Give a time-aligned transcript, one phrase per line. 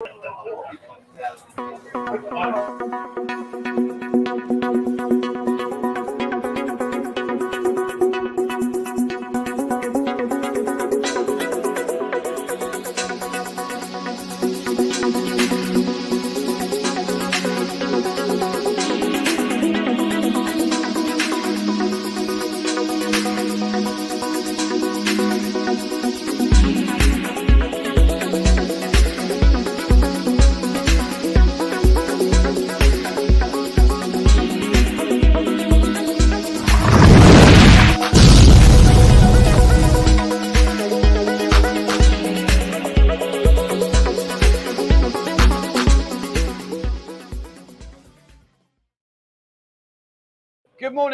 [0.00, 0.12] Thank
[4.02, 4.07] you.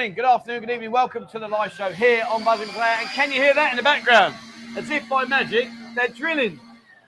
[0.05, 0.91] Morning, good afternoon, good evening.
[0.91, 2.97] Welcome to the live show here on Buzzing Player.
[3.01, 4.35] And can you hear that in the background?
[4.77, 6.61] As if by magic, they're drilling.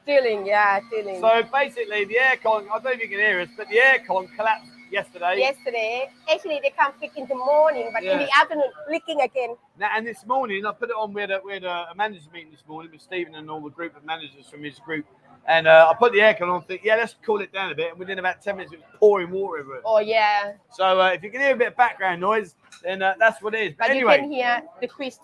[0.06, 1.20] Drilling, yeah, drilling.
[1.20, 4.34] So basically, the aircon, I don't know if you can hear us, but the aircon
[4.34, 5.36] collapsed yesterday.
[5.36, 9.56] Yesterday, actually, they come flick in the morning, but in the afternoon, flicking again.
[9.78, 11.12] Now, and this morning, I put it on.
[11.12, 13.60] We had, a, we had a, a managers meeting this morning with Stephen and all
[13.60, 15.04] the group of managers from his group.
[15.48, 17.90] And uh, I put the aircon on, think, yeah, let's cool it down a bit.
[17.90, 19.82] And within about 10 minutes, it was pouring water over it.
[19.84, 20.54] Oh, yeah.
[20.72, 23.54] So uh, if you can hear a bit of background noise, then uh, that's what
[23.54, 23.74] it is.
[23.78, 25.18] But But anyway, you can hear the quiz.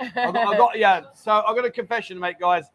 [0.00, 1.02] I've got, I've got yeah.
[1.14, 2.66] So I've got a confession to make, guys.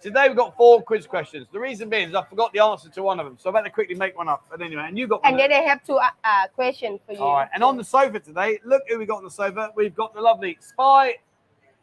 [0.00, 1.46] Today we've got four quiz questions.
[1.50, 3.70] The reason being is I forgot the answer to one of them, so I better
[3.70, 4.44] quickly make one up.
[4.50, 7.20] But anyway, and you got and then I have two uh, uh, questions for you.
[7.20, 7.48] All right.
[7.54, 9.70] And on the sofa today, look who we got on the sofa.
[9.74, 11.14] We've got the lovely Spy.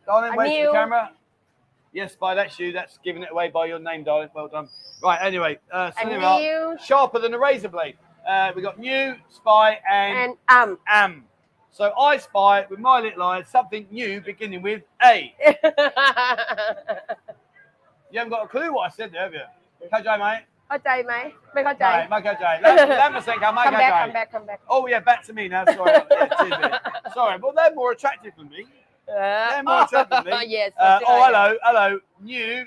[0.05, 0.65] Darling, wait for Anil.
[0.67, 1.11] the camera.
[1.93, 2.71] Yes, by that shoe.
[2.71, 4.29] That's giving it away by your name, darling.
[4.33, 4.69] Well done.
[5.03, 5.19] Right.
[5.21, 7.97] Anyway, uh, so there sharper than a razor blade.
[8.27, 10.77] Uh, we got new, spy, and, and um.
[10.87, 11.25] am.
[11.71, 15.33] So I spy with my little eyes something new beginning with A.
[18.11, 19.39] you haven't got a clue what I said there, have you?
[19.91, 20.43] How mate?
[20.73, 21.33] Okay, mate.
[21.55, 22.07] Make a day.
[22.09, 22.35] Make a
[23.65, 24.61] come back, Come back, come back.
[24.69, 25.65] Oh, yeah, back to me now.
[25.65, 26.01] Sorry.
[27.13, 27.37] Sorry.
[27.39, 28.65] but they're more attractive than me.
[29.11, 29.61] Uh, yeah.
[29.67, 30.71] Oh, yes.
[30.79, 31.99] Uh, oh, hello, hello.
[32.21, 32.65] New.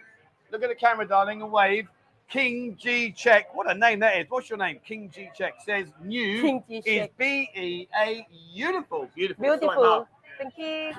[0.50, 1.88] Look at the camera, darling, and wave.
[2.28, 3.55] King G Check.
[3.55, 4.27] What a name that is.
[4.28, 4.78] What's your name?
[4.87, 8.27] King G Check says new is B E A.
[8.55, 9.09] Beautiful.
[9.15, 9.43] Beautiful.
[9.43, 10.09] Beautiful.
[10.38, 10.93] Thank you.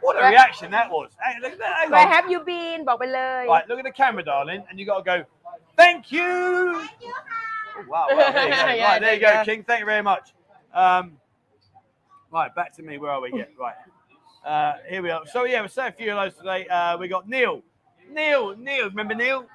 [0.00, 1.10] What a where, reaction that was.
[1.22, 1.90] Hey, look at that.
[1.90, 2.12] Where on.
[2.12, 2.84] have you been?
[2.84, 3.46] But below.
[3.46, 5.24] Right, look at the camera, darling, and you got to go,
[5.76, 6.22] thank you.
[6.22, 6.88] Oh,
[7.88, 8.06] wow.
[8.10, 9.64] Well, there you go, yeah, right, there you go King.
[9.64, 10.32] Thank you very much.
[10.72, 11.18] Um,
[12.32, 12.98] right, back to me.
[12.98, 13.30] Where are we?
[13.34, 13.74] Yeah, right.
[14.44, 15.26] Uh, here we are.
[15.26, 16.66] So yeah, we'll say a few hellos today.
[16.66, 17.62] Uh, we got Neil.
[18.10, 18.86] Neil, Neil.
[18.86, 19.46] Remember Neil?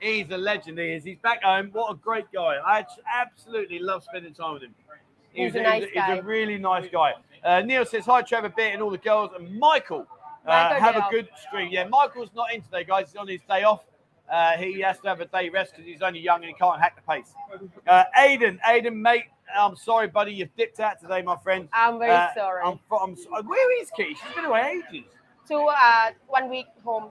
[0.00, 0.78] He's a legend.
[0.78, 1.04] He is.
[1.04, 1.70] He's back home.
[1.72, 2.56] What a great guy.
[2.64, 2.84] I
[3.14, 4.74] absolutely love spending time with him.
[5.32, 6.16] He's a nice he's guy.
[6.16, 7.14] a really nice guy.
[7.42, 9.30] Uh, Neil says hi, Trevor, Bit, and all the girls.
[9.36, 10.06] And Michael,
[10.46, 11.70] uh, Michael have a good stream.
[11.72, 13.08] Yeah, Michael's not in today, guys.
[13.08, 13.84] He's on his day off.
[14.30, 16.80] Uh, he has to have a day rest because he's only young and he can't
[16.80, 17.34] hack the pace.
[17.86, 19.24] Uh, Aiden, Aiden, mate,
[19.56, 20.32] I'm sorry, buddy.
[20.32, 21.68] You've dipped out today, my friend.
[21.72, 23.14] I'm very Uh, sorry I'm, I'm,
[23.46, 24.14] where is Key?
[24.14, 25.06] She's been away ages.
[25.48, 27.10] to uh one week home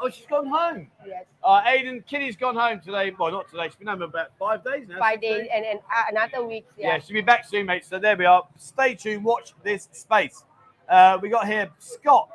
[0.00, 0.88] Oh, she's gone home.
[1.04, 3.12] yes Uh, Aiden, Kitty's gone home today.
[3.18, 3.64] Well, not today.
[3.66, 4.98] She's been home about five days now.
[4.98, 6.88] five days and and uh, another week Yeah.
[6.94, 7.84] yeah, she'll be back soon, mate.
[7.84, 8.46] So there we are.
[8.56, 9.24] Stay tuned.
[9.24, 10.44] Watch this space.
[10.88, 12.28] Uh, we got here Scott.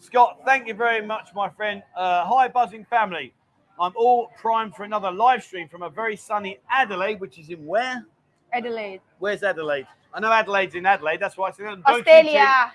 [0.00, 1.82] Scott, thank you very much, my friend.
[1.96, 3.32] Uh, hi, buzzing family.
[3.78, 7.64] I'm all primed for another live stream from a very sunny Adelaide, which is in
[7.66, 8.04] where?
[8.52, 9.00] Adelaide.
[9.18, 9.86] Where's Adelaide?
[10.12, 11.20] I know Adelaide's in Adelaide.
[11.20, 12.72] That's why I said Australia.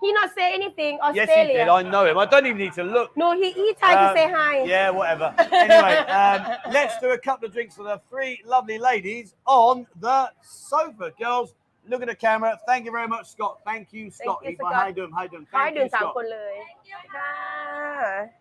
[0.00, 0.98] He not say anything.
[1.00, 1.26] Australia.
[1.28, 1.68] Yes, he did.
[1.68, 2.16] I know him.
[2.16, 3.14] I don't even need to look.
[3.16, 4.64] No, he he tried um, to say um, hi.
[4.64, 5.34] Yeah, whatever.
[5.52, 10.30] anyway, um, let's do a couple of drinks for the three lovely ladies on the
[10.42, 11.54] sofa, girls.
[11.86, 12.58] Look at the camera.
[12.66, 13.58] Thank you very much, Scott.
[13.64, 14.38] Thank you, Scott.
[14.42, 14.74] Thank you, Scott.
[14.74, 15.12] How you doing?
[15.12, 15.46] How you doing?
[15.50, 16.16] Thank how you doing, Scott?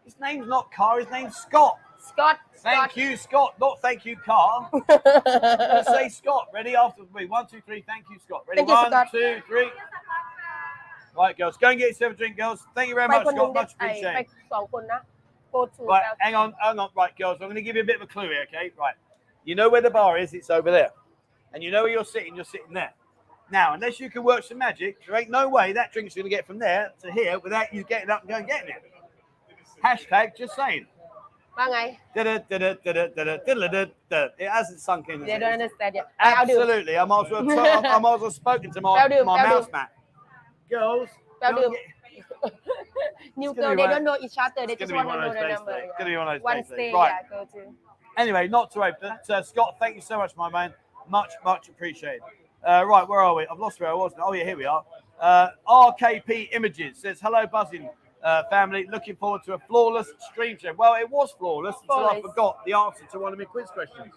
[0.05, 0.99] His name's not Car.
[0.99, 1.77] His name's Scott.
[1.98, 3.54] Scott Thank you, Scott.
[3.60, 4.70] Not thank you, Car.
[4.72, 6.48] Scott Let's say Scott.
[6.52, 7.26] Ready after three.
[7.26, 7.82] One, two, three.
[7.86, 8.44] Thank you, Scott.
[8.48, 8.58] Ready?
[8.60, 9.08] Thank you, One, Scott.
[9.10, 9.68] two, three.
[11.16, 11.56] Right, girls.
[11.58, 12.66] Go and get yourself a drink, girls.
[12.74, 13.54] Thank you very ไป much, คนหนึง Scott.
[13.54, 13.82] ได้ Much ไป
[14.14, 14.26] ไป appreciated.
[14.52, 15.00] สองคนนะ
[15.52, 16.88] go to Right, hang on, hang on.
[17.00, 18.66] Right, girls, I'm going to give you a bit of a clue here, okay?
[18.84, 18.96] Right.
[19.48, 20.90] You know where the bar is, it's over there.
[21.52, 22.92] And you know where you're sitting, you're sitting there.
[23.58, 26.34] Now, unless you can work some magic, there ain't no way that drink's going to
[26.36, 28.82] get from there to here without you getting up and going getting it.
[29.84, 30.86] Hashtag just saying.
[34.37, 35.21] It hasn't sunk in.
[35.21, 36.97] They don't understand yet Absolutely.
[36.97, 37.51] I might as well.
[37.51, 39.91] I I might as well spoken to my mouse my mat.
[40.69, 41.09] Girls.
[43.35, 46.09] new girl they don't know each other they just want to know the number gonna
[46.09, 46.91] be one of those day
[48.17, 48.93] Anyway, not to worry.
[48.99, 50.73] But uh, Scott, thank you so much, my man.
[51.07, 52.21] Much, much appreciated.
[52.67, 53.47] Uh, right, where are we?
[53.49, 54.11] I've lost where I was.
[54.17, 54.25] now.
[54.27, 54.83] Oh yeah, here we are.
[55.19, 57.89] Uh, RKP Images says hello, buzzing
[58.23, 58.87] uh, family.
[58.91, 60.73] Looking forward to a flawless stream show.
[60.73, 64.13] Well, it was flawless until I forgot the answer to one of my quiz questions.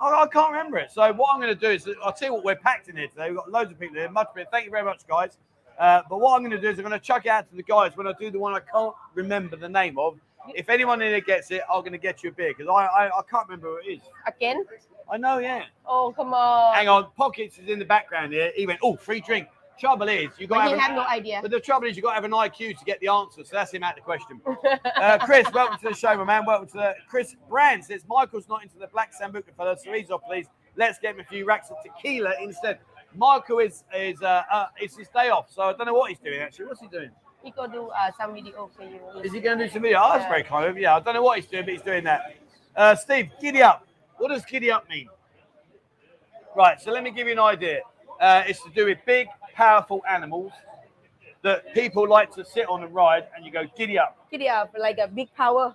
[0.00, 0.90] I, I can't remember it.
[0.90, 3.08] So what I'm going to do is, I'll tell you what, we're packed in here
[3.08, 3.28] today.
[3.28, 4.10] We've got loads of people here.
[4.10, 4.48] Much better.
[4.50, 5.36] Thank you very much, guys.
[5.78, 7.56] Uh, but what I'm going to do is I'm going to chuck it out to
[7.56, 10.18] the guys when I do the one I can't remember the name of.
[10.54, 12.86] If anyone in here gets it, I'm going to get you a beer because I,
[12.86, 14.02] I I can't remember who it is.
[14.26, 14.64] Again?
[15.10, 15.62] I know, yeah.
[15.86, 16.74] Oh, come on.
[16.74, 18.50] Hang on, Pockets is in the background here.
[18.56, 19.46] He went, oh, free drink.
[19.78, 21.38] Trouble is, you got But he have, had an, no idea.
[21.42, 23.42] but the trouble is you got to have an IQ to get the answer.
[23.44, 24.40] So that's him out the question.
[24.84, 26.44] Uh, Chris, welcome to the show, my man.
[26.46, 30.10] Welcome to the Chris Brand says Michael's not into the black sambuca fellow, so he's
[30.10, 30.46] off, please.
[30.76, 32.78] Let's get him a few racks of tequila instead.
[33.16, 36.20] Michael is is uh, uh it's his day off, so I don't know what he's
[36.20, 36.66] doing actually.
[36.66, 37.10] What's he doing?
[37.42, 39.00] he go do uh, some video for you.
[39.22, 40.00] Is he going to do some video?
[40.02, 40.82] Oh, that's very kind of him.
[40.82, 42.36] Yeah, I don't know what he's doing, but he's doing that.
[42.74, 43.86] Uh, Steve, giddy up.
[44.18, 45.08] What does giddy up mean?
[46.56, 47.80] Right, so let me give you an idea.
[48.20, 50.52] Uh, it's to do with big, powerful animals
[51.42, 54.16] that people like to sit on and ride, and you go giddy up.
[54.30, 55.74] Giddy up, like a big power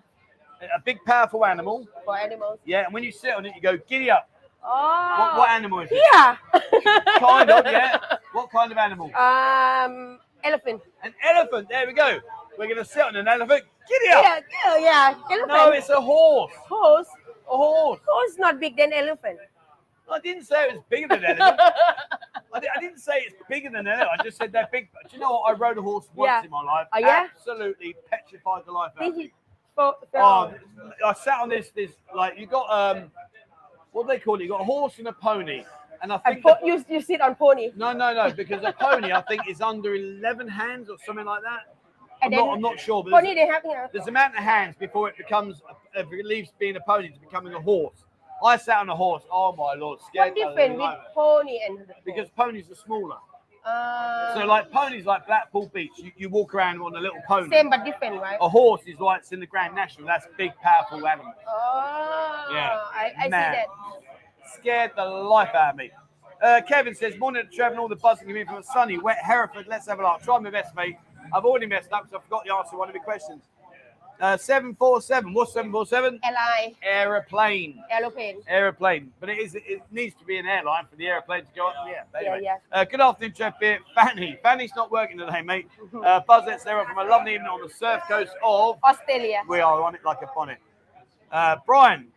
[0.62, 2.60] A big, powerful animal, for animals.
[2.66, 4.30] yeah, and when you sit on it, you go giddy up.
[4.64, 5.16] Oh.
[5.20, 6.02] What, what animal is it?
[6.14, 6.38] Yeah.
[7.20, 8.00] Kind of, yeah.
[8.34, 9.08] What kind of animal?
[9.16, 10.82] Um, elephant.
[11.04, 11.70] An elephant.
[11.70, 12.20] There we go.
[12.58, 13.64] We're going to sit on an elephant.
[13.90, 14.24] Giddy up.
[14.24, 15.14] Yeah, yeah, yeah.
[15.32, 15.48] Elephant.
[15.48, 16.52] No, it's a horse.
[16.70, 17.08] horse.
[17.50, 18.00] A horse.
[18.06, 19.40] Horse not big than elephant.
[20.12, 21.60] I didn't say it was bigger than elephant.
[22.54, 24.20] I, I didn't say it's bigger than an elephant.
[24.20, 24.90] I just said they're big.
[25.10, 25.54] Do you know what?
[25.54, 26.44] I rode a horse once Yeah.
[26.44, 26.88] in my life.
[26.94, 27.28] Oh, yeah?
[27.36, 29.32] Absolutely petrified the life out of me.
[29.78, 30.54] Oh.
[31.06, 31.70] I sat on this.
[31.76, 33.12] This like you got um,
[33.92, 34.44] what do they call it?
[34.44, 35.64] You got a horse and a pony,
[36.02, 37.72] and I And think po- the- you, you sit on pony.
[37.76, 41.44] no, no, no, because a pony I think is under eleven hands or something like
[41.44, 41.76] that.
[42.24, 43.90] I'm not, I'm not sure, but pony there's, they have here.
[43.94, 47.10] there's a amount of hands before it becomes, uh, if it leaves being a pony
[47.12, 48.06] to becoming a horse.
[48.44, 49.24] I sat on a horse.
[49.32, 50.36] Oh my lord, What scared.
[50.36, 51.10] the different with life out of me.
[51.16, 53.18] pony and Because ponies are smaller.
[53.66, 57.50] uh, So like ponies like Blackpool Beach, you, you walk around on a little pony.
[57.50, 58.38] same but different, right?
[58.40, 60.08] A horse is like it's in the Grand National.
[60.08, 61.34] That's big, powerful animal.
[61.48, 62.80] Oh, Yeah.
[62.94, 63.66] I, I see that.
[64.56, 65.92] Scared the life out of me.
[66.42, 69.18] Uh, Kevin says, morning to Trevor and all the buzzing coming in from sunny, wet
[69.24, 69.66] Hereford.
[69.68, 70.24] Let's have a laugh.
[70.24, 70.96] Try my best, mate.
[71.34, 73.42] I've already messed up because I forgot the answer to one of the questions.
[74.20, 75.32] Uh, 747.
[75.32, 76.14] What's 747?
[76.24, 77.84] Li, Aeroplane.
[77.92, 78.42] aeroplane.
[78.48, 79.12] Aeroplane.
[79.20, 81.76] But it is it needs to be an airline for the aeroplane to go up.
[81.88, 82.58] Yeah, but Yeah, yeah.
[82.72, 83.80] Uh, good afternoon, Jeff Beer.
[83.94, 84.40] Fanny.
[84.42, 85.68] Fanny's not working today, mate.
[85.94, 88.78] Uh, Buzzettes, they're from a lovely evening on the surf coast of.
[88.84, 89.42] Australia.
[89.48, 90.60] We are on it like a bonnet.
[91.32, 92.08] Uh, Brian,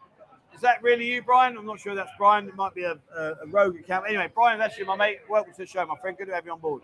[0.55, 1.57] is that really you, Brian?
[1.57, 2.47] I'm not sure that's Brian.
[2.49, 4.07] It might be a, a, a rogue account.
[4.09, 5.19] Anyway, Brian, that's you, my mate.
[5.29, 6.17] Welcome to the show, my friend.
[6.17, 6.83] Good to have you on board.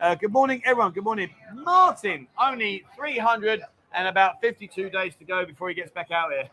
[0.00, 0.92] Uh, good morning, everyone.
[0.92, 2.26] Good morning, Martin.
[2.40, 3.62] Only 300
[3.93, 6.49] and about 52 days to go before he gets back out here.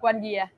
[0.00, 0.50] One year.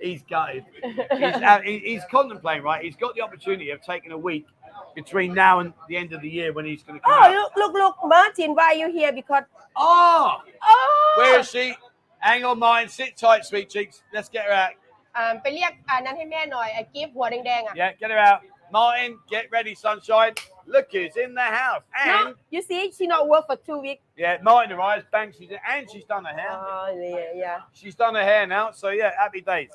[0.00, 0.64] He's gutted.
[0.82, 2.82] He's, out, he- he's contemplating, right?
[2.84, 4.46] He's got the opportunity of taking a week
[4.94, 7.32] between now and the end of the year when he's going to come Oh, out.
[7.34, 9.12] look, look, look, Martin, why are you here?
[9.12, 9.44] Because
[9.76, 11.74] Oh, oh, where is she?
[12.18, 12.88] Hang on, mine.
[12.88, 14.02] Sit tight, sweet cheeks.
[14.12, 14.74] Let's get her out.
[15.16, 18.40] อ่าไปเรียกอ่านั้นให้แม่หน่อยไอ้กิฟต์หัวแดงๆอ่ะ Yeah, get her out.
[18.76, 20.34] Martin, get ready, sunshine.
[20.69, 21.81] Look who's in the house.
[22.05, 24.03] And no, you see, she not work for two weeks.
[24.15, 26.51] Yeah, mind her eyes, bang, she's in, and she's done her hair.
[26.51, 27.57] Oh yeah, yeah.
[27.73, 29.69] She's done her hair now, so yeah, happy days.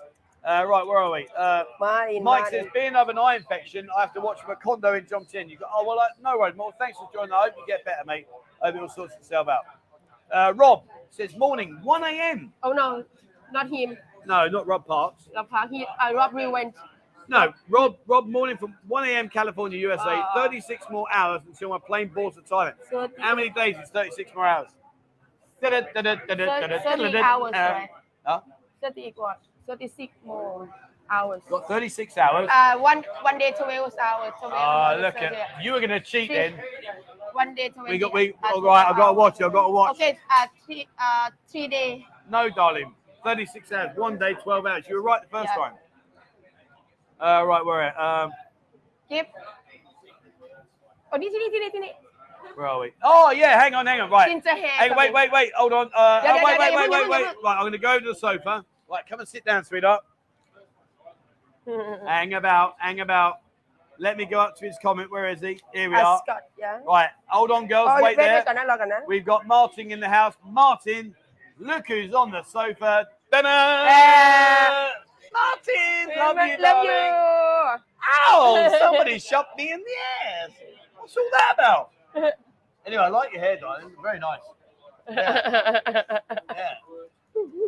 [0.46, 1.26] Uh, right, where are we?
[1.36, 2.64] Uh, Martin, Mike Martin.
[2.64, 5.48] says, being of an eye infection, I have to watch from a condo in Jomtien.
[5.48, 6.70] You go, oh, well, uh, no worries, more.
[6.78, 7.32] Thanks for joining.
[7.32, 8.26] I hope you get better, mate.
[8.62, 9.62] I hope it all sorts itself out.
[10.30, 12.52] Uh, Rob says, morning, 1 a.m.
[12.62, 13.04] Oh, no,
[13.52, 13.96] not him.
[14.26, 15.30] No, not Rob Parks.
[15.34, 15.70] Rob Parks.
[15.70, 16.74] He, uh, Rob Rew went
[17.28, 19.28] no, Rob, Rob, morning from 1 a.m.
[19.28, 20.02] California, USA.
[20.06, 20.30] Ah.
[20.34, 22.74] 36 more hours until my plane boards to Thailand.
[23.18, 24.68] How many days is 36 more hours?
[25.60, 27.88] 30 hours Uh, right
[28.26, 28.40] huh?
[28.82, 30.68] 30 what 36 more
[31.10, 32.50] hours Got 36 hours.
[32.52, 35.26] uh one one day 12 hours 12 Oh, hours, look 30.
[35.36, 36.54] at you were going to cheat then.
[37.32, 39.52] one day 12 We got, we, uh, all right, I've got to 12 watch, I've
[39.52, 39.96] got to watch.
[39.96, 42.94] okay uh three uh three day No, darling.
[43.22, 44.84] 36 hours, one day, 12 hours.
[44.86, 45.62] You were right the first Yeah.
[45.62, 45.72] time.
[47.24, 48.28] Uh, right, where are we?
[48.28, 48.32] Um,
[51.10, 51.90] Oh, this, this, this, this.
[52.54, 52.90] Where are we?
[53.02, 54.42] Oh yeah, hang on, hang on, right.
[54.44, 55.86] Hey, wait, wait, wait, hold on.
[55.86, 57.34] Uh, yeah, oh, yeah, wait, yeah, wait, wait, wait, wait.
[57.42, 58.62] Right, I'm gonna go to the sofa.
[58.90, 60.02] Right, come and sit down, sweetheart.
[62.06, 63.38] hang about, hang about.
[63.98, 65.10] Let me go up to his comment.
[65.10, 65.60] Where is he?
[65.72, 66.20] Here we are.
[66.26, 66.80] Scott, yeah.
[66.86, 67.88] Right, hold on, girls.
[67.90, 68.44] Oh, wait, there.
[69.06, 70.34] We've got Martin in the house.
[70.44, 71.14] Martin,
[71.58, 73.06] look who's on the sofa.
[73.30, 73.48] Ta-da!
[73.48, 74.90] Yeah.
[75.33, 77.81] Martin, love you, love you darling.
[78.29, 78.77] Ow!
[78.79, 79.95] Somebody shot me in the
[80.43, 80.51] ass.
[80.97, 81.91] What's all that about?
[82.85, 83.91] Anyway, I like your hair, darling.
[84.01, 84.39] Very nice.
[85.11, 86.73] Yeah,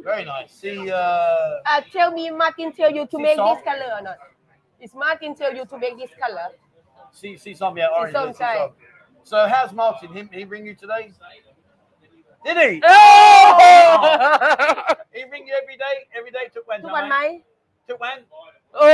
[0.04, 0.52] very nice.
[0.52, 3.60] See, uh, uh, tell me Martin tell you to See make salt?
[3.60, 4.18] this color or not
[4.80, 6.50] is Martin tell you to make this color
[7.12, 8.14] see, see some, yeah, orange.
[8.14, 8.58] some yeah, see side.
[8.58, 8.72] some.
[9.24, 10.12] So, how's Martin?
[10.14, 11.12] Him, he ring you today?
[12.44, 12.82] Did he?
[12.86, 13.00] โอ้
[15.16, 15.96] He ring you every day.
[16.18, 16.80] Every day took when?
[16.84, 17.18] ทุกวันไหม
[17.88, 18.20] Took when?
[18.76, 18.90] โอ้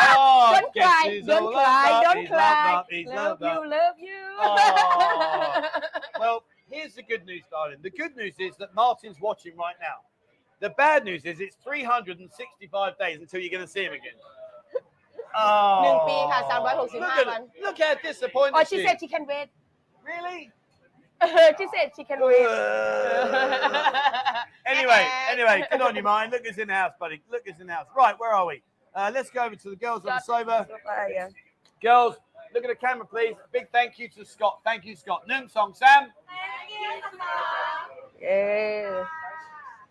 [0.00, 2.86] Oh, don't guess cry he's don't all cry loved up, don't he's loved cry up,
[2.90, 3.66] he's love loved you up.
[3.76, 5.62] love you Oh.
[6.20, 7.78] Well, here's the good news, darling.
[7.82, 9.98] The good news is that Martin's watching right now.
[10.60, 14.18] The bad news is it's 365 days until you're going to see him again.
[15.82, 18.84] หนึ่ง Oh, ปีค่ะ look 365 at, วัน look how disappointed oh she she is.
[18.86, 19.48] said she can wait
[20.10, 20.40] Really?
[21.57, 22.35] she said she can wait
[24.65, 26.31] anyway, anyway, good on you, Martin.
[26.31, 27.21] Look who's in the house, buddy.
[27.31, 27.87] Look who's in the house.
[27.95, 28.61] Right, where are we?
[28.93, 30.67] Uh, let's go over to the girls on the sofa.
[31.81, 32.15] Girls,
[32.53, 33.35] look at the camera, please.
[33.51, 34.59] Big thank you to Scott.
[34.63, 35.23] Thank you, Scott.
[35.27, 36.11] Noon Song Sam.
[38.21, 39.05] Yeah.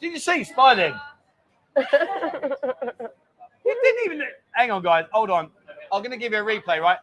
[0.00, 1.00] Did you see Spider?
[3.64, 4.26] You didn't even.
[4.52, 5.06] Hang on, guys.
[5.12, 5.50] Hold on.
[5.92, 6.98] I'm going to give you a replay, right?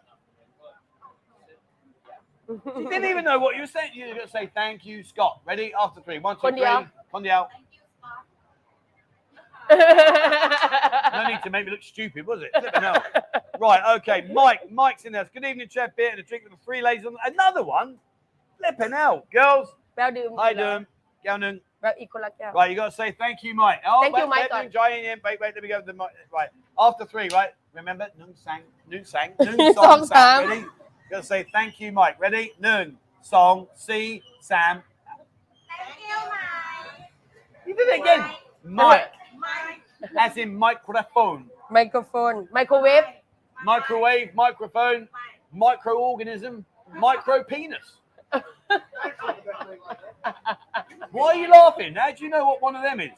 [2.50, 3.92] You didn't even know what you were saying.
[3.94, 5.42] You're going to say thank you, Scott.
[5.46, 5.72] Ready?
[5.80, 6.20] After three.
[6.20, 6.64] One, two, Con three.
[6.64, 6.88] Diao.
[7.30, 7.50] out.
[11.14, 12.52] No need to make me look stupid, was it?
[13.60, 14.28] right, okay.
[14.32, 15.30] Mike, Mike's in there.
[15.32, 17.98] Good evening, Chef Beer, and a drink with three ladies on another one.
[18.58, 19.70] Flipping out, girls.
[19.98, 20.30] I do.
[20.36, 20.88] Dum.
[21.26, 21.60] Gownan.
[21.82, 23.82] Right, you got to say thank you, Mike.
[23.88, 24.72] Oh, thank wait, you, Mike.
[24.72, 25.20] Joining in.
[25.24, 25.80] Wait, wait, let me go.
[25.80, 25.94] To the,
[26.34, 27.50] right, after three, right?
[27.74, 30.48] Remember, Noon Sang, Noon Sang, Noon Song Sang.
[30.48, 30.66] Ready?
[31.10, 32.20] Gonna say thank you, Mike.
[32.20, 32.54] Ready?
[32.60, 32.98] Noon.
[33.22, 33.68] Song.
[33.76, 34.22] C.
[34.40, 34.84] Sam.
[35.68, 37.10] Thank you, Mike.
[37.66, 38.32] You did it again.
[38.64, 39.12] Mike.
[39.38, 39.82] Mike.
[40.18, 41.50] As in microphone.
[41.70, 42.48] Microphone.
[42.52, 43.04] Microwave.
[43.64, 44.36] Microwave.
[44.36, 45.08] Microphone.
[45.56, 46.64] Microorganism.
[46.94, 47.98] Micro penis.
[51.12, 51.96] Why are you laughing?
[51.96, 53.10] How do you know what one of them is?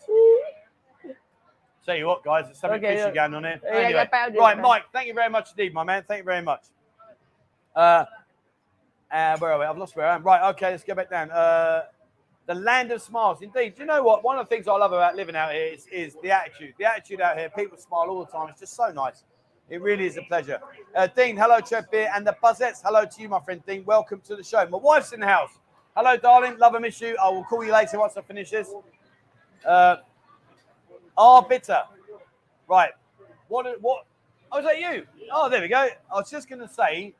[1.85, 3.27] Tell you what, guys, there's something okay, fishy yeah.
[3.27, 3.59] going on here.
[3.67, 6.03] Anyway, yeah, right, Mike, thank you very much indeed, my man.
[6.07, 6.65] Thank you very much.
[7.75, 8.05] Uh,
[9.11, 9.65] uh, where are we?
[9.65, 10.23] I've lost where I am.
[10.23, 11.31] Right, okay, let's go back down.
[11.31, 11.83] Uh,
[12.47, 13.41] the land of smiles.
[13.41, 14.23] Indeed, do you know what?
[14.23, 16.73] One of the things I love about living out here is, is the attitude.
[16.77, 18.49] The attitude out here, people smile all the time.
[18.49, 19.23] It's just so nice.
[19.69, 20.59] It really is a pleasure.
[20.95, 22.81] Uh, Dean, hello, Chef Beer, and the Buzzettes.
[22.83, 23.85] Hello to you, my friend Dean.
[23.85, 24.65] Welcome to the show.
[24.67, 25.51] My wife's in the house.
[25.95, 26.57] Hello, darling.
[26.57, 27.15] Love and miss you.
[27.21, 28.69] I will call you later once I finish this.
[29.65, 29.97] Uh,
[31.17, 31.83] are bitter.
[32.67, 32.91] Right.
[33.47, 33.81] What?
[33.81, 34.05] What?
[34.51, 35.05] Oh, is that you?
[35.31, 35.77] Oh, there we go.
[35.77, 37.13] I was just going to say,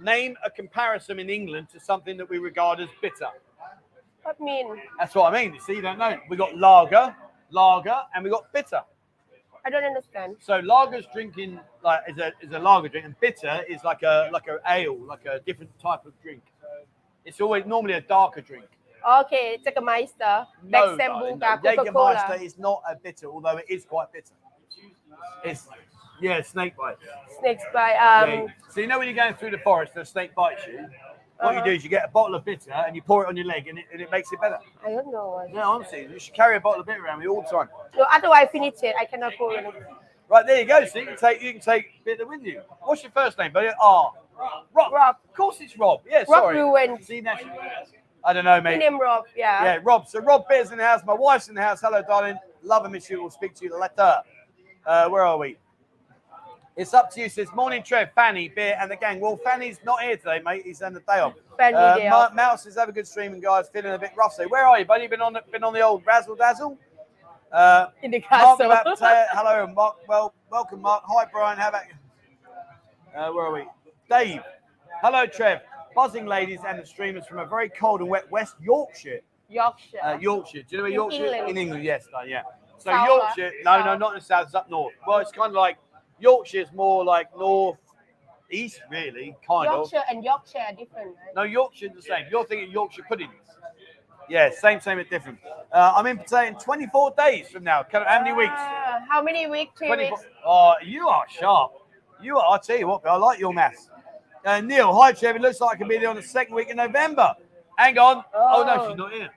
[0.00, 3.28] Name a comparison in England to something that we regard as bitter.
[4.22, 4.80] What mean?
[4.98, 5.54] That's what I mean.
[5.54, 6.18] You see, you don't know.
[6.28, 7.14] We got lager,
[7.50, 8.82] lager, and we got bitter.
[9.64, 10.36] I don't understand.
[10.40, 14.28] So lager's drinking like is a is a lager drink, and bitter is like a
[14.32, 16.42] like a ale, like a different type of drink.
[17.24, 18.66] It's always normally a darker drink.
[19.08, 22.14] Okay, Jägermeister, no, no, no, Coca-Cola.
[22.16, 24.34] Jägermeister is not a bitter, although it is quite bitter.
[25.44, 25.68] It's
[26.22, 26.96] yeah, snake bite.
[27.40, 28.22] snakes by Yeah.
[28.42, 30.88] um So you know when you're going through the forest and a snake bites you,
[31.40, 33.36] what you do is you get a bottle of bitter and you pour it on
[33.36, 34.58] your leg and it, and it makes it better.
[34.86, 37.34] I don't know No, honestly, you should carry a bottle of bitter around with you
[37.34, 37.68] all the time.
[37.96, 39.66] no otherwise finish it I cannot pour it
[40.28, 40.86] Right there you go.
[40.86, 42.62] So you can take you can take bitter with you.
[42.82, 43.68] What's your first name, buddy?
[43.80, 44.12] Ah,
[44.72, 44.92] Rob.
[44.92, 46.00] Rob Of course it's Rob.
[46.08, 46.56] Yeah, Rob sorry.
[46.56, 47.42] Ruin See that?
[48.24, 48.78] I don't know, mate.
[48.78, 50.08] name Rob yeah Yeah, Rob.
[50.08, 51.02] So Rob Beer's in the house.
[51.04, 51.80] My wife's in the house.
[51.82, 52.38] Hello, darling.
[52.62, 53.20] Love and miss you.
[53.20, 54.22] We'll speak to you later.
[54.86, 55.58] Uh, where are we?
[56.74, 57.52] It's up to you, sis.
[57.54, 59.20] Morning, Trev, Fanny, Beer, and the gang.
[59.20, 60.62] Well, Fanny's not here today, mate.
[60.64, 61.34] He's on the day off.
[61.58, 62.34] Fanny Uh, day Ma- off.
[62.34, 63.68] Mouse says, have a good streaming, guys.
[63.68, 64.32] Feeling a bit rough.
[64.32, 65.06] So, where are you, buddy?
[65.06, 66.78] Been on the, been on the old razzle dazzle?
[67.52, 69.02] Uh, in the Mark castle Baptiste,
[69.32, 69.96] hello, and Mark.
[70.08, 71.02] Well, welcome, Mark.
[71.06, 71.58] Hi, Brian.
[71.58, 73.20] How about you?
[73.20, 73.66] Uh, where are we?
[74.08, 74.40] Dave.
[75.02, 75.60] Hello, Trev.
[75.94, 79.20] Buzzing ladies and the streamers from a very cold and wet West Yorkshire.
[79.50, 80.62] Yorkshire Uh, Yorkshire.
[80.62, 81.24] Do you know where Yorkshire?
[81.26, 81.50] England.
[81.50, 82.40] In England, yes, uh, yeah.
[82.78, 84.46] So Yorkshire, no, no, not in the south.
[84.46, 84.94] It's up north.
[85.06, 85.76] Well, it's kind of like
[86.22, 87.78] Yorkshire's more like north
[88.50, 89.74] east, really, kind of.
[89.90, 91.34] Yorkshire and Yorkshire are different right?
[91.34, 92.26] No, Yorkshire's the same.
[92.30, 93.32] You're thinking Yorkshire puddings.
[94.28, 95.38] Yeah, same, same, but different.
[95.72, 97.82] Uh, I'm in Pattaya in 24 days from now.
[97.82, 98.52] Can- How many weeks?
[98.54, 100.16] Ah, how many weeks three 24.
[100.18, 101.72] weeks Oh, you are sharp.
[102.22, 102.54] You are.
[102.54, 103.90] I tell you what, I like your maths.
[104.44, 105.10] Uh, Neil, hi.
[105.10, 107.34] It looks like I can be there on the second week in November.
[107.76, 108.22] Hang on.
[108.32, 108.88] Oh, no, Oh.
[108.88, 109.30] she's not here.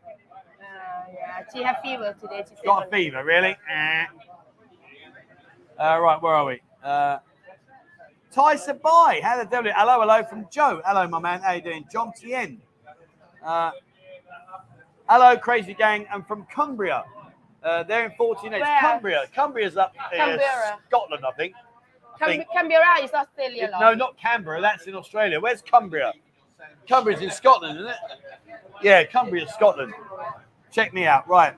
[0.61, 3.57] Ah, yeah she had fever today she Got a fever, really?
[3.69, 4.05] Eh.
[5.79, 6.61] Uh, right, where are we?
[6.85, 7.17] Uh,
[8.31, 9.71] Ty Sabai, how the devil?
[9.75, 10.81] Hello, hello from Joe.
[10.85, 11.41] Hello, my man.
[11.41, 11.83] How you doing?
[11.91, 12.61] John Tien.
[13.43, 13.71] Uh,
[15.09, 16.05] hello, crazy gang.
[16.11, 17.03] I'm from Cumbria.
[17.63, 18.63] Uh, they're in 14 days.
[18.81, 19.25] Cumbria.
[19.33, 20.77] Cumbria's up Canberra.
[20.87, 21.55] Scotland, I think.
[22.19, 24.61] Cam- think- Canberra is Australia No, not Canberra.
[24.61, 25.39] That's in Australia.
[25.39, 26.13] Where's Cumbria?
[26.87, 27.97] Cumbria's in Scotland, isn't it?
[28.83, 29.93] Yeah, Cumbria's Scotland.
[30.71, 31.27] Check me out.
[31.27, 31.55] Right.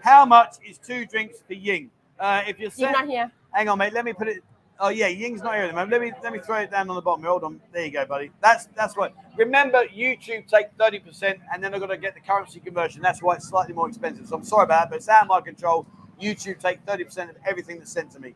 [0.00, 1.90] How much is two drinks for Ying?
[2.18, 3.92] Uh, if you're You're not here hang on, mate.
[3.92, 4.42] Let me put it.
[4.80, 5.92] Oh yeah, Ying's not here at the moment.
[5.92, 7.22] Let me let me throw it down on the bottom.
[7.22, 7.30] here.
[7.30, 7.60] Hold on.
[7.72, 8.30] There you go, buddy.
[8.42, 9.14] That's that's right.
[9.36, 13.00] Remember, YouTube take thirty percent, and then I've got to get the currency conversion.
[13.00, 14.26] That's why it's slightly more expensive.
[14.26, 15.86] So I'm sorry about that, but it's out of my control.
[16.20, 18.34] YouTube take thirty percent of everything that's sent to me.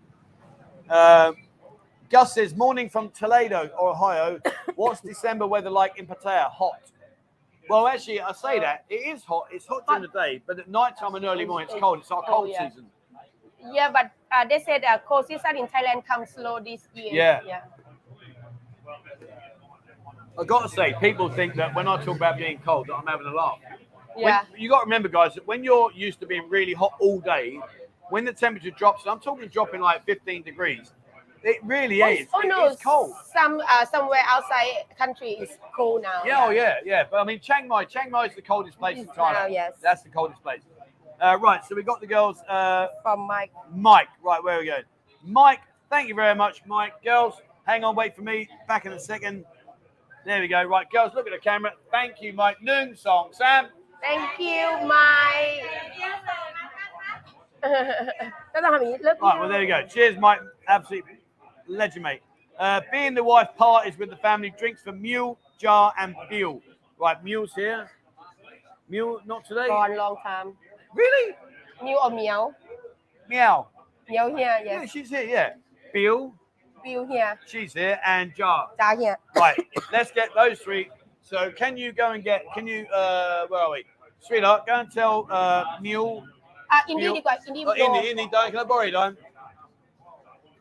[0.89, 1.37] Um,
[2.09, 4.41] Gus says, "Morning from Toledo, Ohio.
[4.77, 6.49] What's December weather like in Pattaya?
[6.51, 6.81] Hot."
[7.69, 9.49] Well, actually, I say that it is hot.
[9.51, 11.99] It's hot during the day, but at night time and early morning, it's cold.
[11.99, 12.69] It's our cold yeah.
[12.69, 12.87] season.
[13.73, 17.13] Yeah, but uh, they said uh, cold season in Thailand comes slow this year.
[17.13, 17.41] Yeah.
[17.47, 17.61] Yeah.
[20.39, 23.07] I got to say, people think that when I talk about being cold, that I'm
[23.07, 23.59] having a laugh.
[24.15, 24.43] When- Yeah.
[24.57, 27.59] you got to remember, guys, that when you're used to being really hot all day,
[28.11, 30.93] when the temperature drops, and I'm talking dropping like 15 degrees,
[31.43, 32.27] it really Oh, is.
[32.33, 33.15] oh It- no, it's cold.
[33.33, 36.23] some uh, somewhere outside country is cold now.
[36.25, 37.05] Yeah, oh yeah, yeah.
[37.11, 39.33] But I mean, Chiang Mai, Chiang Mai is the coldest place in Thailand.
[39.33, 39.73] now, yes.
[39.81, 40.63] That's the coldest place.
[41.21, 43.51] Uh, right, so we got the girls uh, from Mike.
[43.75, 44.85] Mike, right, where are we going?
[45.25, 45.61] Mike,
[45.91, 46.93] thank you very much, Mike.
[47.03, 47.35] Girls,
[47.67, 48.49] hang on, wait for me.
[48.69, 49.45] Back in a second.
[50.25, 50.63] There we go.
[50.63, 51.73] Right, girls, look at the camera.
[51.91, 52.63] Thank you, Mike.
[52.63, 53.69] Noon song, Sam.
[54.01, 55.65] Thank you, Mike.
[59.21, 59.85] right, well, there you go.
[59.87, 60.41] Cheers, Mike.
[60.69, 61.19] Absolutely
[61.69, 62.21] legend, mate.
[62.59, 66.61] Uh, being the wife parties with the family, drinks for Mule, Jar, and Bill.
[66.99, 67.91] Right, Mule's here.
[68.89, 69.67] Mule, not today.
[69.67, 70.55] For a long time.
[71.00, 71.26] Really?
[71.60, 72.42] ำมิวเอาเหมียว
[73.32, 73.56] Meow.
[74.08, 75.50] เหมียวเฮีย Yeah, yes she's here, yeah.
[75.96, 76.18] Bill,
[76.86, 78.60] วิวเฮีย she's here, and Jar.
[78.82, 79.58] จ้าเฮีย Right,
[79.96, 80.86] let's get those three.
[81.30, 83.82] So, can you go and get, can you, uh, where are we?
[84.28, 86.14] Sweetheart, go and tell uh, Mule.
[86.72, 89.16] อ่ะอินดี้ดีกว่าอินดี้ Oh, Indy, Indy, don't, can I borrow you, don't?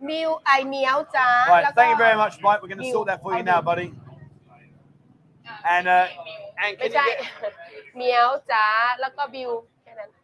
[0.08, 2.58] มิวไอเหมียวจ้า Right, แล้วก็ thank you very much, Mike.
[2.62, 3.66] We're going to Bill, sort that for you I'll now, do.
[3.68, 3.88] buddy.
[5.74, 6.06] And, uh,
[6.62, 7.18] and ไม่ can you ใช่ get,
[7.96, 8.66] เหมียวจ้า
[9.00, 9.75] แล้วก็บิวแค่นั้น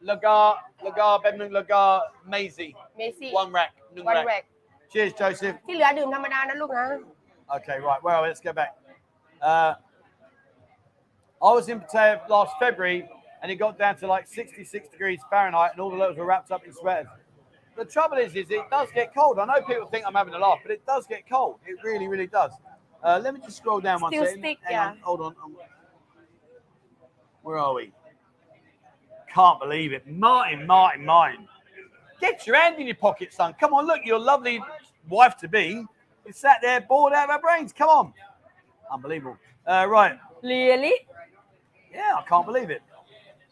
[0.09, 0.47] Lagar,
[0.85, 1.91] Lagar, Bedman, Lagar,
[2.33, 2.73] Maisie.
[2.99, 3.73] เมซี่ One rack.
[3.97, 4.27] Nung วัน rack.
[4.29, 4.43] แรก
[4.93, 5.57] Cheers, Joseph.
[5.69, 6.87] ที่เหลือดื่มธรรมดานะลูกนะ
[7.57, 8.03] Okay, right.
[8.07, 8.73] Well, let's go back.
[9.50, 9.73] Uh,
[11.49, 13.00] I was in Pattaya last February
[13.41, 16.50] and it got down to like 66 degrees Fahrenheit and all the locals were wrapped
[16.50, 17.07] up in sweaters.
[17.79, 19.38] The trouble is, is it does get cold.
[19.38, 21.57] I know people think I'm having a laugh, but it does get cold.
[21.71, 22.53] It really, really does.
[23.03, 24.40] Uh, let me just scroll down one Still second.
[24.42, 24.88] stick, Hang yeah.
[24.88, 25.33] on, hold on.
[25.42, 25.57] Um,
[27.42, 27.92] Where are we?
[29.34, 30.06] Can't believe it.
[30.08, 31.48] Martin, Martin, Martin.
[32.22, 33.56] Get your hand in your pocket, son.
[33.60, 34.62] Come on, look, your lovely
[35.10, 35.86] wife to be
[36.26, 37.74] is sat there bored out of her brains.
[37.74, 38.13] Come on.
[38.91, 39.38] Unbelievable.
[39.65, 40.19] Uh, right.
[40.43, 40.93] really
[41.93, 42.82] Yeah, I can't believe it.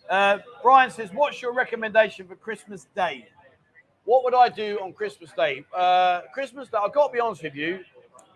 [0.09, 3.27] Uh, Brian says, What's your recommendation for Christmas Day?
[4.03, 5.65] What would I do on Christmas Day?
[5.75, 7.79] Uh, Christmas Day, I've got to be honest with you.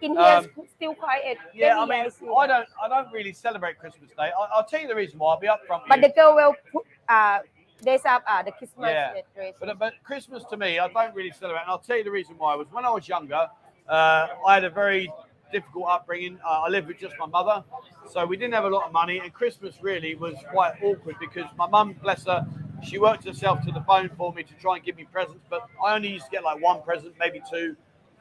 [0.05, 2.11] In here Um, still quiet Yeah, I mean.
[2.37, 4.29] I don't, I don't really celebrate Christmas Day.
[4.39, 5.33] I, I'll tell you the reason why.
[5.33, 5.81] I'll be upfront.
[5.87, 6.01] but you.
[6.03, 7.39] the girl will put uh
[7.83, 9.13] dress up uh the Christmas Yeah.
[9.35, 11.61] dress But, but Christmas to me, I don't really celebrate.
[11.61, 12.55] And I'll tell you the reason why.
[12.55, 13.47] Was when I was younger,
[13.89, 15.11] uh, I had a very
[15.51, 16.39] difficult upbringing.
[16.45, 17.63] Uh, I lived with just my mother,
[18.11, 19.19] so we didn't have a lot of money.
[19.19, 22.45] And Christmas really was quite awkward because my mum, bless her,
[22.83, 25.45] she worked herself to the bone for me to try and give me presents.
[25.49, 27.75] But I only used to get like one present, maybe two,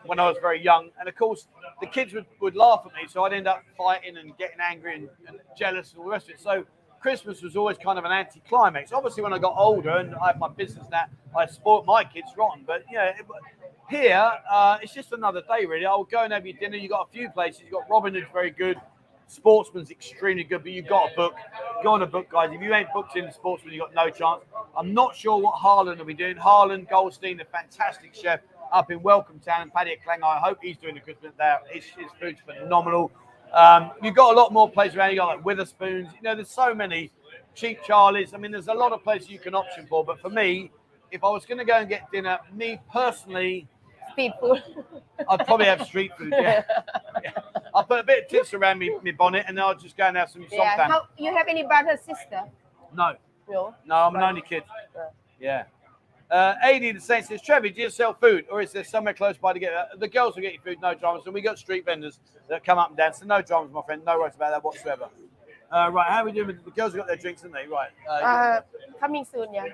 [0.06, 0.90] when I was very young.
[0.98, 1.46] And of course,
[1.80, 4.94] the kids would, would laugh at me, so I'd end up fighting and getting angry
[4.94, 6.40] and, and jealous and all the rest of it.
[6.40, 6.64] So
[7.00, 8.92] Christmas was always kind of an anti-climax.
[8.92, 11.04] Obviously, when I got older and I had my business now,
[11.36, 12.64] I spoilt my kids rotten.
[12.66, 13.26] But yeah, it,
[13.90, 15.84] here uh, it's just another day really.
[15.84, 16.76] I'll go and have your dinner.
[16.76, 17.62] You got a few places.
[17.66, 18.78] You got Robin Hood's very good.
[19.26, 21.34] Sportsman's extremely good, but you've got a book.
[21.82, 22.50] Go on a book, guys.
[22.52, 24.44] If you ain't booked in Sportsman, you've got no chance.
[24.76, 26.36] I'm not sure what Harlan will be doing.
[26.36, 28.40] Harlan Goldstein, a fantastic chef
[28.74, 30.22] up in Welcome Town and Pattaya Klang.
[30.24, 31.60] I hope he's doing the Christmas there.
[31.70, 33.12] His, his food's phenomenal.
[33.52, 35.10] Um, you've got a lot more places around.
[35.10, 36.12] You've got like Wetherspoons.
[36.12, 37.12] You know, there's so many
[37.54, 38.34] cheap Charlies.
[38.34, 40.04] I mean, there's a lot of places you can option for.
[40.04, 40.72] But for me,
[41.12, 43.68] if I was going to go and get dinner, me personally,
[44.16, 44.32] food
[45.28, 46.32] I'd probably have street food.
[46.32, 46.64] Yeah,
[47.22, 47.30] yeah.
[47.72, 50.04] I'll put a bit of tips around me, me bonnet, and then I'll just go
[50.04, 52.42] and have some yeah how you have any brother sister
[52.92, 53.14] No,
[53.48, 54.64] no no, I'm an only kid.
[55.40, 55.64] Yeah.
[56.30, 59.37] Uh, AD the Saint says, Trevor, do you sell food or is there somewhere close
[59.37, 61.22] by to get uh, The girls will get you food, no dramas.
[61.26, 63.18] And we got street vendors that come up and dance.
[63.20, 64.02] So no dramas, my friend.
[64.04, 65.08] No worries about that whatsoever.
[65.70, 66.46] Uh, right, how are we doing?
[66.48, 67.66] with- The girls have got their drinks, haven't they?
[67.66, 67.90] Right.
[68.08, 68.60] Uh, uh
[69.00, 69.66] coming soon yeah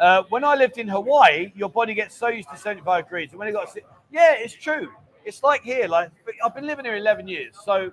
[0.00, 3.30] Uh, when I lived in Hawaii, your body gets so used to 75 degrees.
[3.30, 3.74] And when it got,
[4.10, 4.90] yeah, it's true.
[5.24, 5.86] It's like here.
[5.88, 6.10] Like
[6.44, 7.92] I've been living here 11 years, so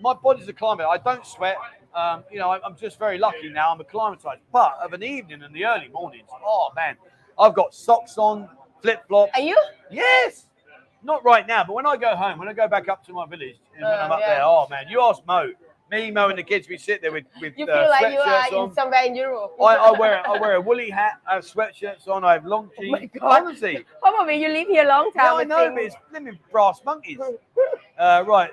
[0.00, 0.88] my body's acclimated.
[0.90, 1.56] I don't sweat.
[1.94, 3.72] Um, you know, I'm just very lucky now.
[3.72, 4.42] I'm acclimatized.
[4.52, 6.96] But of an evening and the early mornings, oh man,
[7.38, 8.48] I've got socks on,
[8.82, 9.32] flip flops.
[9.34, 9.56] are you
[9.90, 10.46] Yes.
[11.02, 13.26] Not right now, but when I go home, when I go back up to my
[13.26, 14.34] village, and when Uh, I'm up yeah.
[14.34, 15.50] there, oh man, you ask Mo.
[15.90, 18.20] Me, Mo, and the kids, we sit there with with You uh, feel like you
[18.20, 19.52] are sweatshirts in somewhere in Europe.
[19.60, 22.70] I, I wear I wear a woolly hat, I have sweatshirts on, I have long
[22.78, 22.94] jeans.
[22.94, 23.06] Oh my.
[23.06, 23.42] God.
[23.42, 25.34] Honestly, Probably you live here a long time.
[25.36, 25.74] I I know, think.
[25.74, 27.18] but it's living brass monkeys.
[27.98, 28.50] Uh, right,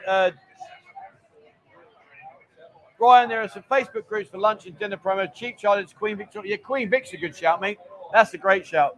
[3.00, 5.32] uh, Ryan, there are some Facebook groups for lunch and dinner promo.
[5.34, 6.52] Cheap Charlotte's Queen Victoria.
[6.52, 7.78] Yeah, Queen Vic's a good shout, mate.
[8.14, 8.98] That's a great shout.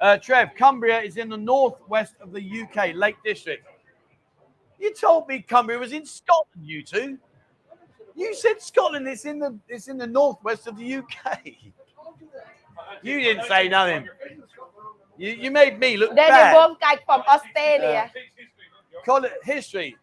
[0.00, 3.66] Uh, Trev, Cumbria is in the northwest of the UK, Lake District.
[4.78, 7.18] You told me Cumbria was in Scotland, you two.
[8.14, 9.08] You said Scotland.
[9.08, 11.40] is in the it's in the northwest of the UK.
[13.02, 14.08] You didn't say nothing.
[15.18, 16.54] You, you made me look They they bad.
[16.54, 18.10] both guys from Australia.
[19.04, 19.96] Call it history.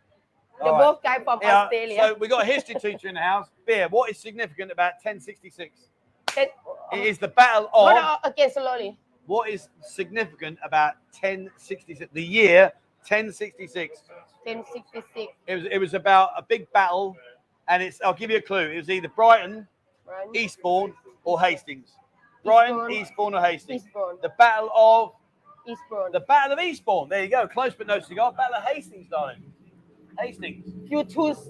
[0.59, 0.81] They All right.
[0.81, 1.97] both guys from Yeah, Australia.
[1.99, 3.47] so we got a history teacher in the house.
[3.65, 5.89] Beer, what is significant about 1066?
[6.35, 6.47] Then-
[6.91, 7.97] It is the battle Hold of.
[7.97, 8.97] on, again slowly.
[9.25, 12.09] What is significant about 1066?
[12.13, 12.71] The year
[13.07, 14.03] 1066.
[14.45, 15.33] 1066.
[15.47, 17.15] It was it was about a big battle,
[17.67, 18.01] and it's.
[18.01, 18.69] I'll give you a clue.
[18.69, 19.67] It was either Brighton,
[20.05, 20.27] Right?
[20.35, 21.93] Eastbourne, or Hastings.
[22.43, 22.91] Brighton, Eastbourne.
[22.91, 23.83] Eastbourne, or Hastings.
[23.85, 24.17] Eastbourne.
[24.21, 25.13] The battle of
[25.65, 26.11] Eastbourne.
[26.11, 27.07] the Battle of Eastbourne.
[27.09, 27.47] There you go.
[27.47, 28.33] Close but no cigar.
[28.33, 29.52] Battle of Hastings, darling.
[30.18, 30.64] Hastings.
[30.92, 31.40] You choose.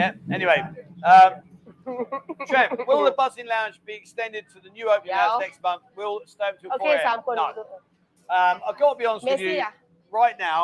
[0.00, 0.12] Yeah.
[0.36, 0.58] Anyway,
[1.12, 1.30] um,
[2.48, 5.22] Trev, will the buzzing lounge be extended to the new opening Yeah.
[5.28, 5.82] hours next month?
[5.98, 7.06] Will it stay until 4 Okay, a.m.?
[7.06, 7.46] สามคน No.
[8.38, 9.62] Um, I've got to be honest เม with ซี่ you.
[9.64, 9.72] อ่ะ
[10.22, 10.62] Right now,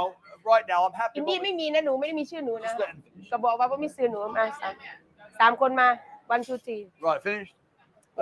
[0.53, 1.15] right now, I'm happy.
[1.17, 3.29] อิน with ดี้ what ไม่มีนะหนูไม่ได้มีชื่อหนู we- นะ Just let him finish.
[3.33, 4.75] ก็บอกว่าไม่มีชื่อหนูมาสาม
[5.41, 5.89] สามคนมา
[6.35, 7.55] one two three Right, finished.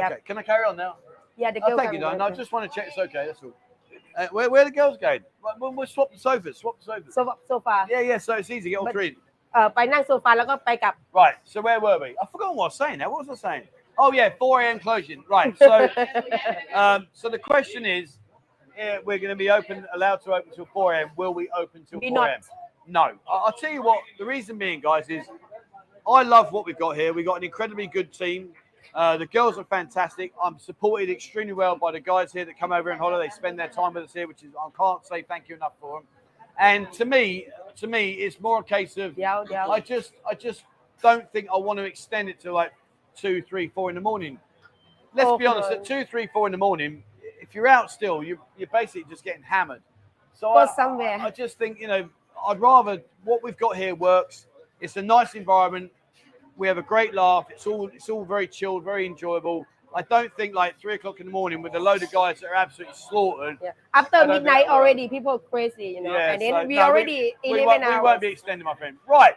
[0.02, 0.10] Yep.
[0.10, 0.92] Okay, can I carry on now?
[1.42, 2.18] yeah the Oh, girl thank you, come.
[2.18, 2.32] Don.
[2.32, 3.22] I just want to check it's okay.
[3.28, 3.54] That's all.
[4.18, 5.20] Uh, where, where are the girls going?
[5.44, 6.56] Right, we'll, we'll swap the sofas.
[6.58, 7.12] Swap the sofas.
[7.14, 8.18] โซฟาโซฟา Yeah, yeah.
[8.26, 8.68] So it's easy.
[8.70, 9.12] Get all But- three.
[9.52, 11.36] เอ่อไปนั่งโซฟาแล้วก็ไปกลับ Right.
[11.52, 12.10] So where were we?
[12.22, 12.96] I forgot what I was saying.
[13.00, 13.64] Now, what was I saying?
[14.02, 14.78] Oh yeah, 4 a.m.
[14.86, 15.20] closing.
[15.36, 15.52] Right.
[15.68, 15.72] So,
[16.82, 18.06] um, so the question is,
[18.82, 21.08] uh, we're going to be open, allowed to open till 4 a.m.
[21.20, 22.28] Will we open till Be 4 not.
[22.30, 22.40] a.m.?
[22.98, 23.04] No.
[23.04, 24.00] I- I'll tell you what.
[24.18, 25.24] The reason being, guys, is
[26.06, 27.10] I love what we've got here.
[27.16, 28.50] We've got an incredibly good team.
[28.93, 30.33] Uh, the girls are fantastic.
[30.41, 33.69] I'm supported extremely well by the guys here that come over and holiday, spend their
[33.69, 36.07] time with us here, which is I can't say thank you enough for them.
[36.59, 39.67] And to me, to me, it's more a case of yeah, yeah.
[39.67, 40.63] I just, I just
[41.01, 42.71] don't think I want to extend it to like
[43.15, 44.37] two, three, four in the morning.
[45.13, 45.77] Let's oh, be honest, no.
[45.77, 47.03] at two, three, four in the morning,
[47.41, 49.81] if you're out still, you, you're basically just getting hammered.
[50.33, 51.17] So or I, somewhere.
[51.19, 52.09] I, I just think you know,
[52.47, 54.47] I'd rather what we've got here works.
[54.79, 55.91] It's a nice environment.
[56.57, 57.45] We have a great laugh.
[57.49, 59.65] It's all it's all very chilled, very enjoyable.
[59.93, 62.47] I don't think like three o'clock in the morning with a load of guys that
[62.47, 63.57] are absolutely slaughtered.
[63.61, 63.71] Yeah.
[63.93, 66.65] After I don't think midnight already people are crazy you know Yeah, and then so-
[66.65, 68.97] we no, already We 11 won't, we won't be extending, my friend.
[69.07, 69.35] Right.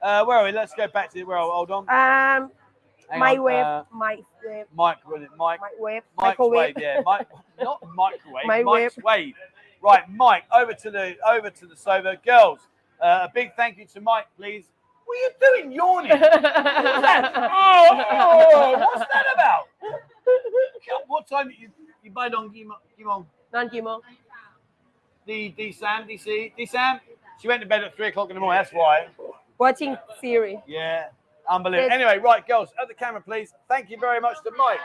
[0.00, 0.52] Uh, where are we?
[0.52, 1.82] Let's go back to where hold on.
[1.88, 2.50] um
[3.08, 5.60] Hang on, microwave uh, microwave it Mike?
[5.60, 7.28] microwave Microwave, microwave yeah, Mike,
[7.60, 8.92] not microwave, Microwave.
[8.96, 9.34] Mike's wave.
[9.82, 12.58] Right, Mike, over to the over to the sofa, girls.
[13.00, 14.64] Uh, a big thank you to Mike, please.
[15.06, 16.10] What are you doing yawning?
[16.10, 17.32] what's that?
[17.34, 19.68] Oh, oh, what's that about?
[21.06, 21.70] what time did you,
[22.02, 23.24] you buy Don Gimon?
[23.52, 24.00] Don Gimon.
[25.26, 27.00] D, D Sam, DC, D Sam.
[27.40, 28.60] She went to bed at three o'clock in the morning.
[28.60, 29.08] That's why.
[29.58, 30.62] Watching Siri.
[30.66, 31.06] Yeah,
[31.48, 31.92] unbelievable.
[31.92, 33.52] Anyway, right, girls, at the camera, please.
[33.68, 34.78] Thank you very much to Mike.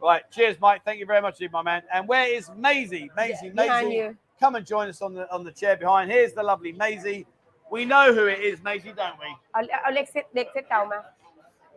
[0.00, 0.82] Right, cheers, Mike.
[0.84, 1.82] Thank you very much, my man.
[1.92, 3.10] And where is Maisie?
[3.16, 6.10] Maisie, yeah, Maisie, come and join us on the on the chair behind.
[6.10, 7.26] Here's the lovely Maisie.
[7.75, 9.29] We know who it is, Maisie, don't we?
[9.53, 10.99] เอาเอาเล็กเซตเด็กเซตเก่ามา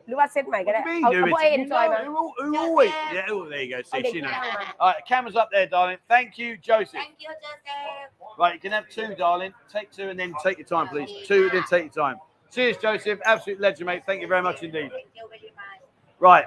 [0.06, 1.32] หรือว่าเซตใหม่ก็ What ได้ do you mean, เอา do เอา it?
[1.32, 3.78] พวกเอ็น You จอยมา know, who, who always, yeah, oh, there you go.
[3.90, 4.32] เอา See, เด็ก she ที่ knows.
[4.32, 5.98] ข้างมา All right, camera's up there, darling.
[6.14, 7.02] Thank you, Joseph.
[7.04, 8.40] Thank you, Joseph.
[8.42, 9.52] Right, you can have two, darling.
[9.74, 11.10] Take two and then take your time, please.
[11.30, 12.16] Two, then take your time.
[12.54, 13.18] Cheers, Joseph.
[13.32, 14.02] Absolute legend, mate.
[14.08, 14.90] Thank you very much indeed.
[14.98, 15.80] Thank you very much.
[16.28, 16.46] Right.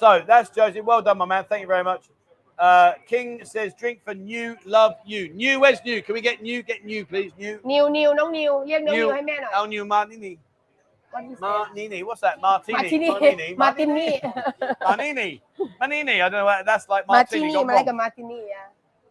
[0.00, 0.84] So that's Joseph.
[0.90, 1.42] Well done, my man.
[1.50, 2.02] Thank you very much.
[2.59, 5.29] Uh, King says, drink for new, love you.
[5.29, 6.01] New, where's new?
[6.01, 6.61] Can we get new?
[6.61, 7.31] Get new, please.
[7.39, 7.59] New.
[7.63, 8.63] New, new, no new.
[8.65, 9.07] Yeah, no new.
[9.07, 9.13] new.
[9.13, 9.37] Hey, man.
[9.55, 10.37] Our new Martini.
[11.11, 12.03] What Martini.
[12.03, 12.41] What's that?
[12.41, 13.09] Martini.
[13.09, 13.55] Martini.
[13.55, 13.55] Martini.
[13.57, 14.21] Martini.
[14.81, 15.41] Martini.
[15.79, 16.21] Martini.
[16.21, 16.61] I don't know.
[16.65, 17.53] That's like Martini.
[17.53, 17.73] Martini.
[17.73, 18.43] Like a Martini.
[18.49, 18.55] Yeah.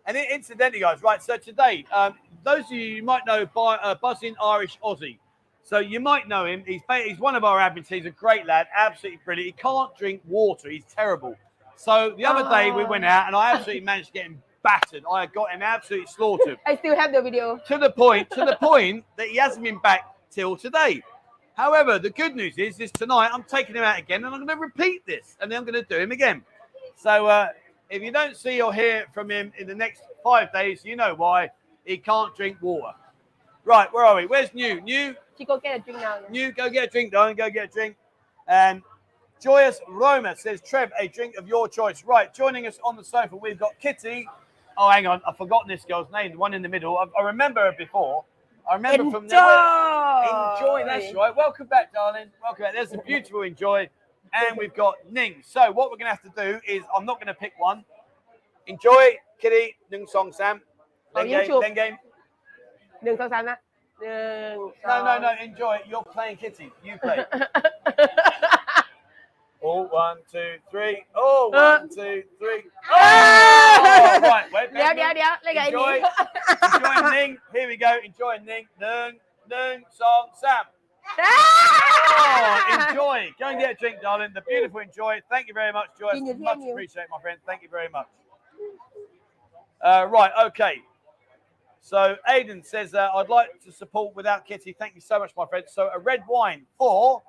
[0.06, 1.22] And incidentally, guys, right?
[1.22, 5.18] So today, um, those of you, you might know by uh, buzzing Irish Aussie.
[5.62, 6.64] So you might know him.
[6.66, 7.88] He's he's one of our admins.
[7.88, 9.54] He's a great lad, absolutely brilliant.
[9.56, 10.70] He can't drink water.
[10.70, 11.36] He's terrible.
[11.78, 15.04] So the other day we went out and I absolutely managed to get him battered.
[15.10, 18.56] I got him absolutely slaughtered I still have the video to the point to the
[18.60, 21.00] point that he hasn't been back till today.
[21.54, 24.58] However, the good news is, is tonight I'm taking him out again and I'm going
[24.58, 26.42] to repeat this and then I'm going to do him again.
[26.96, 27.50] So uh,
[27.90, 31.14] if you don't see or hear from him in the next five days, you know
[31.14, 31.48] why
[31.84, 32.94] he can't drink water.
[33.64, 34.26] Right, where are we?
[34.26, 34.80] Where's New?
[34.80, 37.36] New, she go get a drink now New, go get a drink, darling.
[37.36, 37.96] Go get a drink.
[38.48, 38.82] And
[39.40, 42.04] Joyous Roma says, Trev, a drink of your choice.
[42.04, 44.28] Right, joining us on the sofa, we've got Kitty.
[44.76, 46.98] Oh, hang on, I've forgotten this girl's name, the one in the middle.
[46.98, 48.24] I, I remember her before.
[48.68, 49.10] I remember enjoy!
[49.18, 49.36] from the.
[49.36, 51.34] Enjoy, that's right.
[51.36, 52.26] Welcome back, darling.
[52.42, 52.74] Welcome back.
[52.74, 53.88] There's a beautiful enjoy.
[54.34, 55.42] And we've got Ning.
[55.42, 57.82] So, what we're going to have to do is, I'm not going to pick one.
[58.66, 60.60] Enjoy, Kitty, Ning Song Sam.
[61.14, 61.96] Oh, then game, then game.
[63.02, 63.46] Ning Song Sam.
[64.02, 65.32] No, no, no.
[65.42, 65.78] Enjoy.
[65.88, 66.70] You're playing Kitty.
[66.84, 67.24] You play.
[69.65, 71.05] Oh, one, two, three.
[71.15, 72.63] Oh, one, two, three.
[72.91, 74.45] Oh, right.
[74.53, 75.15] Wait, เดี๋ยว wait, เดี๋ยว wait.
[75.15, 75.95] เดี๋ยวเล่นกับไอ้นี่ Enjoy.
[76.75, 77.31] Enjoy Ning.
[77.53, 77.91] Here we go.
[78.09, 78.65] Enjoy Ning.
[78.83, 79.13] Ning,
[79.51, 80.65] Ning, Song, Sam.
[81.19, 83.19] Oh, enjoy.
[83.39, 84.31] Go and get a drink, darling.
[84.33, 85.13] The beautiful enjoy.
[85.33, 86.15] Thank you very much, Joyce.
[86.15, 86.71] Can you hear Much me?
[86.71, 87.39] appreciated, my friend.
[87.49, 88.07] Thank you very much.
[89.81, 90.75] Uh, right, okay.
[91.81, 94.71] So Aidan says, uh, I'd like to support without Kitty.
[94.81, 95.65] Thank you so much, my friend.
[95.67, 97.21] So a red wine for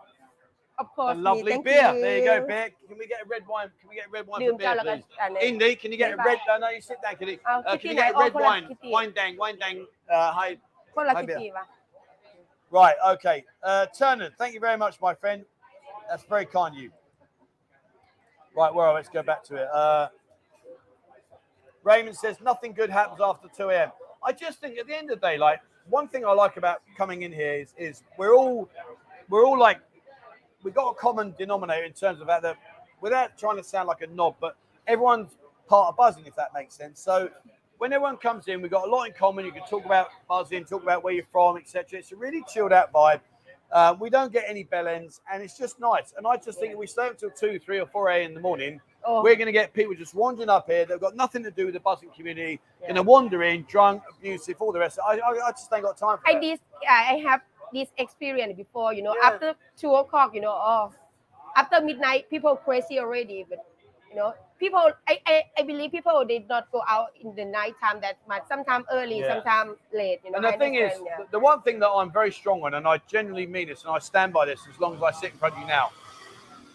[0.83, 1.89] of a course lovely thank beer.
[1.95, 2.01] you.
[2.05, 2.67] There you go, beer.
[2.89, 3.69] Can we get a red wine?
[3.81, 5.21] Can we get a red wine ดื่ for มเจ้า beer, แล้วก็ please?
[5.21, 6.29] อันนี้ Indy, can you get a Bye-bye.
[6.31, 6.39] red?
[6.49, 7.35] No, no, you sit down, Kitty.
[7.51, 8.23] Oh, Uh, Kitty can you get a night.
[8.25, 8.65] red Oh, wine?
[8.71, 8.91] Kitty.
[8.97, 9.77] Wine dang, wine dang.
[10.15, 10.49] Uh, hi.
[10.95, 11.39] คนละ Hi, คิต Beer.
[11.41, 11.65] ตี้ปะ
[12.81, 13.39] Right, okay.
[13.71, 15.41] Uh, Turner, thank you very much, my friend.
[16.09, 16.91] That's very kind of you.
[18.61, 19.69] Right, well, let's go back to it.
[19.83, 20.05] Uh,
[21.89, 23.91] Raymond says nothing good happens after 2 a.m.
[24.29, 25.61] I just think at the end of the day, like
[25.99, 28.69] one thing I like about coming in here is, is we're all
[29.31, 29.79] we're all like
[30.64, 32.58] we've got a common denominator in terms of that, that
[33.02, 34.56] without trying to sound like a knob, but
[34.88, 35.32] everyone's
[35.68, 37.00] part of buzzing, if that makes sense.
[37.00, 37.30] So
[37.78, 39.46] when everyone comes in, we've got a lot in common.
[39.46, 42.00] You can talk about buzzing, talk about where you're from, etc.
[42.00, 43.22] It's a really chilled out vibe.
[43.72, 46.14] Uh, we don't get any bell ends, and it's just nice.
[46.18, 48.30] And I just think if we stay up till two, three, or four a.m.
[48.30, 50.86] in the morning, โอ้ we're going to get people just wandering up here.
[50.86, 52.60] They've got nothing to do with the buzzing community.
[52.82, 52.88] Yeah.
[52.88, 55.00] Going to wander in, drunk, abusive, all the rest.
[55.08, 56.42] I, I, I just ain't got time for I that.
[56.42, 57.42] this I have
[57.74, 59.28] this experience before you know Yeah.
[59.30, 60.92] after two o'clock you know oh
[61.56, 63.66] after midnight people crazy already but
[64.10, 67.76] you know people I, I I believe people did not go out in the night
[67.82, 69.36] time that much sometimes early Yeah.
[69.36, 71.18] sometimes late you know And the I thing is, yeah.
[71.18, 73.92] the- the one thing that I'm very strong on, and I genuinely mean this, and
[73.92, 75.90] I stand by this as long as I sit in front of you now.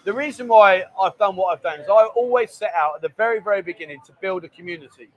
[0.04, 3.09] The reason why I've done what I've done is I always set out at the
[3.16, 5.09] very, very beginning to build a community.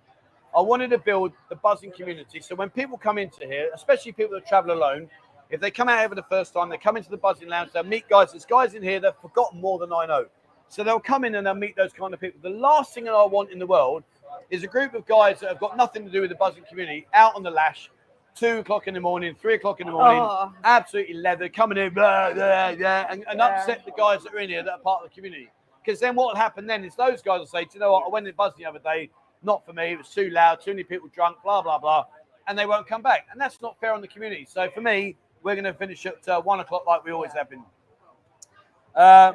[0.56, 2.40] I wanted to build the buzzing community.
[2.40, 5.10] So when people come into here, especially people that travel alone,
[5.50, 7.72] if they come out here for the first time, they come into the buzzing lounge,
[7.74, 8.32] they'll meet guys.
[8.32, 10.26] There's guys in here that have forgotten more than I know.
[10.70, 12.40] So they'll come in and they'll meet those kind of people.
[12.42, 14.04] The last thing that I want in the world
[14.50, 17.08] is a group of guys that have got nothing to do with the buzzing community
[17.14, 17.90] out on the lash,
[18.36, 20.52] two o'clock in the morning, three o'clock in the morning, Oh.
[20.64, 23.46] absolutely leather, coming in, blah, blah, blah, and, and Yeah.
[23.48, 25.50] upset the guys that are in here that are part of the community.
[25.84, 28.06] Because then what will happen then is those guys will say, Do you know what,
[28.06, 29.10] I went in buzzing the other day,
[29.44, 32.06] not for me, it was too loud, too many people drunk, blah, blah, blah,
[32.48, 33.28] and they won't come back.
[33.32, 34.46] And that's not fair on the community.
[34.50, 37.50] So for me, we're going to finish at uh, one o'clock like we always have
[37.50, 37.64] been.
[38.96, 39.34] Uh,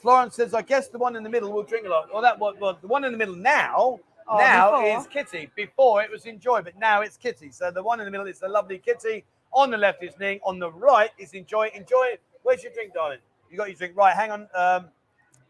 [0.00, 2.08] Florence says, I guess the one in the middle will drink a lot.
[2.12, 4.98] Well, that well, the one in the middle now, Oh, now before?
[5.00, 5.50] is Kitty.
[5.54, 7.50] Before it was Enjoy, but now it's Kitty.
[7.52, 9.24] So the one in the middle is the lovely Kitty.
[9.52, 10.40] On the left is Ning.
[10.44, 11.70] On the right is Enjoy.
[11.74, 12.18] Enjoy.
[12.42, 13.18] Where's your drink, darling?
[13.50, 13.96] You got your drink.
[13.96, 14.48] Right, hang on.
[14.54, 14.88] Um,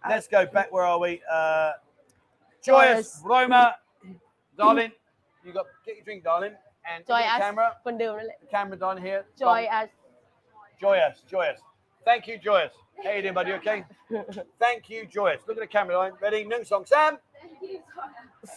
[0.08, 0.70] let's go back.
[0.72, 1.22] Where are we?
[1.30, 1.72] Uh,
[2.62, 3.22] Joyous, Joyous.
[3.24, 3.76] Roma,
[4.58, 4.92] darling.
[5.44, 6.52] You got get your drink, darling
[6.89, 7.41] And Joy look at the us.
[7.45, 7.67] camera.
[7.85, 9.21] คนเดิมนั่นแหละ The camera down here.
[9.43, 9.89] joy us
[10.83, 11.59] Joyous, joyous.
[12.09, 12.73] Thank you, joyous.
[13.03, 13.51] How you doing, buddy?
[13.51, 13.79] You Okay.
[14.63, 15.41] Thank you, joyous.
[15.47, 16.13] Look at the camera line.
[16.25, 16.39] Ready?
[16.51, 16.83] Nung song.
[16.93, 17.13] Sam.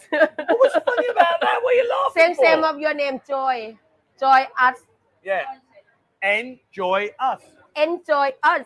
[0.09, 1.57] What was funny about that?
[1.63, 2.45] What are you laughing same for?
[2.45, 3.57] same of your name joy
[4.19, 4.77] joy us
[5.23, 5.43] Yeah.
[6.37, 7.41] Enjoy us.
[7.85, 8.65] enjoy us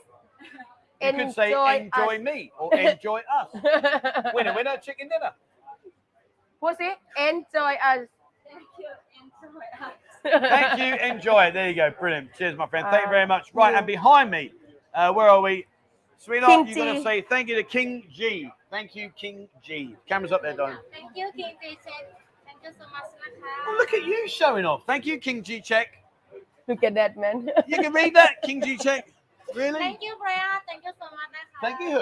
[1.02, 3.50] You could say enjoy us me or enjoy us.
[4.36, 5.34] Winner, winner, chicken dinner.
[6.62, 6.90] พูดสิ
[7.30, 8.02] enjoy us
[8.52, 8.92] Thank you.
[9.47, 9.93] Enjoy us.
[10.51, 10.95] Thank you.
[11.09, 11.45] Enjoy.
[11.45, 11.55] It.
[11.55, 11.91] There you go.
[11.99, 12.31] Brilliant.
[12.37, 12.87] Cheers, my friend.
[12.91, 13.53] Thank you Uh, very much.
[13.55, 14.53] Right, you- and behind me,
[14.95, 15.67] uh, where are we?
[16.19, 18.51] Sweetheart, King you got to say thank you to King G.
[18.71, 19.95] Thank you, King G.
[20.09, 20.79] Camera's up there, darling.
[20.91, 21.93] Thank you, King Jason.
[22.47, 23.47] Thank you so much, Naka.
[23.69, 24.83] Oh, look at you showing off.
[24.87, 25.61] Thank you, King G.
[25.61, 25.99] Check.
[26.67, 28.77] look at that man You can read that, King G.
[28.87, 29.13] Check.
[29.55, 29.79] Really?
[29.79, 30.41] Thank you, Brian.
[30.67, 31.21] Thank you so much,
[31.61, 31.99] Thank you, who?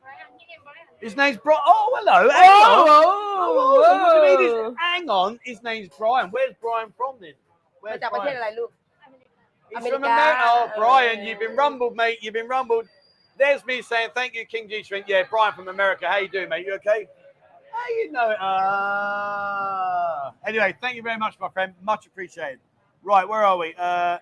[0.00, 0.32] Brian.
[0.38, 0.87] He named Brian.
[1.01, 1.59] His name's Brian.
[1.65, 2.29] Oh, hello.
[2.29, 2.87] Hang on.
[2.89, 4.75] oh, Oh, so look at me, this- whoa.
[4.79, 5.39] Hang on.
[5.43, 6.29] His name's Brian.
[6.31, 7.35] Where's Brian from then?
[7.83, 8.37] มา Where's จากประเทศ Brian?
[8.37, 8.71] อะไรลูก
[9.71, 9.93] He's America.
[9.95, 10.43] from America.
[10.53, 12.17] Oh, Brian, Uh, you've been rumbled, mate.
[12.23, 12.85] You've been rumbled.
[13.41, 15.03] There's me saying thank you, King G String.
[15.13, 16.03] Yeah, Brian from America.
[16.11, 16.63] How you doing, mate?
[16.67, 17.01] You okay?
[17.75, 18.37] How you know it?
[18.39, 20.31] Ah.
[20.49, 21.71] Anyway, thank you very much, my friend.
[21.91, 22.59] Much appreciated.
[23.11, 23.69] Right, where are we?
[23.77, 24.17] Uh,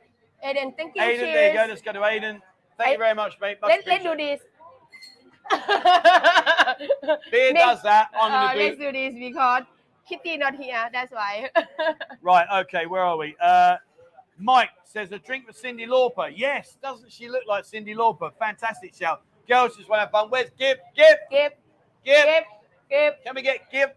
[0.47, 1.59] Aiden thank you Aiden, there you go.
[1.65, 2.35] cheers Let's go to Aiden.
[2.77, 3.57] Thank you I- very much, mate.
[3.61, 4.39] Much let let's do appreciated.
[4.39, 4.47] this
[7.30, 8.08] Beer does that.
[8.20, 8.92] I'm gonna let's uh, do.
[8.92, 9.62] this because
[10.08, 10.88] Kitty not here.
[10.92, 11.50] That's why.
[12.22, 12.46] Right.
[12.62, 12.86] Okay.
[12.86, 13.36] Where are we?
[13.40, 13.76] Uh,
[14.38, 16.32] Mike says a drink with Cyndi Lauper.
[16.34, 16.76] Yes.
[16.82, 18.30] Doesn't she look like Cyndi Lauper?
[18.38, 19.22] Fantastic shout.
[19.48, 20.28] Girls just want to have fun.
[20.28, 20.78] Where's Gib?
[20.94, 21.16] Gib.
[21.30, 21.52] Give,
[22.04, 22.24] Gib.
[22.24, 22.44] give,
[22.90, 23.14] give.
[23.24, 23.90] Can we get Gib?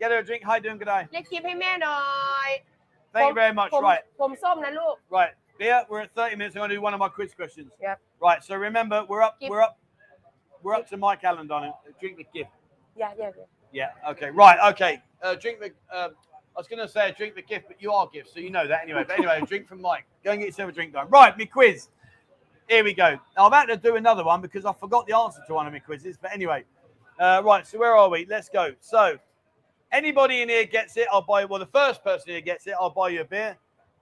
[0.00, 0.42] Get her a drink.
[0.44, 0.58] Hi.
[0.60, 0.78] doing?
[0.78, 1.02] Good day.
[1.12, 2.00] เรียกกิฟให้แม่หน่อ
[2.48, 2.50] ย
[3.12, 3.70] ผ Thank you very much.
[3.74, 4.02] ผม Right.
[4.20, 5.32] ผมส้มนะลูก Right.
[5.60, 5.78] Beer.
[5.90, 6.54] We're at 30 minutes.
[6.56, 7.70] I'm gonna do one of my quiz questions.
[7.86, 7.96] Yep.
[8.26, 8.40] Right.
[8.46, 9.34] So remember, we're up.
[9.40, 9.50] Gib.
[9.52, 9.74] We're up
[10.62, 11.68] we're up to Mike Allen on it.
[11.68, 12.50] Uh, drink gift.
[12.96, 13.44] Yeah, yeah, yeah.
[13.72, 14.10] Yeah.
[14.10, 14.30] Okay.
[14.30, 14.58] Right.
[14.72, 15.02] Okay.
[15.22, 15.72] Uh, drink the.
[15.92, 16.08] Uh,
[16.56, 18.50] I was going to say a drink the gift, but you are gift, so you
[18.50, 19.04] know that anyway.
[19.06, 20.06] But anyway, a drink from Mike.
[20.24, 21.08] Go and get yourself a drink done.
[21.08, 21.88] Right, me quiz.
[22.68, 23.18] Here we go.
[23.36, 25.78] I'm about to do another one because I forgot the answer to one of my
[25.78, 26.18] quizzes.
[26.20, 26.64] But anyway,
[27.18, 27.66] uh, right.
[27.66, 28.26] So where are we?
[28.26, 28.72] Let's go.
[28.80, 29.18] So
[29.92, 31.44] anybody in here gets it, I'll buy.
[31.44, 33.56] Well, the first person here gets it, I'll buy you a beer.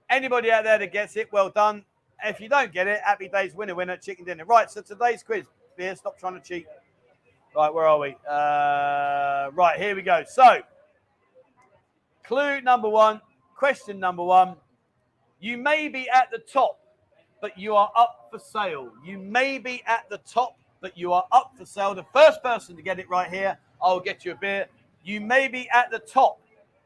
[0.09, 1.85] Anybody out there that gets it, well done.
[2.25, 4.45] If you don't get it, happy days, winner, winner, chicken dinner.
[4.45, 4.71] Right.
[4.71, 5.45] So today's quiz.
[5.77, 6.65] Beer, stop trying to cheat.
[7.55, 8.17] Right, where are we?
[8.27, 10.23] Uh, right, here we go.
[10.27, 10.61] So,
[12.23, 13.21] clue number one,
[13.55, 14.55] question number one.
[15.39, 16.79] You may be at the top,
[17.41, 18.91] but you are up for sale.
[19.05, 21.93] You may be at the top, but you are up for sale.
[21.93, 24.65] The first person to get it right here, I'll get you a beer.
[25.03, 26.41] You may be at the top,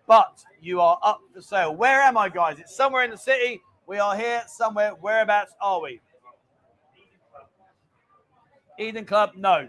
[0.05, 1.73] but you are up for sale.
[1.73, 2.59] Where am I, guys?
[2.59, 3.61] It's somewhere in the city.
[3.87, 4.91] We are here somewhere.
[4.91, 6.01] Whereabouts are we?
[8.81, 9.31] Eden Club?
[9.35, 9.67] No.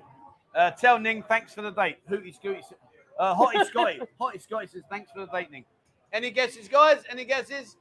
[0.54, 1.98] Uh, tell Ning thanks for the date.
[2.08, 2.62] Hooty Scooty.
[3.18, 4.00] Uh, Hottie Scotty.
[4.20, 5.64] Hottie Scotty says thanks for the date, Ning.
[6.12, 7.02] Any guesses, guys?
[7.10, 7.76] Any guesses?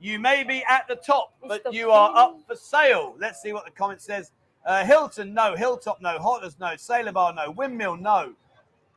[0.00, 1.72] You may be at the top, but Mr.
[1.72, 3.14] you are up for sale.
[3.18, 4.32] Let's see what the comment says.
[4.64, 5.54] Uh, Hilton, no.
[5.54, 6.18] Hilltop, no.
[6.18, 6.76] Hotters, no.
[6.76, 7.50] Sailor Bar, no.
[7.50, 8.32] Windmill, no.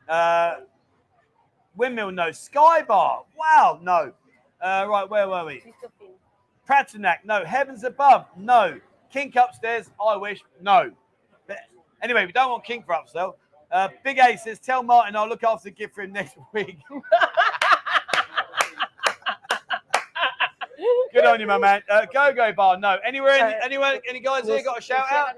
[0.08, 0.56] Uh,
[1.76, 2.32] Windmill, no.
[2.32, 4.12] Sky Bar, wow, no.
[4.60, 5.62] Uh, right, where were we?
[6.68, 7.44] Pratinac, no.
[7.44, 8.80] Heavens Above, no.
[9.12, 10.92] Kink Upstairs, I wish, no.
[12.02, 13.34] Anyway, we don't want Kink for upsell.
[13.70, 16.78] Uh, Big A says, tell Martin I'll look after the gift for him next week.
[21.12, 21.82] Good on you, my man.
[21.88, 22.98] Uh, Go Go Bar, no.
[23.04, 25.34] Anywhere, in, anywhere, any guys here got a shout out?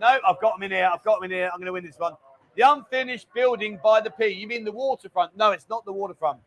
[0.00, 0.90] No, I've got them in here.
[0.92, 1.48] I've got them in here.
[1.52, 2.14] I'm going to win this one.
[2.56, 4.26] The unfinished building by the P.
[4.28, 5.36] You mean the waterfront?
[5.36, 6.40] No, it's not the waterfront.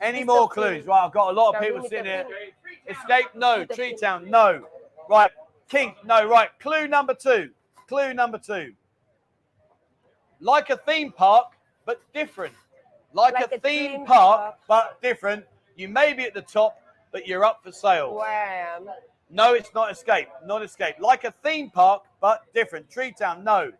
[0.00, 0.26] Any Mr.
[0.26, 0.54] more P.
[0.54, 0.86] clues?
[0.86, 2.26] Right, I've got a lot of people sitting here.
[2.88, 3.26] Escape?
[3.34, 3.64] No.
[3.64, 4.28] Tree Town?
[4.28, 4.66] No.
[5.08, 5.30] Right.
[5.68, 5.96] Kink?
[6.04, 6.28] No.
[6.28, 6.50] Right.
[6.60, 7.50] Clue number two.
[7.88, 8.72] Clue number two.
[10.40, 11.52] Like a theme park,
[11.86, 12.54] but different.
[13.12, 14.56] Like, Like a, a theme, theme park, park.
[14.68, 15.44] but different.
[15.76, 16.80] You may be at the top,
[17.12, 18.14] but you're up for sale.
[18.14, 18.88] Where I am.
[19.30, 20.28] No, it's not Escape.
[20.44, 20.96] Not Escape.
[21.00, 22.90] Like a theme park, but different.
[22.90, 23.44] Tree Town?
[23.44, 23.70] No.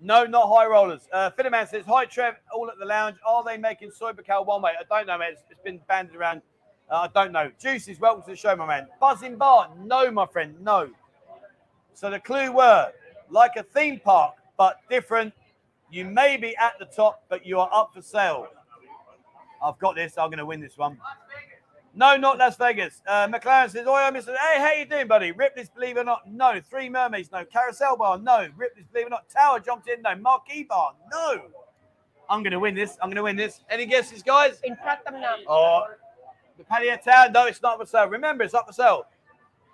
[0.00, 1.08] No, not High Rollers.
[1.12, 3.16] Uh, Finnerman says, Hi, Trev, all at the lounge.
[3.26, 4.72] Are they making Soi Buakhao one way?
[4.78, 5.32] I don't know, man.
[5.32, 6.42] It's, it's been banded around.
[6.90, 7.50] Uh, I don't know.
[7.60, 8.88] Juices, welcome to the show, my man.
[8.98, 9.70] Buzzing Bar?
[9.84, 10.88] No, my friend, no.
[11.94, 12.92] So the clue word,
[13.28, 15.32] like a theme park, but different.
[15.90, 18.46] You may be at the top, but you are up for sale.
[19.62, 20.16] I've got this.
[20.16, 20.98] I'm going to win this one.
[21.94, 23.02] No, not Las Vegas.
[23.06, 24.28] Uh, McLaren says, "Oh, Mr.
[24.36, 25.32] Hey, how you doing, buddy?
[25.32, 26.60] Ripley's Believe It or Not, no.
[26.60, 27.44] Three Mermaids, no.
[27.44, 28.48] Carousel Bar, no.
[28.56, 29.28] Ripley's Believe It or Not.
[29.28, 30.14] Tower jumped in, no.
[30.14, 31.42] Marquee Bar, no.
[32.28, 32.96] I'm going to win this.
[33.02, 33.60] I'm going to win this.
[33.68, 34.60] Any guesses, guys?
[34.62, 35.38] In Pratamnak.
[35.48, 35.86] Oh,
[36.56, 37.28] the Palio Tower.
[37.30, 38.06] No, it's not for sale.
[38.06, 39.06] Remember, it's up for sale.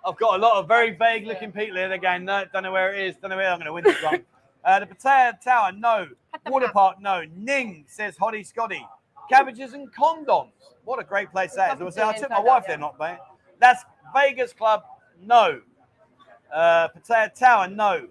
[0.07, 1.89] I've got a lot of very vague looking people here.
[1.89, 3.17] They're going, no, don't know where it is.
[3.17, 4.23] Don't know where I'm going to win this one.
[4.63, 6.07] Uh, the Patio Tower, no.
[6.47, 7.23] Water Park, no.
[7.35, 8.85] Ning says Hottie Scotty.
[9.29, 10.51] Cabbages and condoms.
[10.85, 11.97] What a great place that is.
[11.97, 13.19] I, took my wife there, not bad.
[13.59, 14.83] That's Vegas Club,
[15.21, 15.61] no.
[16.53, 18.07] Uh, Pattaya Tower, no.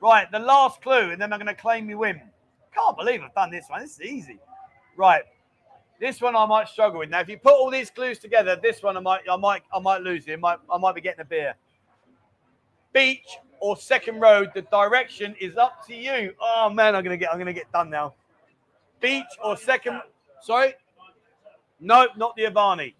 [0.00, 2.20] Right, the last clue, and then I'm going to claim you win.
[2.74, 3.82] Can't believe I've done this one.
[3.82, 4.38] This is easy.
[4.96, 5.24] Right,
[6.00, 7.10] this one I might struggle with.
[7.10, 9.78] Now, if you put all these clues together, this one I might, I might, I
[9.78, 10.32] might lose it.
[10.32, 11.54] I might, I might be getting a beer.
[12.92, 16.32] Beach or second road, the direction is up to you.
[16.40, 18.14] Oh man, I'm gonna get, I'm gonna get done now.
[19.00, 20.00] Beach or second,
[20.42, 20.74] sorry,
[21.78, 22.94] no, not the Avani,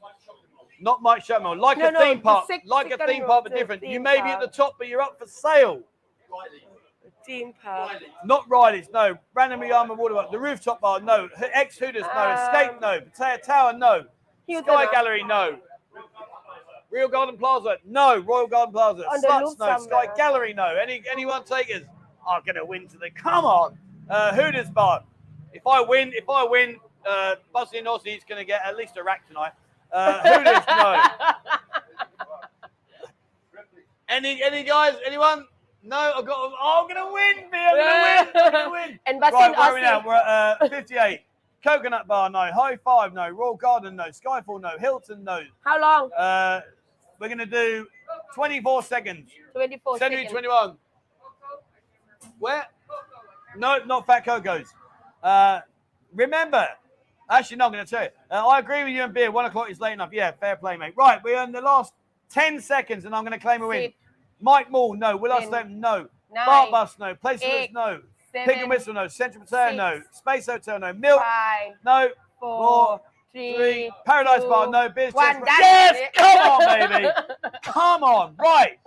[0.81, 1.59] not Mike Sherman.
[1.59, 3.83] Like No, a no, theme the park, like a theme park, but different.
[3.83, 5.81] You may be at the top, but you're up for sale.
[7.27, 7.91] Dean Pub.
[8.25, 9.17] Not Riley's, no.
[9.35, 10.31] Randomly Yama Waterworks.
[10.31, 11.29] The rooftop bar, no.
[11.53, 12.33] Ex Hooters, no.
[12.33, 13.01] Escape, no.
[13.01, 14.05] Pattaya Tower, no.
[14.49, 15.59] Sky Gallery, no.
[16.91, 18.19] Real Garden Plaza, no.
[18.19, 19.79] Royal Garden Plaza, Sluts, no.
[19.79, 20.07] Sky.
[20.17, 20.65] Gallery, no.
[20.65, 21.85] Any anyone takers
[22.27, 23.11] are gonna win today.
[23.11, 23.79] Come on,
[24.09, 25.05] uh, Hooters bar.
[25.53, 29.05] If I win, if I win, uh, and and is gonna get at least a
[29.05, 29.53] rack tonight.
[29.93, 31.03] Uh, Hooters, no.
[34.09, 34.97] any any guys?
[35.07, 35.47] Anyone?
[35.83, 36.37] No, I've got.
[36.61, 37.57] Oh, I'm gonna win, B.
[37.57, 38.43] I'm gonna win.
[38.45, 39.01] I'm gonna win.
[39.07, 40.03] and Basin Right, where are we now?
[40.05, 41.21] We're at uh, 58.
[41.65, 42.51] Coconut Bar, no.
[42.53, 43.29] High Five, no.
[43.31, 44.05] Royal Garden, no.
[44.05, 44.73] Skyfall, no.
[44.79, 45.43] Hilton, no.
[45.65, 46.61] how long Uh,
[47.19, 47.87] we're going to do
[48.35, 49.31] 24 seconds.
[49.53, 50.77] 24 Century seconds 21.
[52.39, 52.67] Where?
[53.59, 54.73] No, not Fat Coco's.
[55.23, 55.61] Uh,
[56.15, 56.67] remember,
[57.29, 58.09] actually, no, I'm going to tell you.
[58.31, 59.31] Uh, I agree with you and Beer.
[59.31, 60.11] One o'clock is late enough.
[60.13, 60.95] Yeah, fair play, mate.
[60.97, 61.93] Right, we're in the last
[62.31, 63.93] 10 seconds, and I'm going to claim a win.
[64.41, 65.17] Mike Moore, no.
[65.17, 65.41] Will.
[65.43, 66.09] Stone, no.
[66.33, 67.15] nine Bart Bus, no.
[67.15, 68.01] Place eight, no.
[68.33, 69.09] Pig seven and Whistle, no.
[69.09, 70.03] Central Pattaya, no.
[70.13, 70.93] Space Hotel, no.
[70.93, 72.09] Milk, five no.
[72.39, 73.01] four Four,
[73.33, 73.93] three, three.
[74.07, 75.15] Paradise Bar, no business.
[75.15, 75.43] one.
[75.47, 77.09] Yes, come on, baby.
[77.63, 78.79] Come on, right.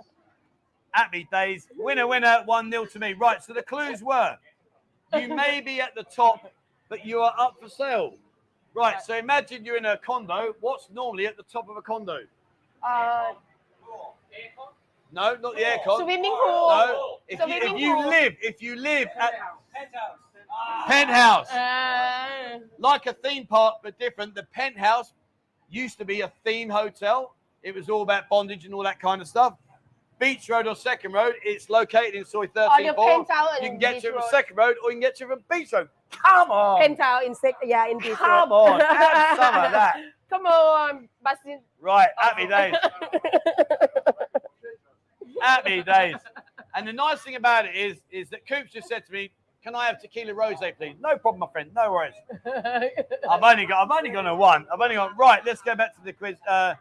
[0.92, 1.66] Happy days.
[1.76, 3.14] Winner, winner, 1 0 to me.
[3.14, 4.36] Right, so the clues were
[5.18, 6.52] you may be at the top,
[6.88, 8.14] but you are up for sale.
[8.74, 10.54] Right, so imagine you're in a condo.
[10.60, 12.20] What's normally at the top of a condo?
[12.82, 13.32] Uh,
[15.14, 15.96] No, not the aircon.
[16.02, 16.68] swimming pool.
[16.68, 18.08] No, if you, if Swimming you pool.
[18.08, 19.32] live, if you live at
[20.86, 24.34] penthouse, Uh, like a theme park but different.
[24.34, 25.12] The penthouse
[25.70, 27.34] used to be a theme hotel.
[27.62, 29.54] It was all about bondage and all that kind of stuff.
[30.18, 32.70] Beach Road or Second Road, it's located in Soi 13.
[32.70, 34.30] on the penthouse You can get Beach to it from Road.
[34.30, 35.88] Second Road or you can get to it from Beach Road.
[36.10, 36.80] Come on.
[36.80, 38.56] Penthouse in sec- yeah in Beach Come Road.
[38.56, 38.80] on.
[38.80, 39.96] Have some of that.
[40.30, 41.60] Come on, Basin.
[41.80, 42.74] Right, happy days.
[45.40, 46.16] Happy days.
[46.74, 49.30] And the nice thing about it is, is that Coops just said to me,
[49.62, 51.70] "Can I have tequila rose, please?" No problem, my friend.
[51.74, 52.14] No worries.
[52.44, 54.66] I've only got, I've only gone a one.
[54.72, 55.42] I've only got right.
[55.44, 56.36] Let's go back to the quiz.
[56.48, 56.74] Uh,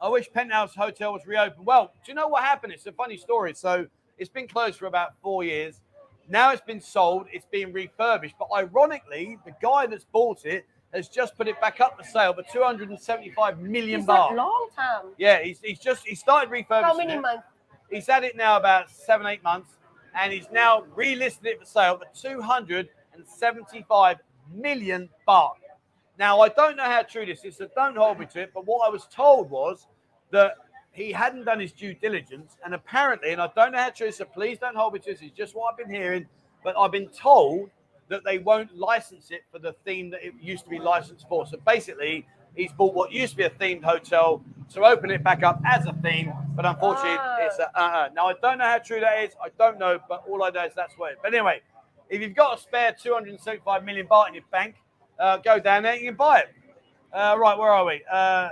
[0.00, 1.66] I wish Penthouse Hotel was reopened.
[1.66, 2.72] Well, do you know what happened?
[2.72, 3.52] It's a funny story.
[3.54, 3.86] So
[4.16, 5.80] it's been closed for about four years.
[6.28, 7.26] Now it's been sold.
[7.32, 8.36] It's being refurbished.
[8.38, 12.32] But ironically, the guy that's bought it has just put it back up for sale
[12.32, 14.34] for 275 million baht.
[14.34, 15.06] long time.
[15.18, 17.20] Yeah, he's, he's just he started refurbishing How many it.
[17.20, 17.44] months?
[17.90, 19.72] He's had it now about seven, eight months,
[20.14, 24.16] and he's now relisted it for sale for 275
[24.54, 25.52] million baht.
[26.18, 28.66] Now, I don't know how true this is, so don't hold me to it, but
[28.66, 29.86] what I was told was
[30.30, 30.56] that
[30.90, 34.24] he hadn't done his due diligence, and apparently, and I don't know how true, so
[34.24, 36.26] please don't hold me to this, it's just what I've been hearing,
[36.64, 37.70] but I've been told
[38.08, 41.46] that they won't license it for the theme that it used to be licensed for.
[41.46, 44.42] So basically, he's bought what used to be a themed hotel
[44.72, 47.38] to open it back up as a theme, but unfortunately, Ah.
[47.40, 48.08] it's a uh-uh.
[48.14, 49.34] Now, I don't know how true that is.
[49.42, 51.18] I don't know, but all I know is that's what it.
[51.22, 51.62] But anyway,
[52.08, 54.76] if you've got a spare 275 million baht in your bank,
[55.18, 56.48] uh, go down there, and you can buy it.
[57.12, 58.02] Uh, right, where are we?
[58.10, 58.50] Uh,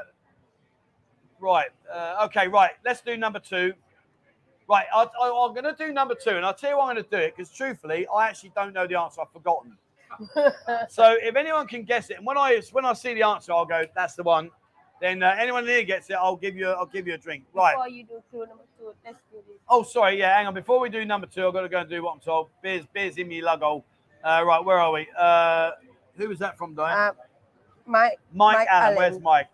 [1.40, 2.72] right, uh, okay, right.
[2.84, 3.74] Let's do number two.
[4.68, 6.94] Right, I, I, I'm going to do number two, and I'll tell you why I'm
[6.94, 9.20] going to do it because truthfully, I actually don't know the answer.
[9.20, 9.76] I've forgotten.
[10.88, 13.66] so if anyone can guess it, and when I when I see the answer, I'll
[13.66, 14.50] go, "That's the one."
[15.00, 17.44] Then uh, anyone here gets it, I'll give you I'll give you a drink.
[17.52, 17.74] Right.
[17.74, 19.56] Before you do clue number two, let's do this.
[19.68, 20.18] Oh, sorry.
[20.18, 20.54] Yeah, hang on.
[20.54, 22.48] Before we do number two, I've got to go and do what I'm told.
[22.62, 23.82] Beers, beers in me luggo.
[24.24, 25.06] Uh, right, where are we?
[25.16, 25.72] Uh,
[26.16, 26.98] who was that from, Diane?
[26.98, 27.12] Uh,
[27.84, 28.18] Mike.
[28.32, 28.84] Mike, Mike Allen.
[28.84, 28.96] Allen.
[28.96, 29.48] Where's Mike?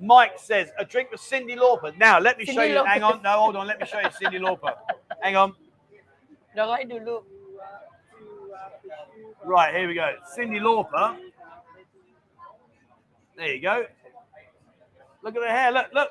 [0.00, 1.96] Mike says a drink with Cyndi Lauper.
[1.96, 2.74] Now let me Cyndi show you.
[2.76, 2.86] Lauper.
[2.86, 3.66] Hang on, no, hold on.
[3.66, 4.74] Let me show you Cyndi Lauper.
[5.20, 5.54] Hang on.
[9.44, 10.14] Right here we go.
[10.36, 11.16] Cyndi Lauper.
[13.36, 13.86] There you go.
[15.22, 15.72] Look at her hair.
[15.72, 16.08] Look, look.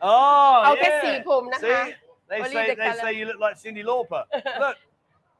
[0.00, 1.22] Oh, I'll yeah.
[1.60, 1.94] See,
[2.28, 4.24] they Only say they say you look like Cyndi Lauper.
[4.58, 4.76] Look.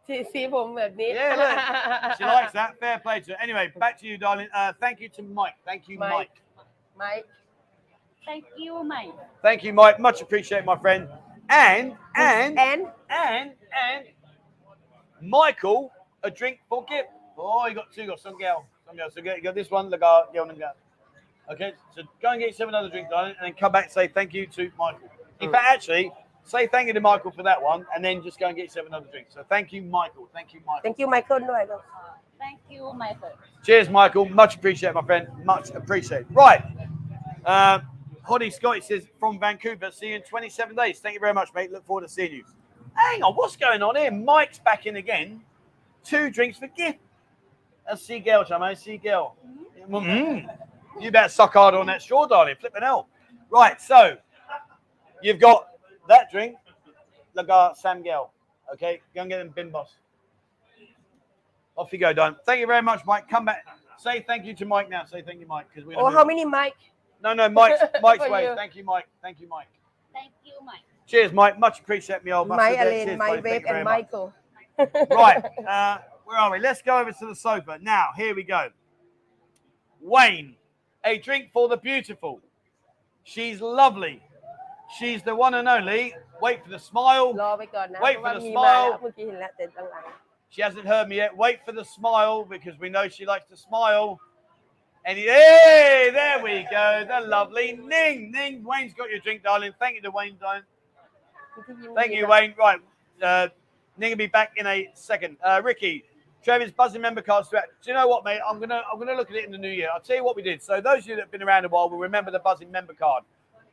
[0.09, 2.17] สีสีผมแบบนี้ Yeah, look.
[2.19, 2.71] She likes that.
[2.81, 3.39] Fair play to her.
[3.47, 4.49] Anyway, back to you, darling.
[4.59, 5.59] Uh, thank you to Mike.
[5.69, 6.13] Thank you, Mike.
[6.19, 6.37] Mike.
[6.99, 7.27] Mike.
[8.25, 9.13] Thank you, Mike.
[9.43, 9.99] Thank you, Mike.
[9.99, 11.09] Much appreciated, my friend.
[11.49, 14.07] And and and and and
[15.21, 17.11] Michael, a drink for Gip.
[17.37, 19.11] Oh, you got two, got some girl, some girl.
[19.11, 20.73] So get you got this one, the girl, girl, and girl.
[21.51, 24.09] Okay, so go and get yourself another drink, darling, and then come back and say
[24.09, 25.09] thank you to Michael.
[25.41, 26.13] In fact, actually,
[26.45, 28.87] say thank you to Michael for that one, and then just go and get yourself
[28.87, 29.27] another drink.
[29.31, 30.29] So thank you, Michael.
[30.33, 30.83] Thank you, Michael.
[30.83, 31.41] Thank you, Michael.
[31.41, 31.83] No, I don't.
[32.43, 33.31] Thank you Michael
[33.65, 34.29] Cheers, Michael.
[34.29, 35.29] Much appreciated, my friend.
[35.45, 36.27] Much appreciated.
[36.33, 36.65] Right.
[37.45, 37.79] Uh,
[38.29, 39.93] Hottie Scotty says from Vancouver.
[39.93, 40.99] See you in 27 days.
[40.99, 41.71] Thank you very much, mate.
[41.71, 42.45] Look forward to seeing you.
[42.95, 44.11] Hang on, what's going on here?
[44.11, 45.41] Mike's back in again.
[46.05, 46.99] Two drinks for gift.
[47.87, 48.77] A seagull, Chamo.
[48.77, 49.37] Seagull.
[49.89, 50.49] Mm.
[51.01, 52.57] You better suck hard on that straw, darling.
[52.61, 53.09] Flipping hell.
[53.51, 54.17] Right, so
[55.23, 55.69] you've got
[56.09, 56.57] that drink,
[57.37, 58.31] Lagar Sam Gale.
[58.75, 59.97] Okay, go and get them bin boss.
[61.77, 62.37] Off you go, Dome.
[62.45, 63.29] Thank you very much, Mike.
[63.29, 63.65] Come back.
[63.99, 65.05] Say thank you to Mike now.
[65.05, 65.95] Say thank you, Mike, because we.
[65.95, 66.77] Or how many, Mike?
[67.23, 68.53] No, no, Mike's Mike's way.
[68.57, 69.09] Thank you, Mike.
[69.23, 69.69] Thank you, Mike.
[70.13, 70.81] Thank you, Mike.
[71.07, 71.59] Cheers, Mike.
[71.59, 74.33] Much appreciate me old mike Elaine, my babe, and Michael.
[74.79, 76.59] right, uh, where are we?
[76.59, 78.09] Let's go over to the sofa now.
[78.17, 78.69] Here we go.
[80.01, 80.57] Wayne,
[81.05, 82.41] a drink for the beautiful.
[83.25, 84.23] She's lovely.
[84.99, 86.15] She's the one and only.
[86.41, 87.35] Wait for the smile.
[88.03, 89.01] Wait for the smile.
[90.53, 91.35] She hasn't heard me yet.
[91.35, 94.21] Wait for the smile because we know she likes to smile.
[95.07, 97.07] And he, hey, there we go.
[97.09, 98.31] The lovely Ning.
[98.31, 99.73] Ning, Wayne's got your drink, darling.
[99.81, 100.63] Thank you to Wayne, darling.
[101.95, 102.55] Thank you, Wayne.
[102.59, 102.79] Right.
[103.23, 103.49] Uh,
[103.97, 105.39] Ning will be back in a second.
[105.43, 106.05] Uh, Ricky,
[106.45, 107.49] Trevor's buzzing member cards.
[107.49, 108.41] Do you know what, mate?
[108.47, 109.89] I'm gonna I'm gonna look at it in the new year.
[109.93, 110.63] I'll tell you what we did.
[110.63, 112.93] So those of you that have been around a while will remember the buzzing member
[112.93, 113.25] card.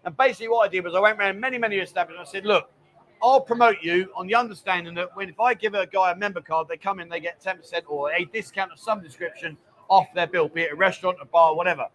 [0.05, 2.29] And basically what I did was I went around many, many establishments.
[2.29, 2.71] I said, look,
[3.21, 6.41] I'll promote you on the understanding that when if I give a guy a member
[6.41, 9.57] card, they come in, they get 10% or a discount of some description
[9.89, 11.87] off their bill, be it a restaurant, a bar, whatever.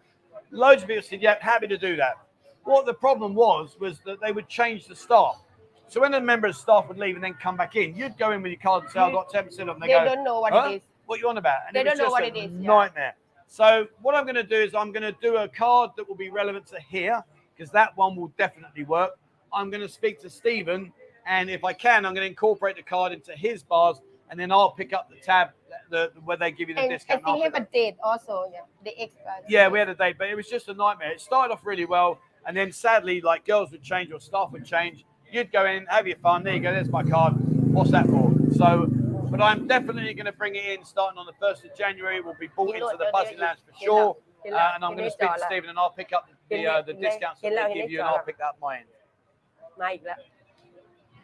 [0.51, 2.17] Loads of people said, "Yeah, happy to do that."
[2.63, 5.41] What the problem was was that they would change the staff.
[5.87, 8.31] So when a member of staff would leave and then come back in, you'd go
[8.31, 10.05] in with your card and say, "I've got ten percent off." And they, They go,
[10.05, 10.69] don't know what "Huh?
[10.69, 10.81] it is.
[11.05, 11.59] What you on about?
[11.67, 12.67] And They don't know what it is, yeah.
[12.67, 13.15] Nightmare.
[13.47, 16.15] So what I'm going to do is I'm going to do a card that will
[16.15, 17.23] be relevant to here
[17.55, 19.11] because that one will definitely work.
[19.53, 20.91] I'm going to speak to Stephen,
[21.25, 23.97] and if I can, I'm going to incorporate the card into his bars,
[24.29, 25.49] and then I'll pick up the tab
[25.89, 27.23] the, the where they give you the And discount.
[27.23, 28.51] think I'll have a date also.
[28.53, 29.43] Yeah, the expert.
[29.47, 31.11] yeah, we had a date, but it was just a nightmare.
[31.11, 34.65] It started off really well, and then sadly, like girls would change or staff would
[34.65, 35.05] change.
[35.31, 36.43] You'd go in, have your fun.
[36.43, 36.71] There you go.
[36.71, 37.33] There's my card.
[37.73, 38.31] What's that for?
[38.55, 38.85] So,
[39.29, 42.21] but I'm definitely going to bring it in starting on the first of January.
[42.21, 44.17] We'll be bought into the buzzin lounge for sure.
[44.45, 46.93] Uh, and I'm going to speak to Stephen, and I'll pick up the uh, the
[46.93, 48.81] discounts that they give you, and I'll pick up my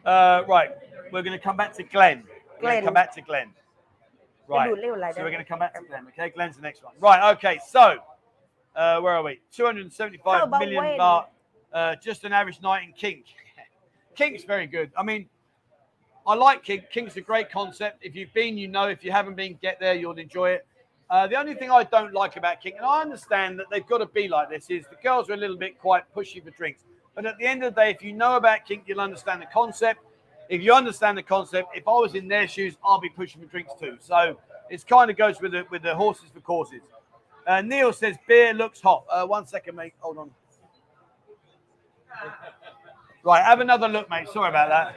[0.04, 0.70] uh, right,
[1.12, 2.24] we're going to come back to Glenn.
[2.60, 2.84] Glenn.
[2.84, 3.50] Come back to Glenn.
[4.48, 4.70] Right.
[4.70, 6.06] So we're going to come back to Glenn.
[6.08, 6.94] Okay, Glenn's the next one.
[7.00, 7.32] Right.
[7.34, 7.60] Okay.
[7.68, 7.98] So
[8.74, 9.40] uh, where are we?
[9.52, 10.98] Two hundred seventy-five million when?
[10.98, 11.26] baht.
[11.72, 13.24] Uh, just an average night in Kink.
[14.14, 14.90] Kink's very good.
[14.96, 15.28] I mean,
[16.26, 16.90] I like Kink.
[16.90, 17.98] Kink's a great concept.
[18.02, 18.88] If you've been, you know.
[18.88, 19.94] If you haven't been, get there.
[19.94, 20.66] You'll enjoy it.
[21.08, 23.98] Uh, the only thing I don't like about Kink, and I understand that they've got
[23.98, 26.84] to be like this, is the girls are a little bit quite pushy for drinks.
[27.14, 29.46] But at the end of the day, if you know about Kink, you'll understand the
[29.46, 30.00] concept.
[30.48, 33.46] If you understand the concept, if I was in their shoes, I'll be pushing for
[33.48, 33.96] drinks too.
[34.00, 34.38] So
[34.70, 36.82] it kind of goes with the with the horses for courses.
[37.46, 39.04] Uh, Neil says beer looks hot.
[39.10, 39.94] Uh, one second, mate.
[40.00, 40.30] Hold on.
[43.24, 44.28] Right, have another look, mate.
[44.28, 44.96] Sorry about that.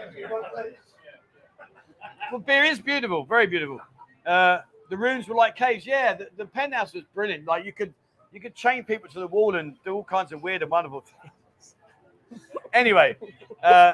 [2.32, 3.80] Well, beer is beautiful, very beautiful.
[4.26, 4.60] Uh,
[4.90, 5.86] the rooms were like caves.
[5.86, 7.46] Yeah, the, the penthouse was brilliant.
[7.46, 7.94] Like you could
[8.32, 11.02] you could chain people to the wall and do all kinds of weird and wonderful
[11.22, 11.34] things.
[12.74, 13.18] Anyway,
[13.64, 13.94] uh,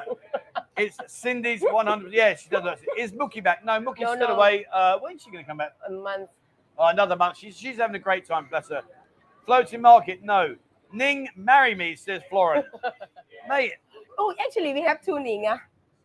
[0.76, 2.12] it's Cindy's 100.
[2.12, 2.78] Yeah, she does.
[2.98, 3.64] Is Mookie back?
[3.64, 4.34] No, Mookie's No, still no.
[4.36, 4.66] away.
[4.72, 5.72] Uh, when's she going to come back?
[5.88, 6.28] a month
[6.78, 7.36] Oh, another month.
[7.36, 8.82] She's, she's having a great time, bless her.
[9.44, 10.56] Floating market, no.
[10.92, 12.64] Ning, marry me, says Florin.
[13.48, 13.72] Mate,
[14.18, 15.58] oh actually we have two Ning ah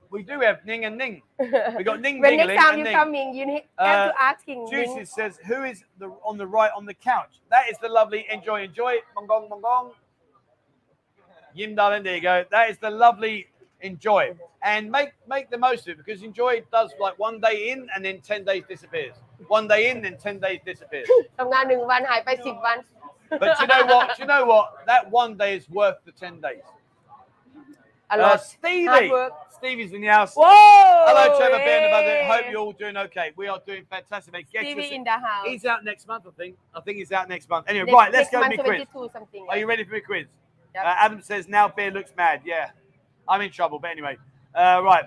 [0.10, 1.22] we do have Ning and Ning.
[1.78, 2.94] We got Ning when Dingling next time and you Ning.
[2.96, 6.48] coming you ne- Uh, have to asking Ning Juices says, who is the on the
[6.48, 7.42] right on the couch?
[7.50, 8.96] That is the lovely Enjoy Enjoy.
[9.16, 9.92] Mongong Mongong.
[11.57, 12.45] Yim darling, there you go.
[12.51, 13.49] That is the lovely
[13.83, 14.33] Enjoy.
[14.62, 18.05] And make make the most of it because Enjoy does like one day in and
[18.05, 19.14] then 10 days disappears.
[19.49, 21.09] One day in, then 10 days disappears.
[21.39, 22.79] ทำงานหนึ่งวันหายไปสิบวัน
[23.43, 24.05] But you know what?
[24.14, 24.66] Do you know what?
[24.91, 26.66] That one day is worth the 10 days.
[28.11, 28.87] อร่อย Uh, Stevie.
[28.93, 29.33] Hard work.
[29.59, 30.33] Stevie's in the house.
[30.41, 30.53] Whoa!
[31.09, 31.81] Hello, Trevor Ben.
[31.89, 32.18] About it.
[32.20, 32.31] Yay.
[32.33, 33.29] Hope you're all doing okay.
[33.41, 34.47] We are doing fantastic, mate.
[34.55, 35.45] Get Stevie to in the house.
[35.51, 36.53] He's out next month, I think.
[36.77, 37.64] I think he's out next month.
[37.73, 38.89] Anyway, Next- right, let's next go to month, me quiz.
[38.93, 39.43] 22 something.
[39.51, 40.27] Are you ready for me quiz?
[40.78, 40.86] Yep.
[40.86, 42.42] Uh, Adam says now beer looks mad.
[42.46, 42.70] Yeah,
[43.28, 44.18] I'm in trouble, but anyway,
[44.54, 45.06] uh, right.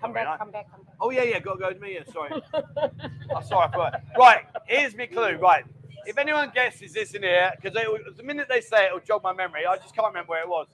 [0.00, 1.94] come back I- come back come back Oh yeah, yeah, got to go to me.
[1.94, 2.30] Yeah, sorry.
[2.54, 4.02] oh, sorry, I forgot.
[4.18, 5.36] Right, here's my clue.
[5.36, 5.64] Right,
[6.06, 7.78] if anyone guesses this in here, because
[8.16, 9.66] the minute they say it, it'll jog my memory.
[9.66, 10.68] I just can't remember where it was.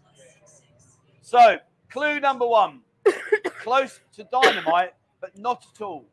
[1.22, 1.58] So,
[1.90, 2.80] clue number one:
[3.60, 6.04] close to dynamite, but not at all.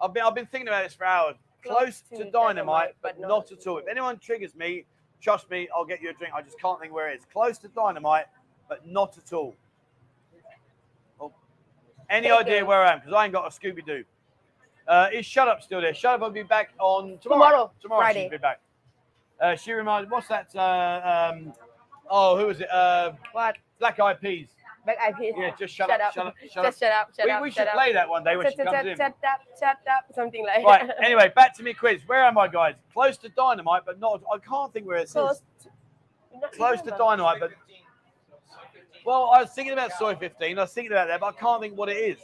[0.00, 1.36] I've been I've been thinking about this for hours.
[1.64, 3.78] Close, to, dynamite, but not at all.
[3.78, 4.86] If anyone triggers me,
[5.20, 6.34] trust me, I'll get you a drink.
[6.34, 7.26] I just can't think where it is.
[7.32, 8.26] Close to dynamite,
[8.68, 9.54] but not at all.
[11.20, 11.32] Oh.
[12.08, 12.98] Any idea where I am?
[13.00, 14.04] Because I ain't got a Scooby Doo.
[14.88, 15.94] Uh, is Shut Up still there?
[15.94, 17.42] Shut Up I'll be back on tomorrow.
[17.44, 18.22] Tomorrow, Tomorrow Friday.
[18.22, 18.60] she'll be back.
[19.40, 20.10] Uh, she reminds.
[20.10, 20.54] What's that?
[20.54, 21.52] Uh, um,
[22.10, 22.70] oh, who is it?
[22.70, 24.48] Uh, what Black Eyed Peas.
[24.86, 26.14] Back eye peas Yeah, just shut, Shut up, up.
[26.14, 26.34] Shut up.
[26.52, 26.74] Shut up.
[26.78, 27.74] shut up shut we, up we shut should up.
[27.74, 28.96] play that one day when shut, she comes shut, in.
[28.96, 30.90] shut up shut up something like Right.
[31.02, 32.00] Anyway, back to me quiz.
[32.06, 32.74] Where am I, guys?
[32.92, 34.22] Close to dynamite, but not.
[34.32, 35.12] I can't think where it is.
[35.12, 37.50] close to, Close to dynamite, but
[39.04, 40.58] well, I was thinking about Soi 15.
[40.58, 42.18] I was thinking about that, but I can't think what it is.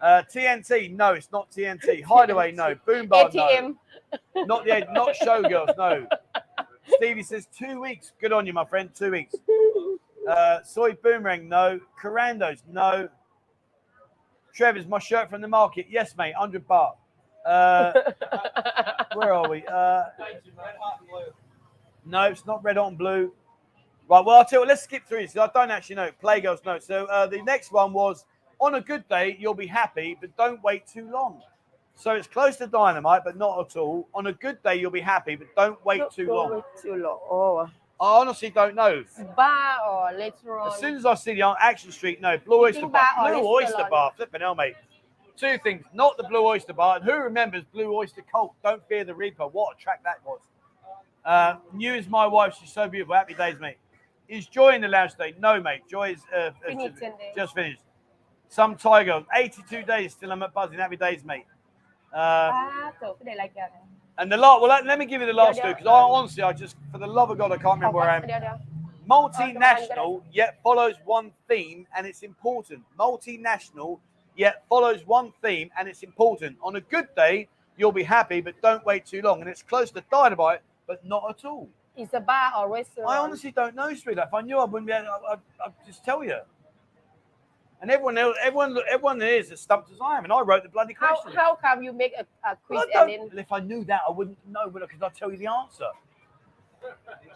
[0.00, 2.02] Uh, TNT, no, it's not TNT.
[2.04, 2.74] Hideaway, no.
[2.86, 3.46] Boombar, no.
[3.46, 3.76] ATM
[4.46, 6.06] Not the not Showgirls, no.
[6.96, 8.12] Stevie says two weeks.
[8.20, 8.90] Good on you, my friend.
[8.94, 9.36] Two weeks.
[10.28, 11.80] Uh, soy Boomerang, no.
[12.00, 13.08] Carandos, no.
[14.54, 15.86] Trevor's my shirt from the market.
[15.90, 16.34] Yes, mate.
[16.34, 16.92] Hundred baht.
[17.46, 17.92] Uh,
[19.14, 19.64] where are we?
[19.66, 20.04] Uh,
[22.04, 23.32] no, it's not red on blue.
[24.08, 24.24] Right.
[24.24, 24.66] Well, I'll tell you.
[24.66, 25.36] Let's skip through this.
[25.36, 26.10] I don't actually know.
[26.22, 26.78] Playgirls, no.
[26.78, 28.26] So uh, the next one was
[28.60, 31.40] on a good day you'll be happy, but don't wait too long.
[31.94, 34.08] So it's close to dynamite, but not at all.
[34.14, 36.62] On a good day you'll be happy, but don't wait too Don't long.
[36.80, 37.70] too long oh
[38.02, 39.04] I honestly don't know.
[39.36, 43.04] bar or restaurant As soon as I see the Action Street, no, Blue Oyster Bar.
[43.20, 43.86] Blue Oyster?
[43.88, 44.12] Bar.
[44.16, 44.74] Flipping hell, mate.
[45.36, 45.84] Two things.
[45.94, 46.96] Not the Blue Oyster Bar.
[46.96, 48.54] And who remembers Blue Oyster Cult?
[48.64, 49.46] Don't fear the Reaper.
[49.46, 50.40] What a track that was.
[51.24, 52.56] Uh, new is my wife.
[52.60, 53.14] She's so beautiful.
[53.14, 53.76] Happy days, mate.
[54.26, 55.34] Is Joy in the lounge today?
[55.38, 55.82] No, mate.
[55.88, 57.18] Joy is uh, uh, Finished 10 days.
[57.36, 57.82] just finished.
[58.48, 59.24] Some Tiger.
[59.32, 60.12] 82 days.
[60.12, 60.78] Still I'm at buzzing.
[60.78, 61.44] Happy days, mate.
[62.12, 62.50] Uh,
[64.18, 65.90] and the last, well, let, let me give you the last yeah, two because I
[65.90, 68.58] honestly, I just, for the love of God, I can't remember where I am.
[69.08, 72.82] Multinational oh, yet follows one theme and it's important.
[72.98, 73.98] Multinational
[74.36, 76.56] yet follows one theme and it's important.
[76.62, 79.40] On a good day, you'll be happy, but don't wait too long.
[79.40, 81.68] And it's close to dynamite, but not at all.
[81.96, 83.10] It's a bar or restaurant.
[83.10, 84.18] I honestly don't know, Sweet.
[84.18, 86.38] If I knew, I wouldn't be able, I, I, I'd just tell you.
[87.82, 90.62] And everyone, else, everyone, everyone there is as stumped as I am, and I wrote
[90.62, 91.36] the bloody how question.
[91.36, 94.12] how come you make a, a quiz Well, and then if I knew that, I
[94.12, 95.88] wouldn't know, because I'd tell you the answer.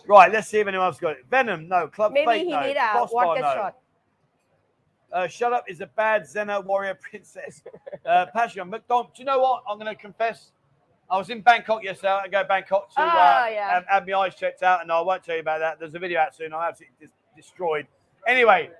[0.06, 1.26] Right, let's see if anyone else got it.
[1.28, 1.88] Venom, no.
[1.88, 2.62] Club maybe Fate, he no.
[2.62, 3.54] need a water no.
[3.54, 3.76] shot
[5.12, 7.62] Uh, shut up is a bad Xena warrior princess.
[8.04, 9.08] Uh, Passion, McDonald.
[9.16, 9.64] Do you know what?
[9.68, 10.52] I'm going to confess.
[11.10, 12.08] I was in Bangkok yesterday.
[12.10, 13.70] I go to Bangkok to uh, Ah, yeah.
[13.70, 15.78] have, have my eyes checked out, and I won't tell you about that.
[15.80, 16.52] There's a video out soon.
[16.52, 17.86] I'm absolutely dis- destroyed.
[18.26, 18.70] Anyway,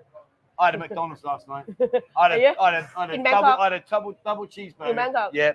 [0.59, 1.65] I had a McDonald's last night.
[2.17, 2.55] I had Yeah?
[2.59, 4.91] a, I had a, I had a double, I had a double, double cheeseburger.
[4.91, 5.31] In Bangkok?
[5.35, 5.53] Yeah.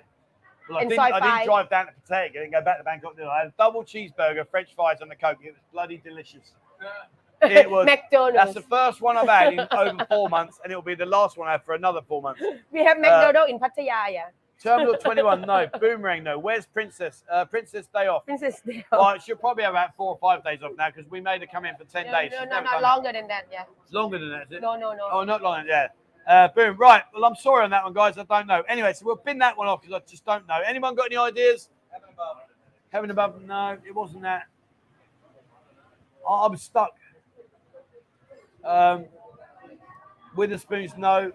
[0.68, 3.16] Well, I, didn't, I didn't drive down to Pattaya and go back to Bangkok.
[3.16, 3.30] did I?
[3.30, 5.38] I had a double cheeseburger, French fries, and the Coke.
[5.42, 6.52] It was bloody delicious.
[7.44, 7.86] It was.
[7.86, 8.36] McDonald's.
[8.36, 11.36] That's the first one I've had in over four months, and it'll be the last
[11.36, 12.40] one I have for another four months.
[12.70, 14.26] we have McDonald's uh, in Pattaya yeah
[14.62, 15.66] Terminal 21, no.
[15.80, 16.38] Boomerang, no.
[16.38, 17.24] Where's Princess?
[17.30, 18.24] Uh, Princess Day off.
[18.24, 19.00] Princess Day off.
[19.00, 21.46] Well, she'll probably have about four or five days off now because we made her
[21.46, 22.30] come in for 10 no, days.
[22.30, 22.88] no, She's no, never not done that.
[22.88, 24.62] longer than that yeah It's longer than that, is it?
[24.62, 25.88] no no no Oh, not longer, yeah.
[26.28, 26.76] Uh, boom.
[26.76, 27.02] Right.
[27.12, 28.16] Well, I'm sorry on that one, guys.
[28.16, 28.62] I don't know.
[28.68, 30.60] Anyway, so we'll pin that one off because I just don't know.
[30.64, 31.68] Anyone got any ideas?
[31.90, 32.36] Heaven above.
[32.90, 33.42] Heaven above.
[33.42, 34.44] No, it wasn't that.
[36.28, 36.92] I- I'm stuck.
[38.64, 39.06] Um,
[40.36, 41.32] with the spoons, no.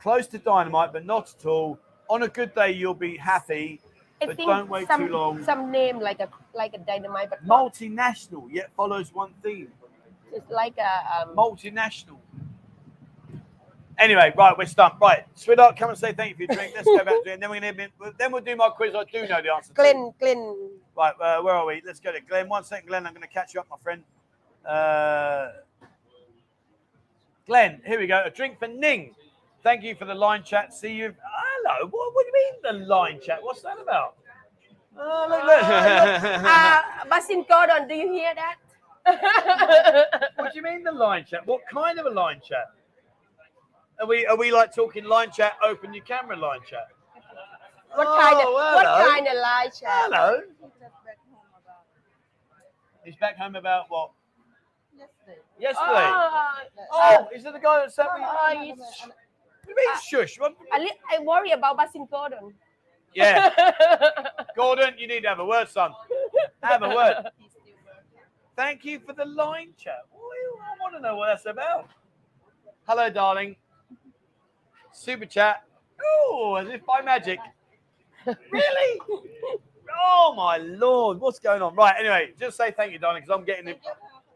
[0.00, 1.78] Close to dynamite, but not at all.
[2.14, 3.80] On a good day, you'll be happy.
[4.22, 5.42] I But think don't wait some too long.
[5.42, 9.72] some name like a like a dynamite but not- Multinational, yet follows one theme.
[10.32, 10.92] it's like a
[11.22, 12.18] um, Multinational.
[13.98, 15.00] Anyway, right, we're stumped.
[15.00, 16.72] Right, sweetheart, come and say thank you for your drink.
[16.76, 17.34] Let's go back to it.
[17.34, 18.94] And then we're gonna then we'll do my quiz.
[18.94, 19.70] I do know the answer.
[19.70, 19.74] to.
[19.74, 21.82] Glenn Glenn Right, uh, where are we?
[21.84, 22.48] Let's go to Glenn.
[22.48, 23.08] One second, Glenn.
[23.08, 24.04] I'm going to catch you up, my friend.
[24.64, 25.48] Uh,
[27.48, 28.22] Glenn, here we go.
[28.24, 29.16] A drink for Ning.
[29.64, 30.72] Thank you for the line chat.
[30.72, 31.12] See you.
[31.64, 31.88] Hello.
[31.90, 33.38] What, what do you mean the line chat?
[33.42, 34.16] What's that about?
[34.98, 35.62] Oh, look, look.
[35.62, 38.56] uh, uh Basin Gordon do you hear that
[40.36, 41.44] what do you mean the line chat?
[41.46, 42.66] What kind of a line chat?
[44.00, 45.54] Are we are we like talking line chat?
[45.64, 46.86] Open your camera line chat.
[47.94, 49.08] what kind of Oh, what hello.
[49.10, 50.40] kind of lie chat Hello.
[53.04, 54.10] He's back home about what?
[55.58, 56.06] Yesterday.
[56.06, 56.60] oh, ah.
[56.60, 58.20] uh, Oh, is it the guy that sent me?
[58.24, 59.23] oh, it's- What do
[59.68, 60.38] you mean shush?
[60.38, 62.54] What- I, li- I worry about Basin Gordon
[63.14, 63.50] Yeah,
[64.56, 65.92] Gordon, you need to have a word, son.
[66.62, 67.14] Have a word.
[68.56, 70.04] Thank you for the line chat.
[70.12, 71.88] I want to know what that's about.
[72.86, 73.56] Hello, darling.
[74.92, 75.64] Super chat.
[76.02, 77.38] Oh, as if by magic.
[78.50, 79.00] Really?
[80.02, 81.74] Oh my lord, what's going on?
[81.74, 83.80] Right, anyway, just say thank you, darling, because I'm getting it.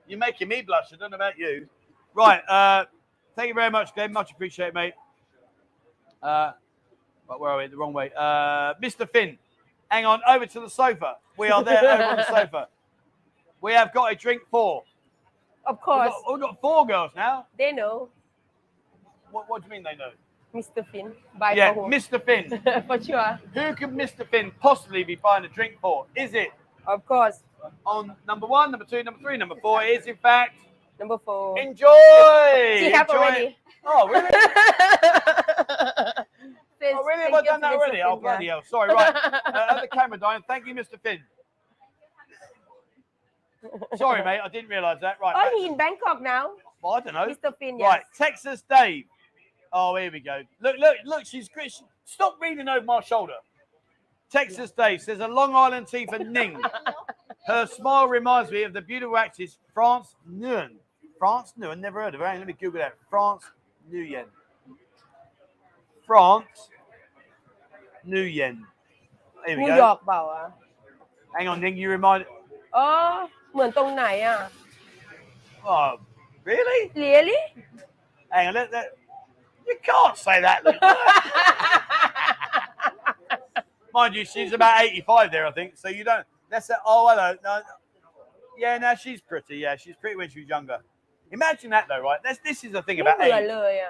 [0.07, 0.89] you're making me blush.
[0.93, 1.67] I don't know about you.
[2.13, 2.85] Right, uh,
[3.35, 4.13] thank you very much, Glenn.
[4.13, 4.93] Much appreciated, mate.
[6.23, 6.53] Uh,
[7.27, 7.67] where are we?
[7.67, 8.11] The wrong way.
[8.17, 9.09] Uh, Mr.
[9.11, 9.39] Finn,
[9.91, 11.17] hang on, over to the sofa.
[11.37, 12.69] We are there over on the sofa.
[13.61, 14.83] We have got a drink for.
[15.67, 17.47] of We've course got, we've got four girls now.
[17.59, 18.09] they know
[19.31, 20.11] What, what do you mean they know?
[20.55, 20.87] Mr.
[20.91, 21.95] Finn buy yeah, for who?
[21.95, 22.25] Mr.
[22.25, 22.49] Finn.
[22.87, 24.27] for sure Who could Mr.
[24.27, 26.07] Finn possibly be buying a drink for?
[26.17, 26.49] Is it
[26.87, 27.41] of course
[27.85, 29.83] on number one, number two, number three, number four?
[29.83, 30.57] is in fact
[30.99, 31.87] number four enjoy.
[32.79, 33.19] she have Enjoy.
[33.19, 34.31] already Oh really?
[36.81, 37.25] Says, Oh really?
[37.25, 38.03] Have I done that already?
[38.03, 38.63] Oh bloody hell!
[38.63, 38.93] Sorry.
[38.93, 39.15] Right.
[39.49, 40.43] Uh, at the camera, Diane.
[40.47, 41.01] Thank you, Mr.
[41.03, 41.21] Finn.
[43.97, 44.41] Sorry, mate.
[44.45, 45.19] I didn't realise that.
[45.21, 45.35] Right.
[45.37, 46.51] oh he's in Bangkok now
[46.83, 47.27] well, I don't know.
[47.27, 47.57] Mr.
[47.59, 48.03] Finn Right.
[48.17, 49.05] Texas Dave.
[49.73, 50.43] Oh, here we go.
[50.61, 51.27] Look, look, look.
[51.27, 51.73] She's great.
[51.73, 53.35] She- Stop reading over my shoulder.
[54.31, 56.61] Texas Dave says a Long Island tea for Ning.
[57.47, 60.77] Her smile reminds me of the beautiful actress France Nuyen.
[61.19, 62.27] France Nuyen, never heard of her.
[62.27, 62.95] Let me Google that.
[63.11, 63.43] France
[63.91, 64.25] Nuyen.
[66.09, 66.71] France,
[68.07, 68.63] Nuyen.
[69.47, 69.59] York.
[69.59, 69.99] we go.
[71.37, 72.25] Hang on, Ning, you remind.
[72.75, 72.79] เอ
[73.13, 73.15] อ
[73.53, 74.39] เหมือนตรงไหนอ่ะ
[75.71, 75.91] Oh,
[76.45, 76.81] really?
[76.95, 77.41] Really?
[78.31, 78.87] Hang on, let, let,
[79.67, 80.61] you can't say that.
[83.93, 85.77] Mind you, she's about 85 there, I think.
[85.77, 86.25] So you don't.
[86.51, 86.77] That's it.
[86.87, 87.35] Oh, hello.
[87.45, 87.61] No.
[88.57, 89.57] Yeah, now she's pretty.
[89.59, 90.79] Yeah, she's pretty when she was younger.
[91.31, 92.19] Imagine that though, right?
[92.23, 93.29] That's this is the thing about Ooh,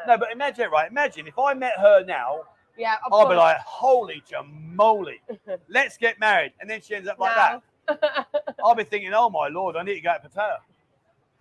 [0.06, 0.90] No, but imagine it, right?
[0.90, 2.42] Imagine if I met her now.
[2.76, 5.16] Yeah, I'll be like, holy jamoli,
[5.68, 6.52] let's get married.
[6.60, 7.62] And then she ends up like no.
[7.88, 8.26] that.
[8.64, 10.58] I'll be thinking, oh my lord, I need to go to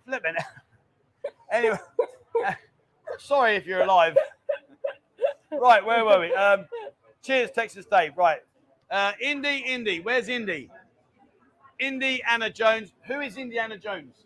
[0.08, 1.30] me now.
[1.52, 1.78] anyway,
[3.18, 4.16] sorry if you're alive.
[5.52, 6.34] Right, where were we?
[6.34, 6.66] Um,
[7.22, 8.16] cheers, Texas Dave.
[8.16, 8.40] Right.
[8.90, 10.70] Uh, Indy, Indy, where's Indy?
[11.78, 12.92] Indiana Jones.
[13.06, 14.24] Who is Indiana Jones?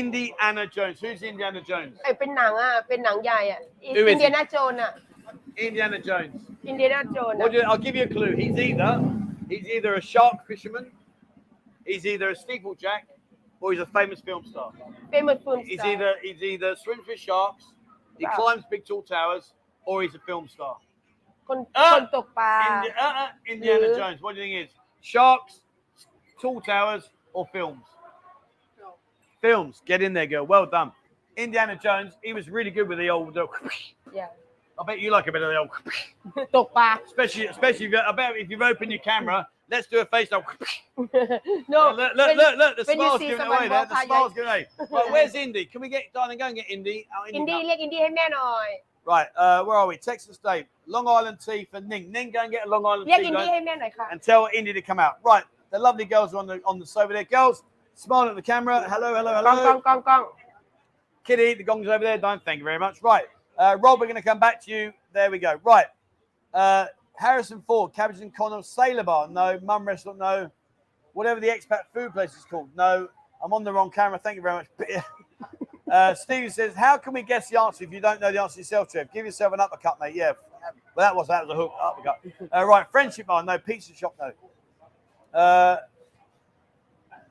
[0.00, 0.96] Indiana Jones.
[1.02, 1.94] Who's Indiana Jones?
[2.04, 3.60] ไอเป็นหนังอ่ะ เป็นหนังใหญ่อ่ะ
[3.96, 4.92] Who is อินเดียนาโจนอ่ะ
[5.66, 6.34] Indiana Jones.
[6.68, 8.32] อินเดียนาโจน What do you- I'll give you a clue.
[8.42, 8.92] He's either
[9.52, 10.86] he's either a shark fisherman,
[11.90, 13.02] he's either a steeplejack,
[13.62, 14.68] or he's a famous film star.
[15.10, 17.64] เป็นเหมือนฟิล์ม He's either he's either swims with sharks,
[18.20, 18.36] he Wow.
[18.38, 19.44] climbs big tall towers,
[19.88, 20.74] or he's a film star.
[21.48, 23.98] คน อ่ะ คนตกปลา Indi- uh, uh, Indiana Yeah.
[24.00, 24.18] Jones.
[24.24, 24.72] What do you think it is?
[25.14, 25.54] Sharks,
[26.42, 27.04] tall towers,
[27.36, 27.86] or films?
[29.41, 29.81] films.
[29.85, 30.45] Get in there, girl.
[30.45, 30.91] Well done.
[31.37, 33.37] Indiana Jones, he was really good with the old.
[33.37, 33.47] Uh,
[34.13, 34.27] yeah.
[34.79, 37.01] I bet you like a bit of the old.
[37.05, 40.31] especially, especially if you, I bet if you've opened your camera, let's do a face
[40.31, 40.43] off.
[40.97, 43.85] no, look, look, look, look, the smile's giving away there.
[43.85, 44.67] The smile's giving away.
[44.89, 45.65] Well, where's Indy?
[45.65, 47.07] Can we get, darling, go and get Indy?
[47.15, 48.29] Oh, Indy, let Indy him now.
[49.03, 49.97] Right, uh, where are we?
[49.97, 52.11] Texas State, Long Island tea for Ning.
[52.11, 53.95] Ning, go and get a Long Island tea.
[54.11, 55.17] And tell Indy to come out.
[55.23, 57.23] Right, the lovely girls are on the on the sofa there.
[57.23, 57.63] Girls,
[57.95, 58.85] Smile at the camera.
[58.87, 59.43] Hello, hello, hello.
[59.43, 60.25] Gong, gong, gong, gong.
[61.23, 62.17] Kitty, the gong's over there.
[62.17, 63.01] Don't thank you very much.
[63.01, 63.25] Right.
[63.57, 64.93] Uh, Rob, we're going to come back to you.
[65.13, 65.59] There we go.
[65.63, 65.85] Right.
[66.53, 69.27] Uh, Harrison Ford, Cabbage and Connell, Sailor Bar.
[69.27, 69.59] No.
[69.63, 70.17] Mum Restaurant.
[70.17, 70.49] No.
[71.13, 72.69] Whatever the expat food place is called.
[72.75, 73.07] No.
[73.43, 74.19] I'm on the wrong camera.
[74.19, 74.67] Thank you very much.
[75.91, 78.59] uh, Steve says, How can we guess the answer if you don't know the answer
[78.59, 79.11] yourself, Trev?
[79.13, 80.15] Give yourself an uppercut, mate.
[80.15, 80.31] Yeah.
[80.95, 82.19] Well, that was that was a hook uppercut.
[82.55, 82.85] Uh, right.
[82.91, 83.43] Friendship bar.
[83.43, 83.57] No.
[83.57, 84.15] Pizza shop.
[84.19, 85.39] No.
[85.39, 85.77] Uh,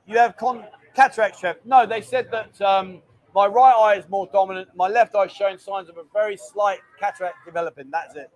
[0.06, 0.64] you have con-
[0.94, 1.56] cataract, Trev.
[1.64, 3.00] No, they said that um,
[3.34, 4.68] my right eye is more dominant.
[4.74, 7.90] My left eye is showing signs of a very slight cataract developing.
[7.90, 8.30] That's it.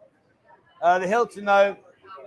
[0.83, 1.77] Uh, the Hilton, no.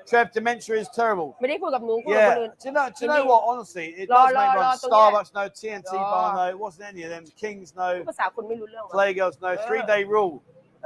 [0.08, 1.30] Trev, dementia is terrible.
[1.41, 2.39] ไม่ได้คุยกับหนูคุยกับคน Yeah.
[2.39, 2.86] อื่น Do you know?
[2.95, 3.41] Do you know Maybe- what?
[3.51, 4.64] Honestly, it Law, does make law, run.
[4.64, 5.43] law, don't Starbucks, no.
[5.60, 6.12] TNT Law.
[6.14, 6.43] bar, no.
[6.54, 7.24] It wasn't any of them.
[7.43, 7.89] Kings, no.
[8.10, 9.51] ภาษาคนไม่รู้เรื่องหรอ Playgirls, no.
[9.54, 9.66] Yeah.
[9.68, 10.36] Three day rule.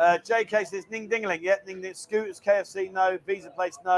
[0.04, 1.42] Uh, JK says Ning Dingling.
[1.50, 1.96] Yeah, Ning Ding.
[2.04, 3.06] Scooters, KFC, no.
[3.28, 3.98] Visa place, no.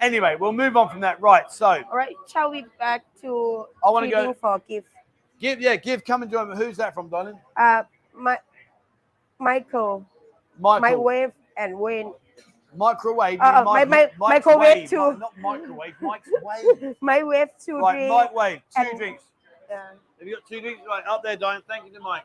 [0.00, 1.20] Anyway, we'll move on from that.
[1.20, 1.50] Right.
[1.50, 3.30] So, alright shall we back to
[3.84, 4.86] I wanna go- feeding for gift
[5.40, 6.56] give, yeah, give, come and join me.
[6.56, 7.38] Who's that from, darling?
[7.56, 7.82] uh
[8.14, 8.36] my
[9.38, 10.04] Michael
[10.58, 10.80] Michael.
[10.80, 12.12] microwave and Wayne
[12.76, 13.40] Microwave.
[13.40, 15.12] Uh, you uh, mic- my- my- Mike's microwave wave, too.
[15.12, 16.96] mi- Not microwave, Mike's wave.
[17.00, 18.60] my wave two right, drink microwave.
[18.76, 19.24] Two and- drinks.
[19.70, 19.76] Yeah.
[20.18, 20.80] Have you got two drinks?
[20.86, 21.62] Right, up there, darling.
[21.68, 22.24] Thank you to Mike.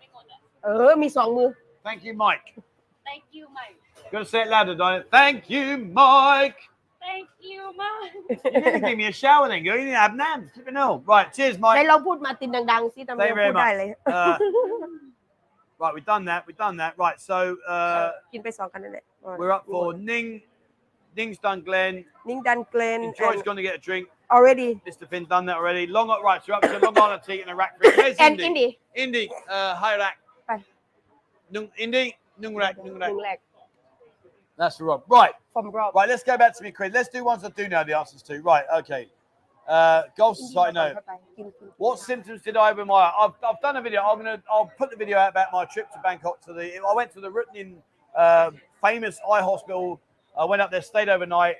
[0.63, 1.49] เออ มีสองมือ
[1.87, 2.47] Thank you, Mike.
[3.09, 3.77] Thank you Mike
[4.11, 5.03] Got to say it louder, darling.
[5.17, 5.65] Thank you,
[6.01, 6.59] Mike.
[7.07, 8.13] Thank you Mike
[8.55, 9.77] You didn't give me a shower then, girl.
[9.81, 10.39] You didn't have nan.
[10.53, 10.95] Flipping hell.
[11.13, 11.89] Right, cheers, ไหน Mike.
[11.91, 13.77] ลองพูดมาตินดังๆสิทำไม Thank you พู very ดได้ much.
[13.77, 14.33] เลย Uh,
[15.81, 16.41] right, we've done that.
[16.47, 16.93] We've done that.
[17.03, 17.37] Right, so
[17.75, 18.03] uh,
[18.33, 19.05] กินไปสองกันนั่นแหละ
[19.39, 20.27] we're up for Ning.
[21.17, 21.93] Ning's done Glenn.
[22.29, 24.05] นิ่งดันเกลน Joy's going to get a drink.
[24.35, 25.05] already Mr.
[25.11, 25.83] Finn's done that already.
[25.97, 27.71] Long right, so you're up to Long Island tea and a rack.
[27.79, 28.47] Where's and Indy?
[28.49, 28.67] Indy
[29.03, 29.25] Indy,
[29.55, 30.17] uh, hi rack.
[30.47, 30.61] Bye.
[31.53, 32.05] Nung, Indy,
[32.41, 33.13] Nung rack, ห Nung นึ่ rack.
[33.19, 33.37] งแรก
[34.59, 34.99] That's the Rob.
[35.17, 36.92] Right, from Right, let's go back to me quick.
[36.92, 38.40] Let's do ones that do know the answers to.
[38.40, 39.08] Right, okay.
[39.68, 40.94] Uh, golf society, no.
[41.76, 43.12] What symptoms did I have in my?
[43.20, 44.02] I've, I've done a video.
[44.02, 44.42] I'm gonna.
[44.50, 46.40] I'll put the video out about my trip to Bangkok.
[46.46, 46.78] To the.
[46.78, 47.74] I went to the Rutnin
[48.16, 50.00] uh, um, famous eye hospital.
[50.38, 51.56] I went up there, stayed overnight,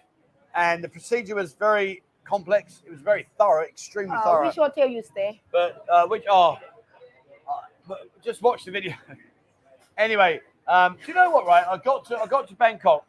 [0.55, 2.83] and the procedure was very complex.
[2.87, 4.47] It was very thorough, extremely uh, thorough.
[4.47, 5.43] Which hotel you stay?
[5.53, 6.25] But uh, which?
[6.31, 6.53] Oh,
[7.47, 7.53] uh,
[7.87, 8.95] but just watch the video.
[9.99, 11.47] anyway, um, do you know what?
[11.47, 13.05] Right, I got to I got to Bangkok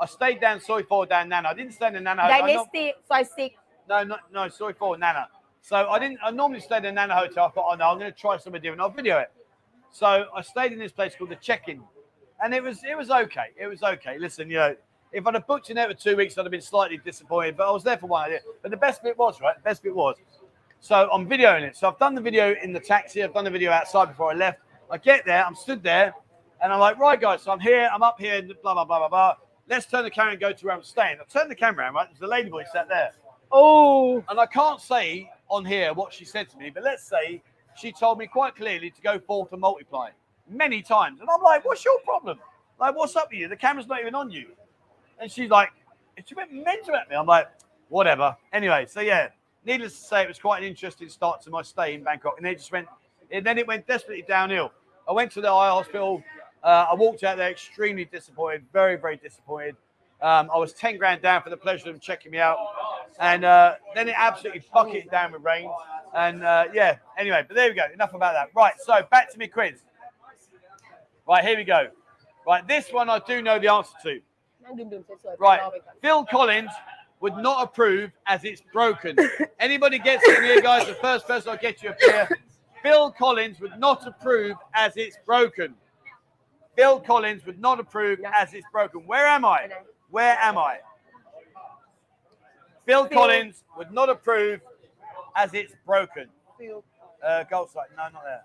[0.00, 1.48] I stayed down soy down Nana.
[1.48, 2.22] I didn't stay in Nana.
[2.26, 3.50] They I, I the soy.
[3.88, 5.28] No, no, no, Soi Nana.
[5.62, 6.20] So I didn't.
[6.24, 7.46] I normally stayed in Nana hotel.
[7.46, 8.80] I thought, oh no, I'm going to try something different.
[8.80, 9.32] I'll video it.
[9.90, 11.82] So I stayed in this place called the Check-in,
[12.42, 13.48] and it was it was okay.
[13.60, 14.16] It was okay.
[14.18, 14.76] Listen, you know,
[15.12, 17.56] if I'd have booked in there for two weeks, I'd have been slightly disappointed.
[17.56, 18.26] But I was there for one.
[18.26, 18.40] Idea.
[18.62, 19.56] But the best bit was right.
[19.56, 20.16] The best bit was.
[20.80, 21.76] So I'm videoing it.
[21.76, 23.22] So I've done the video in the taxi.
[23.22, 24.60] I've done the video outside before I left.
[24.90, 25.44] I get there.
[25.44, 26.14] I'm stood there,
[26.62, 27.42] and I'm like, right, guys.
[27.42, 27.90] So I'm here.
[27.92, 28.40] I'm up here.
[28.62, 29.34] Blah blah blah blah blah.
[29.70, 31.18] Let's turn the camera and go to where I'm staying.
[31.20, 31.94] I turned the camera around.
[31.94, 33.12] Right, there's a ladyboy sat there.
[33.52, 33.64] โอ้
[34.28, 37.42] And I can't say on here what she said to me, but let's say
[37.80, 40.08] she told me quite clearly to go forth and multiply
[40.48, 41.20] many times.
[41.20, 42.38] And I'm like, what's your problem?
[42.78, 43.48] Like, what's up with you?
[43.48, 44.46] The camera's not even on you.
[45.20, 45.70] And she's like,
[46.26, 47.14] she went mental at me.
[47.16, 47.48] I'm like,
[47.88, 48.36] whatever.
[48.52, 49.28] Anyway, so yeah,
[49.64, 52.34] needless to say, it was quite an interesting start to my stay in Bangkok.
[52.36, 52.88] And then it just went,
[53.30, 54.72] and then it went desperately downhill.
[55.08, 56.22] I went to the eye hospital.
[56.62, 59.76] Uh, I walked out there extremely disappointed, very, very disappointed.
[60.22, 62.58] Um, I was 10 grand down for the pleasure of checking me out.
[63.18, 65.70] And uh, then it absolutely bucketed down with rain.
[66.14, 67.84] And uh, yeah, anyway, but there we go.
[67.92, 68.50] Enough about that.
[68.54, 69.80] Right, so back to me quiz.
[71.26, 71.88] Right, here we go.
[72.46, 74.20] Right, this one I do know the answer to.
[75.38, 75.60] Right,
[76.02, 76.70] Phil Collins
[77.20, 79.16] would not approve as it's broken.
[79.60, 82.28] Anybody gets in here, guys, the first person I get you a beer.
[82.82, 85.74] Phil Collins would not approve as it's broken.
[86.76, 89.00] Phil Collins would not approve as it's broken.
[89.06, 89.68] Where am I?
[90.10, 90.78] Where am I?
[92.86, 93.18] Bill, Phil.
[93.18, 94.60] Collins would not approve
[95.36, 96.26] as it's broken.
[96.58, 96.82] Phil.
[97.24, 97.88] Uh, gold site.
[97.96, 98.42] No, not there.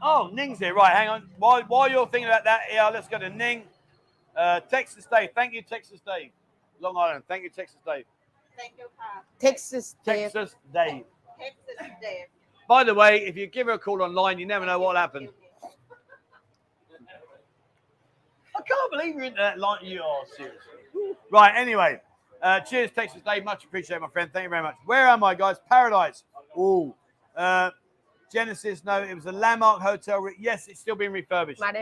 [0.00, 0.74] Oh, Ning's here.
[0.74, 1.28] Right, hang on.
[1.38, 3.64] While, while you're thinking about that, yeah, let's go to Ning.
[4.36, 5.30] Uh, Texas Dave.
[5.34, 6.30] Thank you, Texas Dave.
[6.80, 7.24] Long Island.
[7.28, 8.04] Thank you, Texas Dave.
[8.56, 9.10] Thank you, ค่ะ
[9.46, 10.30] Texas Dave.
[10.32, 11.04] Texas Dave.
[11.42, 12.28] Texas Dave.
[12.72, 15.28] By the way, if you give her a call online, you never know what'll happen.
[18.56, 19.84] I can't believe you're into that uh, line.
[19.84, 21.18] you are, seriously.
[21.30, 22.00] Right, anyway.
[22.40, 23.44] Uh, cheers, Texas Dave.
[23.44, 24.30] Much appreciated, my friend.
[24.32, 24.76] Thank you very much.
[24.86, 25.56] Where am I, guys?
[25.68, 26.24] Paradise.
[26.56, 26.94] Oh,
[27.36, 27.72] uh,
[28.32, 28.82] Genesis.
[28.86, 30.20] No, it was a landmark hotel.
[30.20, 31.60] Re- yes, it's still being refurbished.
[31.60, 31.74] Um,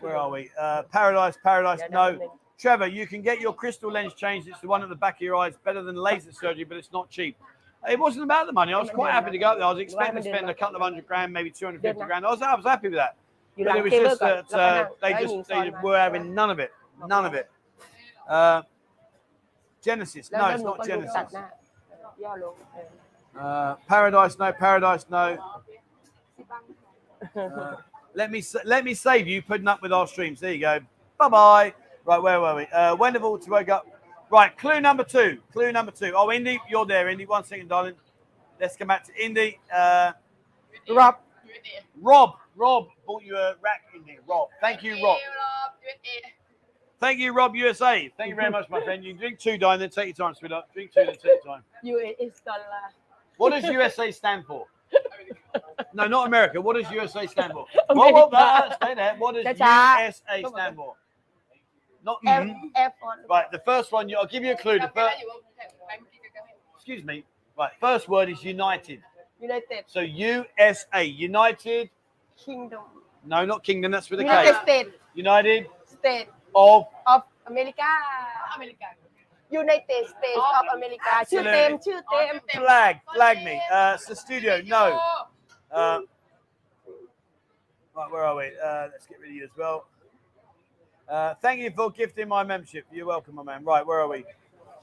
[0.00, 0.50] where are we?
[0.58, 1.80] Uh, paradise, paradise.
[1.90, 4.46] No, Trevor, you can get your crystal lens changed.
[4.46, 5.46] It's the one at the back of your eye.
[5.46, 7.36] It's better than laser surgery, but it's not cheap.
[7.88, 8.74] It wasn't about the money.
[8.74, 9.66] I was quite happy to go up there.
[9.66, 12.26] I was expecting to spend a couple of hundred grand, maybe 250 grand.
[12.26, 13.16] I was, I was happy with that.
[13.56, 16.72] But it was just that uh, they just they were having none of it.
[17.06, 17.50] None of it.
[18.28, 18.62] Uh,
[19.82, 20.30] Genesis.
[20.30, 21.34] No, it's not Genesis.
[23.38, 24.52] Uh, paradise, no.
[24.52, 25.38] Paradise, no.
[27.34, 27.76] Uh,
[28.14, 30.40] let me let me save you putting up with our streams.
[30.40, 30.80] There you go.
[31.18, 31.74] Bye bye.
[32.04, 32.66] Right, where were we?
[32.66, 33.86] Uh, when have all to wake up?
[34.30, 35.38] Right, clue number two.
[35.52, 36.12] Clue number two.
[36.14, 37.26] Oh, Indy, you're there, Indy.
[37.26, 37.94] One second, darling.
[38.60, 39.58] Let's come back to Indy.
[39.72, 40.12] Uh.
[42.00, 44.18] Rob, Rob bought you a rack, Indy.
[44.26, 45.18] Rob, thank you, Rob.
[47.00, 48.12] Thank you, Rob USA.
[48.16, 49.02] Thank you very much, my friend.
[49.02, 50.66] You drink two, dine, then take your time, sweetheart.
[50.74, 51.62] Drink two, then take your time.
[51.82, 52.60] You is dollar.
[53.38, 54.66] What does USA stand for?
[55.94, 56.60] no, not America.
[56.60, 57.66] What does USA stand for?
[57.90, 59.16] Whoa, whoa, stay there.
[59.18, 60.94] What does USA stand for?
[62.03, 62.71] Not Air mm.
[62.75, 64.79] Air Force Right, the first one, you- I'll give you a clue.
[64.79, 65.15] The first,
[66.75, 67.25] excuse me.
[67.57, 69.01] Right, first word is United.
[69.39, 71.89] United So USA, United.
[72.37, 72.83] Kingdom
[73.23, 73.91] No, not Kingdom.
[73.91, 74.61] That's with a United K.
[74.61, 77.83] States United State of of America
[79.49, 82.93] United States of America ชื่อเต็มชื่อเต็ม flag.
[83.15, 83.55] Flag me.
[83.77, 84.53] Uh, so studio.
[84.75, 84.83] No.
[85.71, 85.99] Uh,
[87.95, 88.47] right, where are we?
[88.67, 89.77] Uh, let's get rid of you as well.
[91.10, 92.86] Uh, thank you for gifting my membership.
[92.92, 93.64] You're welcome, my man.
[93.64, 94.24] Right, where are we?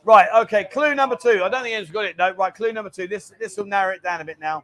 [0.04, 0.66] Right, okay.
[0.66, 1.42] Clue number two.
[1.44, 2.18] I don't think anyone's got it.
[2.18, 2.54] No, right.
[2.54, 3.08] Clue number two.
[3.08, 4.64] This this will narrow it down a bit now.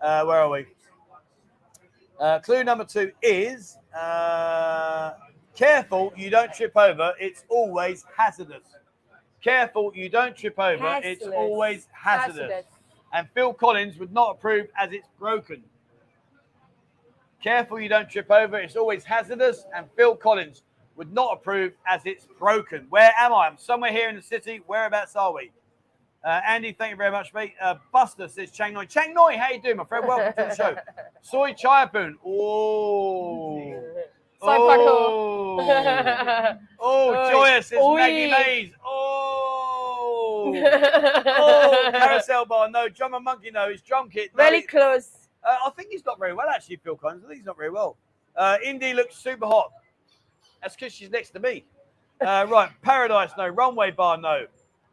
[0.00, 0.66] Uh, where are we?
[2.18, 5.12] Uh, clue number two is uh,
[5.54, 7.12] careful you don't trip over.
[7.20, 8.64] It's always hazardous.
[9.42, 11.00] Careful you don't trip over.
[11.04, 12.64] It's always hazardous Hazardous.
[13.12, 15.62] and Phil Collins would not approve as it's broken.
[17.42, 20.64] Careful you don't trip over, it's always hazardous, and Phil Collins
[20.98, 22.86] would not approve as it's broken.
[22.90, 23.46] Where am I?
[23.46, 24.60] I'm somewhere here in the city.
[24.66, 25.52] Whereabouts are we?
[26.24, 27.54] Uh, Andy, thank you very much, mate.
[27.62, 28.84] Uh, Buster says Chang Noi.
[28.84, 30.06] Chang Noi, how you doing, my friend?
[30.06, 30.76] Welcome to the show.
[31.22, 32.16] Soi Chaiyapoon.
[32.26, 33.80] Oh.
[34.40, 34.56] Soy.
[34.58, 35.58] Oh.
[36.80, 37.96] oh, joyous says Oi.
[37.96, 38.72] Maggie Mays.
[38.84, 40.52] Oh.
[40.56, 42.88] oh, carousel bar, no.
[42.88, 43.68] Drummer monkey, no.
[43.68, 44.30] It's drum kit.
[44.36, 44.42] No.
[44.42, 47.22] very close Uh, I think he's not very well, actually, Phil Collins.
[47.24, 47.96] I think he's not very well.
[48.34, 49.70] Uh, Indy looks super hot.
[50.62, 51.64] That's because she's next to me.
[52.20, 53.48] Uh, right, Paradise, no.
[53.48, 54.46] Runway bar, no.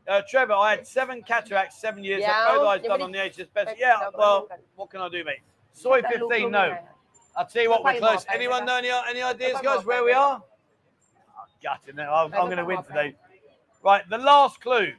[0.08, 2.22] Uh, Trevor, I had seven cataracts, seven years.
[2.22, 3.76] Yeah, Yeah, Paradise done on the HS best.
[3.80, 5.40] Yeah, well, what can I do, mate?
[5.74, 6.78] Soi 15, no.
[7.36, 8.26] I'll tell you what, we're close.
[8.34, 10.42] Anyone know any, any ideas, guys, where we are?
[10.42, 12.04] Oh, gutting it.
[12.04, 13.16] I'm, I'm going to win today.
[13.84, 14.94] Right, the last clue.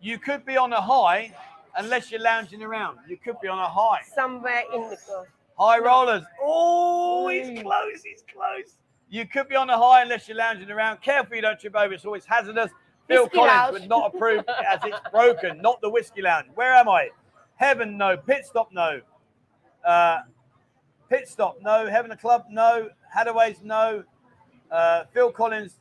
[0.00, 1.34] You could be on a high
[1.76, 2.98] unless you're lounging around.
[3.08, 4.00] You could be on a high.
[4.14, 5.26] somewhere in the close
[5.58, 6.22] High rollers.
[6.42, 8.02] Oh, he's close.
[8.04, 8.76] He's close.
[9.08, 11.00] You could be on a high unless you're lounging around.
[11.00, 11.94] Careful you don't trip over.
[11.94, 12.70] It's always hazardous.
[13.08, 13.72] Phil Whiskey Collins Lounge.
[13.72, 15.62] would not approve as it's broken.
[15.62, 16.48] Not the whiskey lounge.
[16.54, 17.10] Where am I?
[17.54, 18.16] Heaven, no.
[18.16, 19.00] Pit stop, no.
[19.86, 20.18] Uh,
[21.08, 21.88] pit stop, no.
[21.88, 22.88] Heaven a club, no.
[23.16, 24.02] Hadaway's, no.
[24.70, 25.78] Uh, Phil Collins.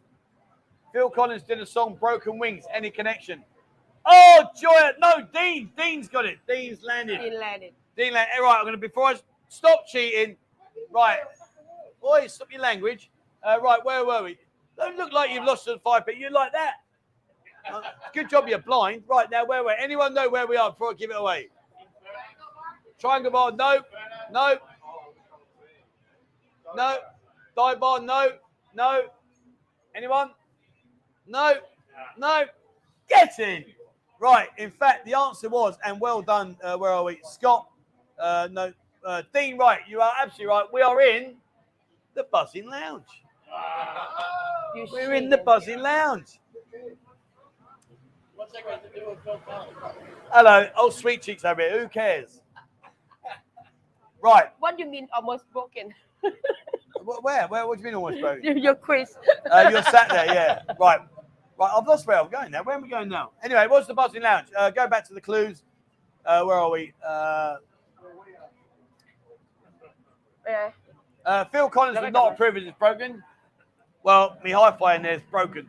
[0.93, 3.43] Phil Collins did a song "Broken Wings." Any connection?
[4.05, 4.91] Oh, Joy!
[4.99, 5.71] No, Dean.
[5.75, 6.37] Dean's got it.
[6.47, 7.19] Dean's landed.
[7.19, 9.15] Dean landed Dean Lang, all right, I'm going to, before I
[9.47, 10.35] stop cheating,
[10.91, 11.19] right,
[12.01, 13.09] boys, stop your language.
[13.45, 14.37] Uh, right, where were we?
[14.77, 16.75] Don't look like you've lost the five, but you like that.
[17.71, 17.81] Uh,
[18.13, 19.03] good job you're blind.
[19.07, 19.71] Right, now, where were?
[19.71, 21.49] Anyone know where we are before I give it away?
[22.99, 23.81] Triangle bar, no,
[24.31, 24.57] no,
[26.75, 26.97] no.
[27.55, 28.31] Dive bar, no,
[28.73, 29.03] no.
[29.95, 30.31] Anyone?
[31.27, 31.55] No,
[32.17, 32.43] no.
[33.07, 33.63] Get in.
[34.19, 34.49] Right.
[34.57, 36.57] In fact, the answer was, and well done.
[36.63, 37.19] Uh, where are we?
[37.23, 37.67] Scott.
[38.19, 38.73] Uh, no.
[39.05, 39.57] Uh, Dean.
[39.57, 39.81] Right.
[39.87, 40.65] You are absolutely right.
[40.73, 41.35] We are in
[42.13, 43.24] the Buzzin Lounge.
[44.75, 45.45] You We're in the shit.
[45.45, 46.39] Buzzin Lounge.
[50.31, 50.67] Hello.
[50.75, 51.79] Oh, sweet cheeks over here.
[51.81, 52.41] Who cares?
[54.21, 54.45] Right.
[54.59, 55.93] what do you mean almost broken
[57.03, 57.47] Wh- Where?
[57.47, 57.67] Where?
[57.67, 58.57] What do you mean almost broken?
[58.63, 59.15] Your quiz.
[59.51, 60.61] Uh, you're sat there, yeah.
[60.79, 60.99] Right.
[61.57, 62.63] Right, I've lost where I'm going now.
[62.63, 63.31] Where am I going now?
[63.43, 64.47] Anyway, what's the buzzin lounge?
[64.57, 65.63] Uh, go back to the clues.
[66.25, 66.91] Uh, where are we?
[67.07, 67.57] Uh,
[70.47, 70.71] Yeah.
[71.25, 73.23] uh, Phil Collins would not approve it is broken.
[74.05, 75.67] Well, my hi-fi in there is broken,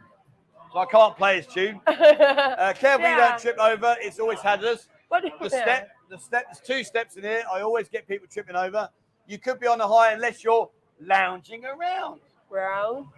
[0.71, 1.81] so I can't play his tune.
[1.89, 3.31] Uh, carefully, Yeah.
[3.31, 3.97] don't trip over.
[3.99, 4.89] It's always hazardous.
[5.09, 5.25] What?
[5.41, 6.45] The step, the step.
[6.47, 7.45] There's two steps in here.
[7.51, 8.91] I always get people tripping over.
[9.27, 10.69] You could be on the high unless you're
[11.01, 12.21] lounging around.
[12.51, 13.09] Brown.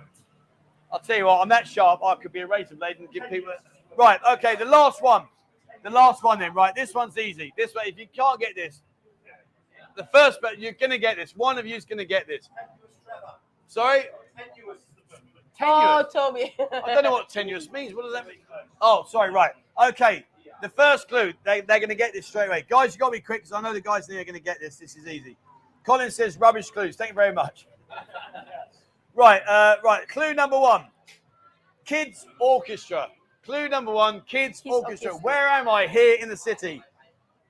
[0.92, 2.00] I'll tell you what, I'm that sharp.
[2.04, 3.52] I could be a razor blade and give people.
[3.96, 5.24] Right, okay, the last one.
[5.82, 6.74] The last one then, right?
[6.76, 7.52] This one's easy.
[7.56, 8.82] This way, if you can't get this,
[9.96, 11.34] the first, but you're gonna get this.
[11.36, 12.48] One of you's gonna get this.
[13.66, 14.04] Sorry.
[15.60, 16.04] Oh.
[16.12, 16.54] Toby.
[16.72, 17.94] I don't know what tenuous means.
[17.94, 18.36] What does that mean?
[18.80, 19.30] Oh, sorry.
[19.30, 19.52] Right.
[19.88, 20.24] Okay.
[20.62, 21.32] The first clue.
[21.44, 22.64] They, they're going to get this straight away.
[22.68, 24.34] Guys, you got to be quick because I know the guys in here are going
[24.34, 24.76] to get this.
[24.76, 25.36] This is easy.
[25.84, 26.96] Colin says rubbish clues.
[26.96, 27.66] Thank you very much.
[29.14, 29.42] Right.
[29.48, 30.06] Uh, right.
[30.08, 30.86] Clue number one.
[31.84, 33.08] Kids orchestra.
[33.44, 34.20] Clue number one.
[34.28, 35.10] Kids, Kids orchestra.
[35.10, 35.14] orchestra.
[35.24, 35.86] Where am I?
[35.86, 36.82] Here in the city.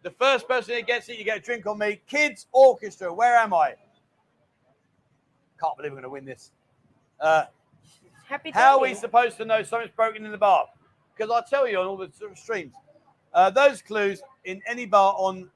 [0.03, 2.01] The first person who gets it, you get a drink on me.
[2.07, 3.13] Kids orchestra.
[3.13, 3.75] Where am I?
[5.61, 6.53] Can't believe we're going to win this.
[7.21, 7.45] Uh,
[8.29, 10.67] Happy how are we supposed to know something's broken in the bar?
[11.17, 12.75] Because I tell you on all the sort of streams,
[13.33, 15.49] uh, those clues in any bar on,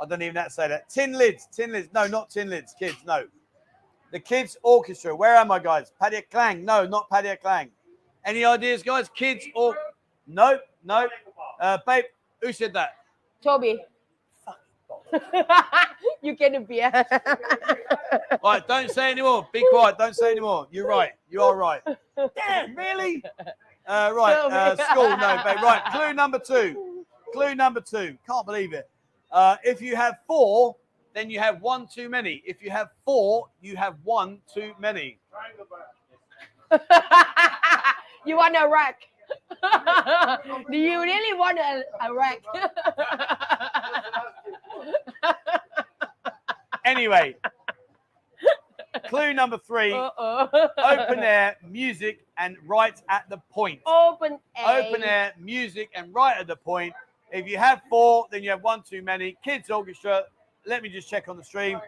[0.00, 0.88] I don't even know how to say that.
[0.88, 1.88] Tin lids, tin lids.
[1.92, 2.74] No, not tin lids.
[2.78, 3.26] Kids, no.
[4.12, 5.14] The kids orchestra.
[5.14, 5.92] Where am I, guys?
[6.00, 6.64] Paddy Clang.
[6.64, 7.70] No, not Paddy Clang.
[8.24, 9.08] Any ideas, guys?
[9.08, 9.76] Kids or
[10.28, 11.08] no, no.
[11.60, 12.04] Uh, babe,
[12.40, 12.96] who said that?
[13.42, 13.82] Toby.
[16.24, 16.90] you get a beer.
[18.42, 19.48] Right, don't say anymore.
[19.52, 19.96] Be quiet.
[19.96, 20.68] Don't say anymore.
[20.70, 21.12] You're right.
[21.30, 21.80] You are right.
[22.36, 23.22] Damn, really?
[23.86, 25.08] Uh, right, uh, school.
[25.16, 25.62] No, babe.
[25.62, 27.04] Right, clue number two.
[27.32, 28.18] Clue number two.
[28.26, 28.88] Can't believe it.
[29.32, 30.76] Uh, if you have four,
[31.14, 32.42] then you have one too many.
[32.44, 35.18] If you have four, you have one too many.
[38.26, 39.00] you want a rack?
[40.70, 42.42] Do you really want a, a rack?
[46.84, 47.36] Anyway,
[49.08, 49.92] clue number three.
[49.92, 50.48] Uh-oh.
[50.78, 53.80] Open air music and right at the point.
[53.86, 54.82] Open air.
[54.82, 56.92] Open air music and right at the point.
[57.32, 59.36] If you have four, then you have one too many.
[59.44, 60.24] Kids orchestra.
[60.66, 61.80] Let me just check on the stream.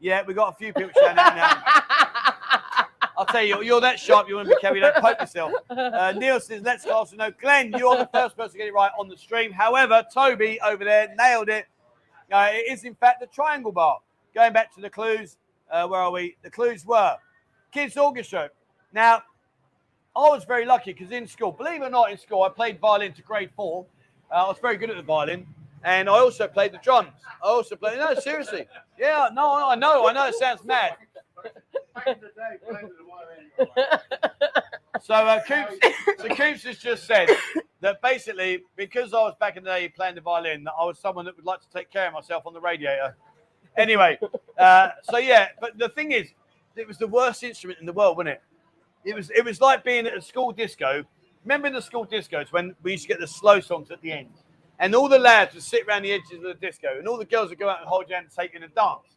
[0.00, 1.62] Yeah, we got a few people shouting out now.
[3.18, 5.52] I'll tell you, you're that sharp, you want to be careful, you don't poke yourself.
[5.70, 7.30] Uh, Neil says, let's also know.
[7.30, 9.52] Glenn, you're the first person to get it right on the stream.
[9.52, 11.66] However, Toby over there nailed it.
[12.32, 13.98] Uh, it is, in fact, the triangle bar.
[14.34, 15.36] Going back to the clues,
[15.70, 16.36] uh, where are we?
[16.42, 17.16] The clues were
[17.70, 18.50] Kids Orchestra.
[18.92, 19.22] Now,
[20.14, 22.80] I was very lucky because in school, believe it or not, in school, I played
[22.80, 23.86] violin to grade four.
[24.30, 25.46] Uh, I was very good at the violin.
[25.84, 27.10] And I also played the drums.
[27.42, 28.66] I also played, no, seriously.
[28.98, 30.96] Yeah, no, I know, I know it sounds mad.
[35.00, 35.74] So uh, Coops,
[36.18, 37.28] so Coops has just said
[37.80, 41.00] that basically because I was back in the day playing the violin, that I was
[41.00, 43.16] someone that would like to take care of myself on the radiator.
[43.76, 44.18] Anyway,
[44.58, 46.28] uh, so yeah, but the thing is,
[46.76, 48.42] it was the worst instrument in the world, wasn't it?
[49.04, 51.04] It was it was like being at a school disco.
[51.44, 54.12] Remember in the school discos when we used to get the slow songs at the
[54.12, 54.30] end,
[54.78, 57.24] and all the lads would sit around the edges of the disco, and all the
[57.24, 59.16] girls would go out and hold your hand and take you in a dance.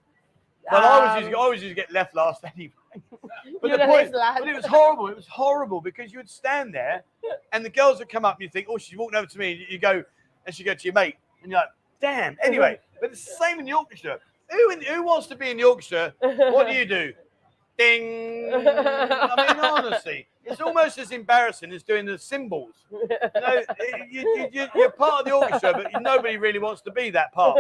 [0.70, 2.74] But I always used, I always used to get left last anyway.
[3.62, 5.08] But, the point, but it was horrible.
[5.08, 7.04] It was horrible because you would stand there
[7.52, 9.52] and the girls would come up and you think, oh, she's walking over to me.
[9.52, 10.04] And you go,
[10.46, 11.16] and she go to your mate.
[11.42, 11.70] And you're like,
[12.02, 12.38] damn.
[12.44, 14.20] Anyway, but it's the same in the orchestra.
[14.50, 16.14] Who, in, who wants to be in Yorkshire?
[16.20, 17.14] What do you do?
[17.78, 18.54] Ding.
[18.54, 22.86] I mean, honestly, it's almost as embarrassing as doing the cymbals.
[22.90, 23.62] You know,
[24.10, 27.34] you, you, you, you're part of the orchestra, but nobody really wants to be that
[27.34, 27.60] part.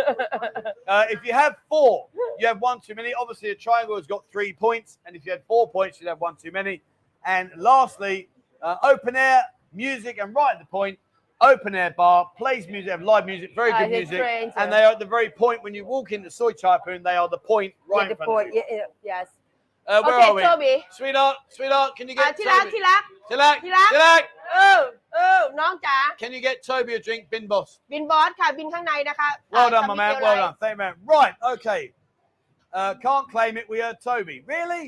[0.87, 2.07] Uh, if you have four,
[2.39, 3.13] you have one too many.
[3.13, 6.21] Obviously, a triangle has got three points, and if you had four points, you'd have
[6.21, 6.81] one too many.
[7.25, 8.29] And lastly,
[8.61, 10.99] uh, open air music, and right at the point,
[11.41, 14.19] open air bar, plays music, have live music, very uh, good oh, music.
[14.19, 17.15] Great, and they are at the very point when you walk into Soi Chaiyapoon, they
[17.15, 18.47] are the point right yeah, the in front point.
[18.49, 18.63] of you.
[18.69, 19.27] Yeah, yes.
[19.87, 20.41] Uh, where okay, are we?
[20.41, 20.85] Toby.
[20.91, 22.77] Sweetheart, sweetheart, can you get uh, Toby?
[22.77, 22.91] Tila,
[23.29, 23.59] Tila.
[23.61, 24.21] Tilak, Tilak.
[24.53, 27.79] Oh, oh, น้องจ๋า Can you get Toby a drink, bin boss?
[27.89, 30.13] Bin boss ka bin khang nai, ข้างในนะคะ Well ah, done, my man.
[30.21, 30.55] Well done.
[30.61, 30.93] Thank you, man.
[31.15, 31.81] Right, okay.
[32.79, 33.65] Uh, can't claim it.
[33.71, 34.37] We heard Toby.
[34.53, 34.85] Really?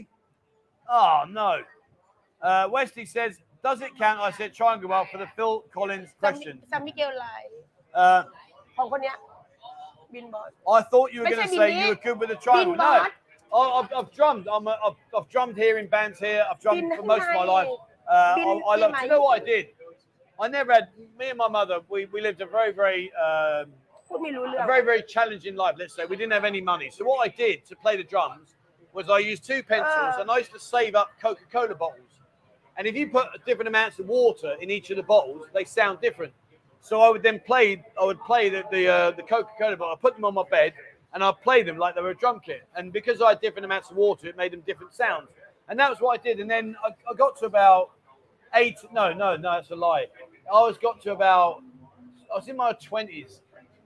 [0.90, 1.52] Oh no.
[2.48, 3.34] Uh, Wesley says
[3.67, 4.19] does it count?
[4.29, 6.55] I said triangle bar for the Phil Collins ซัมมิ question.
[6.73, 7.27] ซัมมิเกลไล
[8.05, 8.21] Uh,
[8.77, 9.17] ของคนเนี้ย
[10.15, 11.81] บินบอส I thought you were Wait, going to say say Billy.
[11.83, 12.77] you were good with the บิน triangle.
[12.83, 13.05] บอ No.
[13.09, 13.11] ส
[13.61, 14.47] I, I've, I've drummed.
[14.55, 16.43] I'm a, I've, I've drummed here in bands here.
[16.51, 17.57] I've drummed Bin for most of my Hai.
[17.57, 17.69] life.
[18.15, 18.93] Uh, Bin I, I love.
[18.99, 19.27] Do you know Hai.
[19.29, 19.65] what I did?
[20.45, 20.87] I never had.
[21.21, 21.77] Me and my mother.
[21.95, 23.65] We, we lived a very very um,
[24.09, 25.75] พูดไม่รู้เรื่อง a very very challenging life.
[25.81, 26.89] Let's say we didn't have any money.
[26.97, 28.49] So what I did to play the drums
[28.97, 30.21] was I used two pencils Ah.
[30.21, 32.06] and I used to save up Coca-Cola bottles.
[32.78, 36.00] and if you put different amounts of water in each of the bottles, they sound
[36.00, 36.34] different.
[36.82, 37.84] So I would then play.
[38.00, 39.96] I would play the the, uh, the Coca-Cola bottle.
[39.96, 40.74] I put them on my bed
[41.14, 42.68] and I'd play them like they were a drum kit.
[42.76, 45.30] And because I had different amounts of water, it made them different sounds.
[45.70, 46.40] And that was what I did.
[46.40, 47.92] And then I, I got to about
[48.54, 48.78] eight.
[48.94, 50.06] No, no, no, that's a lie.
[50.54, 51.62] I was got to about.
[52.32, 53.42] I was in my twenties,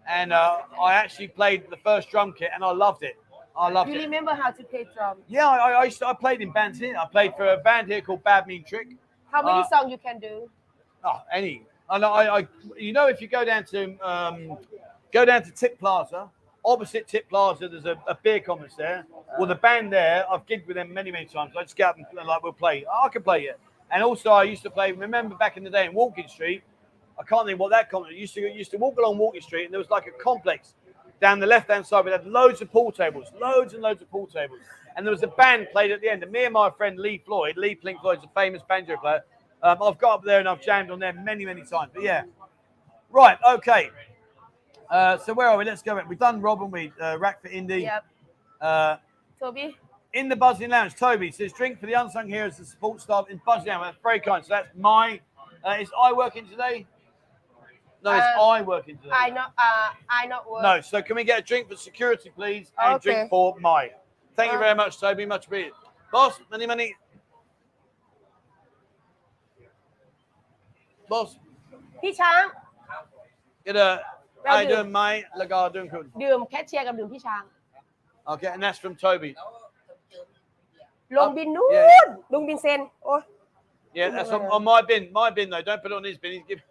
[0.07, 3.15] and uh, I actually played the first drum kit, and I loved it.
[3.55, 4.03] I loved You it.
[4.03, 5.23] remember how to play drums?
[5.27, 6.95] Yeah, I, I, used to, I played in bands here.
[6.97, 8.87] I played for a band here called Bad Mean Trick.
[9.31, 10.49] How many Uh, songs you can do?
[11.03, 11.63] Oh, any.
[11.89, 12.47] And I, I,
[12.77, 14.57] you know, if you go down to um,
[15.11, 16.29] go down to Tip Plaza,
[16.63, 19.05] opposite Tip Plaza, there's a, a beer conference there.
[19.37, 21.53] Well, the band there, I've gigged with them many, many times.
[21.57, 22.85] I just get up and like we'll play.
[22.91, 23.59] I can play it.
[23.91, 24.91] And also, I used to play.
[24.93, 26.63] Remember back in the day in Walking Street,
[27.19, 29.73] I can't think what that complex used to used to walk along Walking Street, and
[29.73, 30.75] there was like a complex
[31.21, 32.03] down the left hand side.
[32.03, 34.59] We had loads of pool tables, loads and loads of pool tables,
[34.95, 36.23] and there was a band played at the end.
[36.23, 39.23] And me and my friend Lee Floyd, Lee Plink Floyd's a famous banjo player.
[39.63, 41.91] Um, I've got up there and I've jammed on there many, many times.
[41.93, 42.23] But yeah,
[43.11, 43.91] right, okay.
[44.89, 45.63] Uh, so where are we?
[45.63, 46.01] Let's go.
[46.07, 47.83] We've done Rob and we uh, Rack for Indy.
[47.83, 48.05] Yep.
[48.59, 48.97] Uh,
[49.39, 49.77] Toby?
[50.13, 53.39] in the Buzzin Lounge, Toby says, drink for the unsung heroes, the support staff in
[53.47, 53.83] Buzzin Lounge.
[53.85, 54.43] That's very kind.
[54.43, 55.19] So that's my.
[55.63, 56.85] Uh, is I working today?
[58.04, 59.14] No, it's Um, I working today.
[59.24, 59.88] I not uh
[60.20, 60.62] I not work.
[60.68, 62.66] No, so can we get a drink for security, please?
[62.78, 63.02] And Okay.
[63.06, 63.82] drink for my.
[64.38, 65.24] Thank you Uh, very much, Toby.
[65.34, 65.74] Much appreciated.
[66.12, 66.88] Boss, money, money.
[71.10, 71.30] Boss,
[72.02, 72.42] พี่ช้าง
[73.66, 73.88] get a.
[74.44, 74.86] Well I done.
[74.86, 76.06] do my lagar doing good.
[76.22, 77.42] ดื่มแคชเชียร์กับดื่มพี่ช้าง
[78.32, 79.30] Okay, and that's from Toby.
[81.16, 82.04] ลงบินนู่ Yeah.
[82.06, 83.22] นลงบินเซนโอ้ย
[83.98, 84.54] Yeah, that's on, Yeah.
[84.56, 85.02] on my bin.
[85.18, 85.64] My bin though.
[85.68, 86.30] Don't put it on his bin.
[86.36, 86.66] He's giving.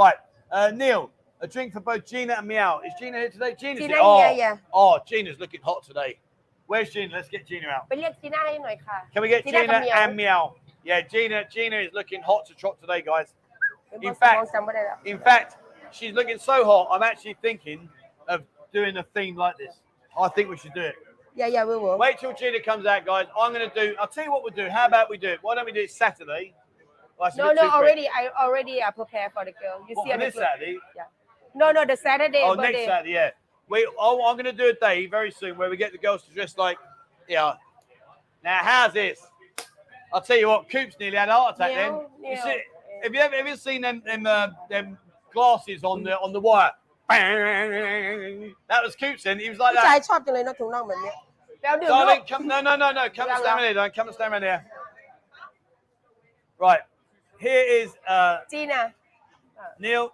[0.00, 0.18] Right,
[0.54, 1.10] uh, Neil.
[1.42, 2.80] A drink for both Gina and Meow.
[2.86, 3.54] Is Gina here today?
[3.58, 4.02] Gina's Gina here.
[4.02, 4.56] Oh, here, yeah.
[4.74, 6.18] oh, Gina's looking hot today.
[6.66, 7.14] Where's Gina?
[7.14, 7.84] Let's get Gina out.
[7.88, 10.02] ไปเรียกจีน่าให้หน่อยค่ะ Can we get Gina Gina, and Meow.
[10.02, 10.42] and Meow?
[10.88, 11.38] Yeah, Gina.
[11.54, 13.28] Gina is looking hot to trot today, guys.
[13.88, 15.50] เป็น In บอส fact- มองจำไม่ได้แล้ว In fact,
[15.96, 16.84] she's looking so hot.
[16.92, 17.80] I'm actually thinking
[18.32, 18.38] of
[18.76, 19.74] doing a theme like this.
[20.26, 20.96] I think we should do it.
[21.38, 23.26] อย่าอย่าเวอร์เวอร์ Wait till Gina comes out, guys.
[23.40, 23.86] I'm going to do.
[24.00, 24.66] I'll tell you what we'll do.
[24.76, 25.38] How about we do it?
[25.44, 26.44] Why don't we do it Saturday?
[27.18, 27.74] Well, that's a no bit no too quick.
[27.78, 30.34] already I already uh, prepare for the girl you What, see for on the this
[30.34, 30.44] group.
[30.46, 30.78] Saturday?
[31.60, 33.30] no no the Saturday Oh, next birthday Saturday, yeah.
[33.68, 36.22] We, oh, I'm going to do a day very soon where we get the girls
[36.24, 36.76] to dress like,
[37.28, 37.54] yeah.
[38.42, 39.20] Now, how's this?
[40.12, 41.92] I'll tell you what, Coop's nearly had a heart attack then.
[41.92, 42.42] Neil, You Neil.
[42.42, 42.58] see,
[43.04, 44.98] have you ever, have you seen them them, uh, them
[45.32, 46.72] glasses on the on the wire?
[48.68, 49.38] That was Coop's then.
[49.38, 50.06] He was like ผู้ชาย that.
[50.08, 51.16] ชอบจังเลยเนอะถุงน่องแบบเนี้ย
[51.62, 53.04] แล้วดื่มลูก Darling, come, no, no, no, no.
[53.16, 53.54] Come and Yeah, stand yeah.
[53.54, 53.94] right here, darling.
[53.96, 54.60] Come and stand right here.
[56.66, 56.82] Right.
[57.45, 58.91] Here is uh, uh, Neil.
[59.79, 60.13] Neil.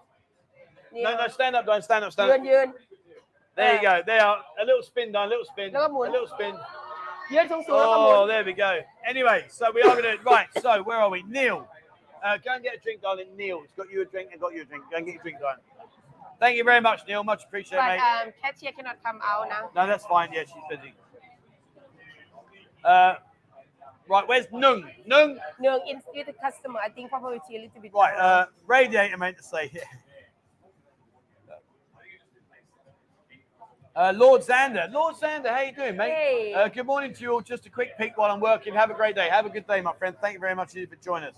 [0.93, 1.81] No, no, stand up, Dwayne.
[1.81, 2.37] Stand up, stand up.
[2.39, 2.73] Yun, yun.
[3.55, 4.03] There you uh, go.
[4.05, 4.21] There.
[4.21, 6.55] are a little spin, down, a little spin, a little spin.
[7.69, 8.81] Oh, there we go.
[9.07, 10.23] Anyway, so we are going to.
[10.25, 11.23] Right, so where are we?
[11.23, 11.65] Neil.
[12.21, 13.27] Uh, go and get a drink, darling.
[13.37, 14.83] Neil's got you a drink and got you a drink.
[14.91, 15.63] Go and get your drink, darling.
[16.37, 17.23] Thank you very much, Neil.
[17.23, 18.27] Much appreciated, but, mate.
[18.27, 19.69] Um, Katia cannot come out now.
[19.73, 20.33] No, that's fine.
[20.33, 20.93] Yeah, she's busy.
[22.83, 23.15] Uh,
[24.11, 24.83] Right, where's Nung?
[25.07, 25.37] Nung?
[25.57, 26.81] Nung, in with the customer.
[26.83, 27.93] I think probably a little bit.
[27.93, 29.83] Right, uh, radiator meant to say here.
[33.95, 36.11] Uh, Lord Xander, Lord Xander, how you doing, mate?
[36.11, 36.53] Hey.
[36.53, 37.39] Uh, good morning to you all.
[37.39, 38.73] Just a quick peek while I'm working.
[38.73, 39.29] Have a great day.
[39.29, 40.13] Have a good day, my friend.
[40.19, 41.35] Thank you very much for joining us.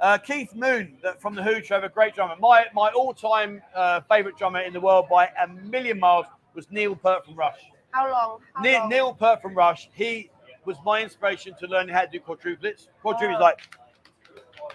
[0.00, 2.34] Uh, Keith Moon from the Who Trevor, great drummer.
[2.40, 6.96] My my all-time uh, favorite drummer in the world by a million miles was Neil
[6.96, 7.60] Peart from Rush.
[7.92, 8.40] How long?
[8.54, 8.88] How Neil, long?
[8.88, 9.88] Neil Peart from Rush.
[9.92, 10.30] He
[10.64, 12.88] was my inspiration to learn how to do quadruplets.
[13.04, 13.40] Quadruplets Oh.
[13.40, 13.60] like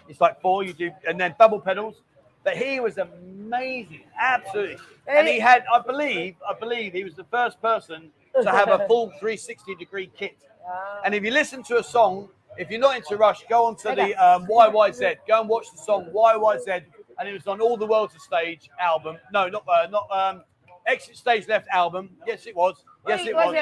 [0.08, 0.64] it's like four.
[0.64, 2.02] You do and then double pedals.
[2.44, 4.78] But he was amazing, absolutely.
[5.08, 8.86] And he had, I believe, I believe he was the first person to have a
[8.88, 10.38] full 360 degree kit.
[10.68, 11.02] Ah.
[11.04, 13.96] And if you listen to a song, if you're not into Rush, go on to
[13.96, 15.18] the um, YYZ.
[15.28, 16.84] Go and watch the song YYZ,
[17.20, 19.18] and it was on all the World's a Stage album.
[19.34, 20.44] No, not uh, not um,
[20.86, 22.12] Exit Stage Left album.
[22.28, 22.84] Yes, it was.
[23.08, 23.56] Yes, it was.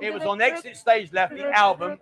[0.00, 1.98] It, was on Exit Stage Left, the album.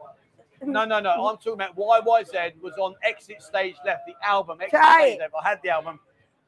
[0.64, 1.10] No, no, no.
[1.10, 4.58] I'm talking about YYZ was on Exit Stage Left, the album.
[4.60, 5.34] Exit Stage Left.
[5.44, 6.00] I had the album.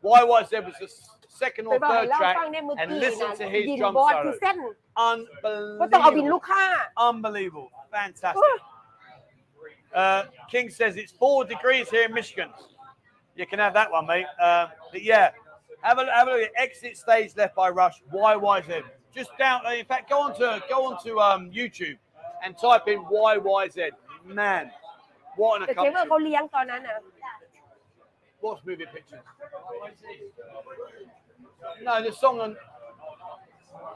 [0.04, 0.88] YYZ was the
[1.28, 2.36] second or third track,
[2.78, 4.34] and listen to his drum solo.
[4.96, 5.78] Unbelievable.
[6.96, 7.70] Unbelievable.
[7.92, 8.42] Fantastic.
[9.94, 12.48] Uh, King says it's four degrees here in Michigan.
[13.36, 14.26] You can have that one, mate.
[14.40, 15.30] Uh, but yeah,
[15.82, 18.82] have a, have a look at Exit Stage Left by Rush, YYZ.
[19.17, 21.97] Just down, in fact, go on to, go on to um, YouTube
[22.43, 23.77] and type in YYZ.
[24.25, 24.65] Man,
[25.37, 26.09] what an แต่เจ๊ว่า accomplishment.
[26.09, 26.97] เขาเลี้ยงตอนนั้นนะ
[28.43, 29.23] What's moving pictures?
[31.85, 32.51] No, the song on.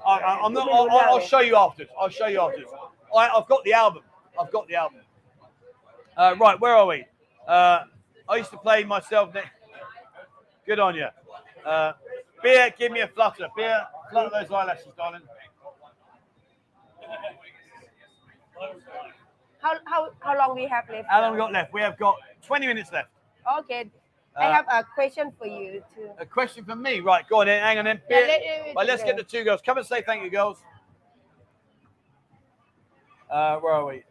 [0.05, 0.67] I, I, I'm not.
[0.71, 1.91] I'll, I'll- I'll show you afterwards.
[1.99, 2.71] I'll show you afterwards.
[3.15, 4.03] I, I've got the album.
[4.39, 5.01] I've got the album.
[6.17, 7.05] Uh, right, where are we?
[7.47, 7.79] Uh,
[8.27, 9.33] I used to play myself.
[9.33, 9.43] Ne-
[10.65, 11.07] Good on you.
[11.65, 11.93] Uh,
[12.43, 13.47] beer, give me a flutter.
[13.55, 13.79] Beer,
[14.10, 15.22] Flutter those eyelashes, darling.
[19.60, 21.08] How, how, how long we have left?
[21.08, 21.72] How long we got left?
[21.72, 22.16] We have got
[22.46, 23.08] 20 minutes left.
[23.60, 23.90] Okay.
[24.36, 26.10] I uh, have a question for you too.
[26.18, 27.26] A question for me, right?
[27.28, 27.60] Go on, in.
[27.60, 28.00] hang on, then.
[28.10, 29.08] Yeah, let, right, let's go.
[29.08, 29.60] get the two girls.
[29.64, 30.58] Come and say thank you, girls.
[33.30, 34.02] Uh, where are we?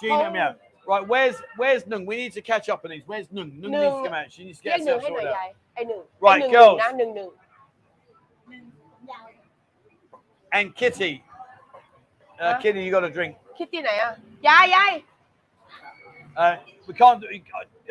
[0.00, 0.30] Gina, oh.
[0.30, 0.54] meow.
[0.86, 2.06] Right, where's where's Nung?
[2.06, 3.02] We need to catch up on these.
[3.06, 3.52] Where's Nung?
[3.60, 3.80] Nung, Nung.
[3.80, 4.32] needs to come out.
[4.32, 5.36] She needs to get yeah, herself Nung, sorted out.
[5.78, 6.02] I know.
[6.20, 6.80] Right, Nung, girls.
[6.88, 7.30] Nung, Nung, Nung.
[10.57, 11.13] And Kitty.
[12.39, 12.59] Uh, Huh?
[12.61, 13.33] Kitty, you got a drink.
[13.57, 14.11] คิดที่ไหนอ่ะ
[14.47, 14.91] ยายยาย
[16.43, 16.55] Uh,
[16.87, 17.19] we can't.
[17.21, 17.27] do-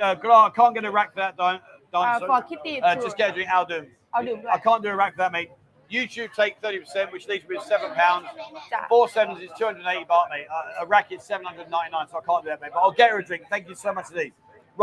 [0.01, 1.61] Uh, Grant, I can't get a rack for that, Diane.
[1.95, 2.29] อ่า Diane, sorry.
[2.31, 3.49] for Kitty Uh, too just get a drink.
[3.57, 3.81] I'll do.
[4.13, 5.51] เอาดื่มด้วย I can't do a rack for that, mate.
[5.97, 8.25] YouTube take 30%, which leaves me with seven pounds.
[8.73, 10.47] จ้ะ Four sevens is 280 baht, mate.
[10.57, 12.73] Uh, a rack is 799, so I can't do that, mate.
[12.75, 13.43] But I'll get her a drink.
[13.55, 14.35] Thank you so much for these.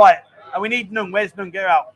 [0.02, 0.20] Right,
[0.54, 1.10] and we need Nung.
[1.16, 1.50] Where's Nung?
[1.56, 1.88] Get her out.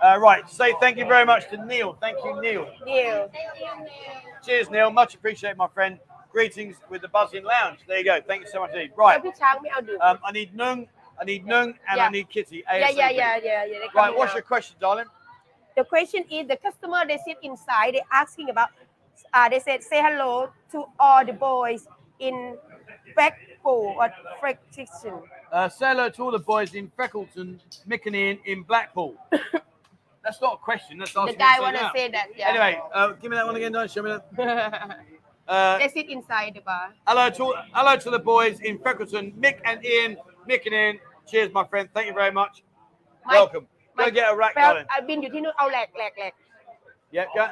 [0.00, 1.96] Uh, right, say thank you very much to Neil.
[2.00, 2.68] Thank you, Neil.
[2.84, 3.30] Neil.
[4.44, 4.90] Cheers, Neil.
[4.90, 5.98] Much appreciated, my friend.
[6.30, 7.80] Greetings with the Buzzin Lounge.
[7.88, 8.20] There you go.
[8.26, 8.92] Thank you so much indeed.
[8.96, 9.20] Right.
[10.00, 10.86] Um, I need Nung,
[11.20, 12.06] I need Nung, and yeah.
[12.06, 12.62] I need Kitty.
[12.70, 12.80] ASAP.
[12.80, 13.78] Yeah, yeah, yeah, yeah, yeah.
[13.94, 14.36] Right, what's out.
[14.36, 15.06] your question, darling?
[15.76, 18.68] The question is the customer, they sit inside, they're asking about,
[19.32, 21.86] uh, they said, say hello to all the boys
[22.20, 22.56] in
[23.14, 24.10] Blackpool or uh,
[24.40, 25.22] Freckton.
[25.50, 29.16] Uh, say hello to all the boys in Freckleton, Mickney, in Blackpool.
[30.27, 30.97] That's not a question.
[30.99, 31.91] That's the asking guy me to say wanna now.
[31.93, 34.99] say that yeah Anyway, uh, give me that one again, don't show me that.
[35.45, 39.25] Uh, they sit inside the bar hello to all, hello to the boys in Freckleton,
[39.43, 40.15] Mick and Ian,
[40.49, 40.99] Mick and Ian.
[41.29, 41.89] Cheers, my friend.
[41.93, 42.63] Thank you very much.
[43.25, 43.63] My- Welcome.
[43.63, 43.67] Go
[43.97, 44.85] my- and get a rack, แปล darling.
[44.91, 46.33] อ่ะบินอยู่ที่นู่นเอาแหลกแหลกแหลก
[47.15, 47.43] Yeah, go.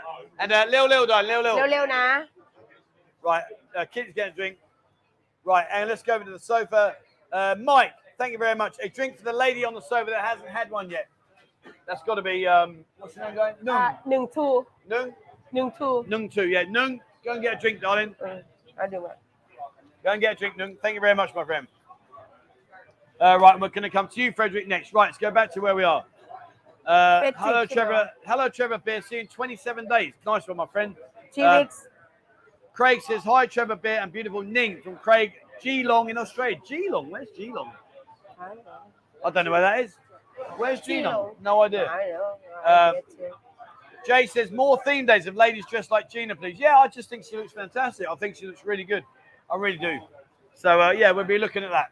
[0.42, 1.56] And uh, Lil Lil, darling, Lil Lil.
[1.72, 2.04] เร็วๆนะ
[3.30, 3.44] Right,
[3.78, 4.56] uh, kids getting a drink.
[5.52, 6.84] Right, and let's go over to the sofa.
[7.38, 8.74] Uh, Mike, thank you very much.
[8.86, 11.06] A drink for the lady on the sofa that hasn't had one yet.
[11.87, 13.55] That's got to be um, what's your name going?
[13.63, 13.77] Nung.
[13.77, 14.67] Uh, Nung Tu.
[14.89, 15.15] Nung.
[15.53, 16.05] Nung Tu.
[16.09, 16.43] Nung Tu.
[16.49, 17.01] Yeah, Nung.
[17.25, 18.15] Go and get a drink, darling.
[18.25, 18.39] Uh,
[18.81, 19.19] I do that.
[20.05, 20.77] Go and get a drink, Nung.
[20.83, 21.67] Thank you very much, my friend.
[23.21, 24.93] Uh, right, we're going to come to you, Frederick, next.
[24.93, 26.05] Right, let's go back to where we are.
[26.85, 28.11] Uh, hello, Trevor.
[28.25, 29.03] Hello, Trevor Beer.
[29.03, 30.13] See you in 27 days.
[30.25, 30.95] Nice one, my friend.
[31.35, 31.89] Two uh, weeks.
[32.75, 35.33] Craig says, Hi, Trevor Beer and beautiful Ning from Craig
[35.63, 36.59] Geelong in Australia.
[36.69, 37.11] Geelong?
[37.11, 37.73] Where's Geelong?
[38.39, 38.71] I don't know,
[39.25, 39.97] I don't know where that is.
[40.57, 40.81] Where's?
[40.81, 41.35] Geelong.
[41.43, 41.87] No idea.
[41.87, 42.35] I know.
[42.65, 42.93] Uh.
[44.07, 46.59] Jay says, More theme days of ladies dressed like Gina, please.
[46.59, 48.07] Yeah, I just think she looks fantastic.
[48.09, 49.03] I think she looks really good.
[49.51, 49.99] I really do.
[50.55, 51.91] So, uh, yeah, we'll be looking at that.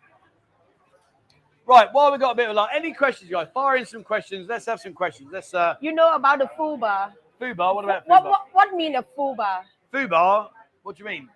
[1.66, 3.48] Right, while we've got a bit of luck, any questions, guys?
[3.52, 4.46] Fire in some questions.
[4.48, 5.30] Let's have some questions.
[5.32, 7.12] Let's, uh, You know about the full bar.
[7.40, 8.28] Fubar, what about What Fubar?
[8.30, 9.64] what what mean a full bar?
[9.92, 10.50] Fubar,
[10.84, 11.28] what do you mean?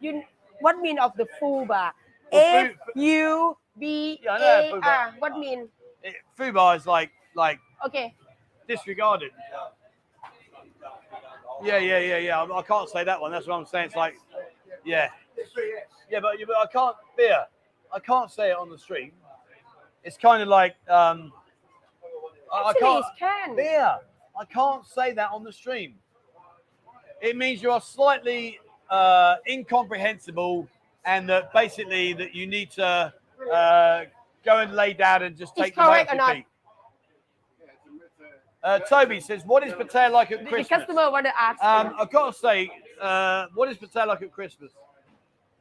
[0.00, 0.22] You
[0.60, 1.92] what mean of the full bar?
[2.32, 4.90] Well, F U B Yeah, I know A full bar.
[4.90, 5.14] R.
[5.20, 5.68] What mean?
[6.02, 8.14] It, Fubar is like, like Okay.
[8.66, 9.30] disregarded.
[11.62, 12.42] Yeah, yeah, yeah, yeah.
[12.42, 13.32] I, I can't say that one.
[13.32, 13.86] That's what I'm saying.
[13.86, 14.14] It's like,
[14.84, 15.08] yeah,
[16.10, 17.44] yeah, but, but I can't beer.
[17.92, 19.12] I can't say it on the stream.
[20.04, 21.32] It's kind of like um,
[22.52, 23.56] I, I can't can.
[23.56, 23.96] beer.
[24.38, 25.94] I can't say that on the stream.
[27.20, 30.68] It means you are slightly uh, incomprehensible,
[31.04, 33.12] and that basically that you need to
[33.52, 34.04] uh,
[34.48, 36.44] go and lay down and just He's take the correct and I-
[38.60, 41.62] Uh, Toby says, "What is Pattaya like at The Christmas?" customer wanted to ask.
[41.62, 42.68] Um, I've got to say,
[43.00, 44.72] uh, what is Pattaya like at Christmas?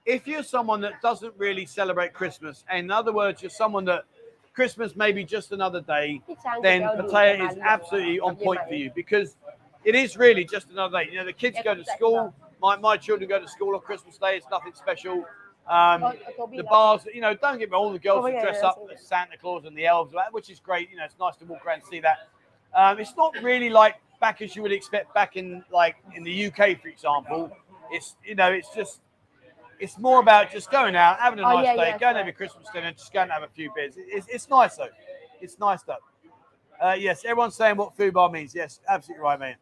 [0.03, 4.05] If you're someone that doesn't really celebrate Christmas, in other words, you're someone that
[4.53, 6.22] Christmas may be just another day,
[6.64, 9.35] then Pattaya is absolutely on point for you because
[9.84, 11.11] it is really just another day.
[11.11, 12.34] You know, the kids go to school.
[12.59, 14.38] My, my children go to school on Christmas Day.
[14.38, 15.23] It's nothing special.
[15.69, 16.14] Um,
[16.56, 18.88] the bars, you know, don't get me all the girls oh, yeah, dress yeah, up
[18.94, 20.89] as Santa Claus and the elves, which is great.
[20.89, 22.30] You know, it's nice to walk around and see that.
[22.73, 26.48] Um, it's not really like back as you would expect back in like in the
[26.48, 27.52] UK, for example.
[27.91, 29.02] It's you know, it's just
[29.80, 32.27] it's more about just going out, having a nice oh, yeah, day, going to have
[32.27, 33.94] a Christmas dinner, just going to have a few beers.
[33.98, 34.89] It's, it's nice though.
[35.41, 35.98] It's nice though.
[36.81, 38.53] Uh, yes, everyone's saying what food bar means.
[38.56, 39.56] Yes, absolutely right, man.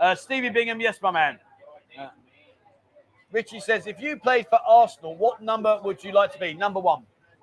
[0.00, 1.38] Uh, Stevie Bingham, yes, my man.
[1.98, 2.08] Uh,
[3.34, 6.54] Richie says, if you played for Arsenal, what number would you like to be?
[6.54, 7.02] Number one.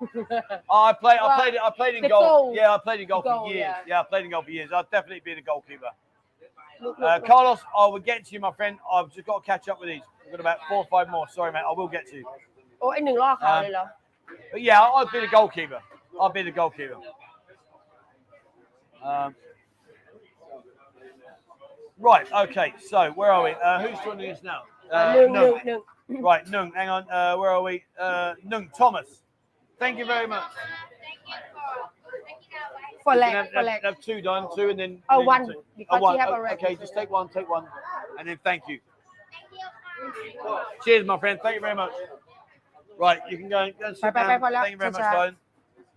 [0.70, 1.18] I played.
[1.20, 1.54] Well, I played.
[1.62, 2.20] I played in goal.
[2.20, 2.54] goal.
[2.56, 3.58] Yeah, I played in goal, goal for years.
[3.58, 3.76] Yeah.
[3.86, 4.00] yeah.
[4.00, 4.70] I played in goal for years.
[4.74, 5.90] I'd definitely be the goalkeeper.
[6.80, 7.26] Look, uh, look, uh.
[7.26, 8.78] Carlos, I will get to you, my friend.
[8.90, 10.00] I've just got to catch up with these.
[10.24, 11.28] I've got about four or five more.
[11.28, 11.62] Sorry, mate.
[11.68, 12.24] I will get to you.
[12.80, 13.66] Oh, in the locker, um,
[14.50, 15.80] but yeah, I'd be the goalkeeper.
[16.20, 16.96] I'd be the goalkeeper.
[19.04, 19.36] Um,
[21.98, 22.26] right.
[22.32, 22.72] Okay.
[22.88, 23.50] So where are we?
[23.50, 24.62] Uh, who's joining us now?
[24.92, 25.62] Uh, Noong.
[25.64, 25.82] Noong,
[26.22, 26.72] Right, Nung.
[26.72, 27.10] hang on.
[27.10, 27.82] Uh, where are we?
[27.98, 29.22] Uh, Noong, Thomas.
[29.78, 30.44] Thank you very much.
[33.02, 33.82] For leg, have, for leg.
[33.82, 35.02] Have, two done, two, and then.
[35.08, 35.46] Oh, then one.
[35.46, 35.64] Two.
[35.76, 36.18] Because oh, one.
[36.18, 36.46] have oh.
[36.52, 37.66] Okay, just take one, take one,
[38.18, 38.78] and then thank you.
[40.00, 40.58] Thank you.
[40.84, 41.40] Cheers, my friend.
[41.42, 41.92] Thank you very much.
[42.98, 44.40] Right, you can go and, go and sit bye, down.
[44.40, 45.36] Bye, bye, thank you very much, darling.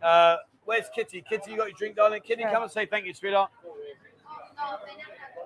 [0.02, 1.24] Uh, where's Kitty?
[1.30, 2.22] Kitty, you got your drink, darling?
[2.22, 2.52] Kitty, yeah.
[2.52, 3.52] come and say thank you, sweetheart.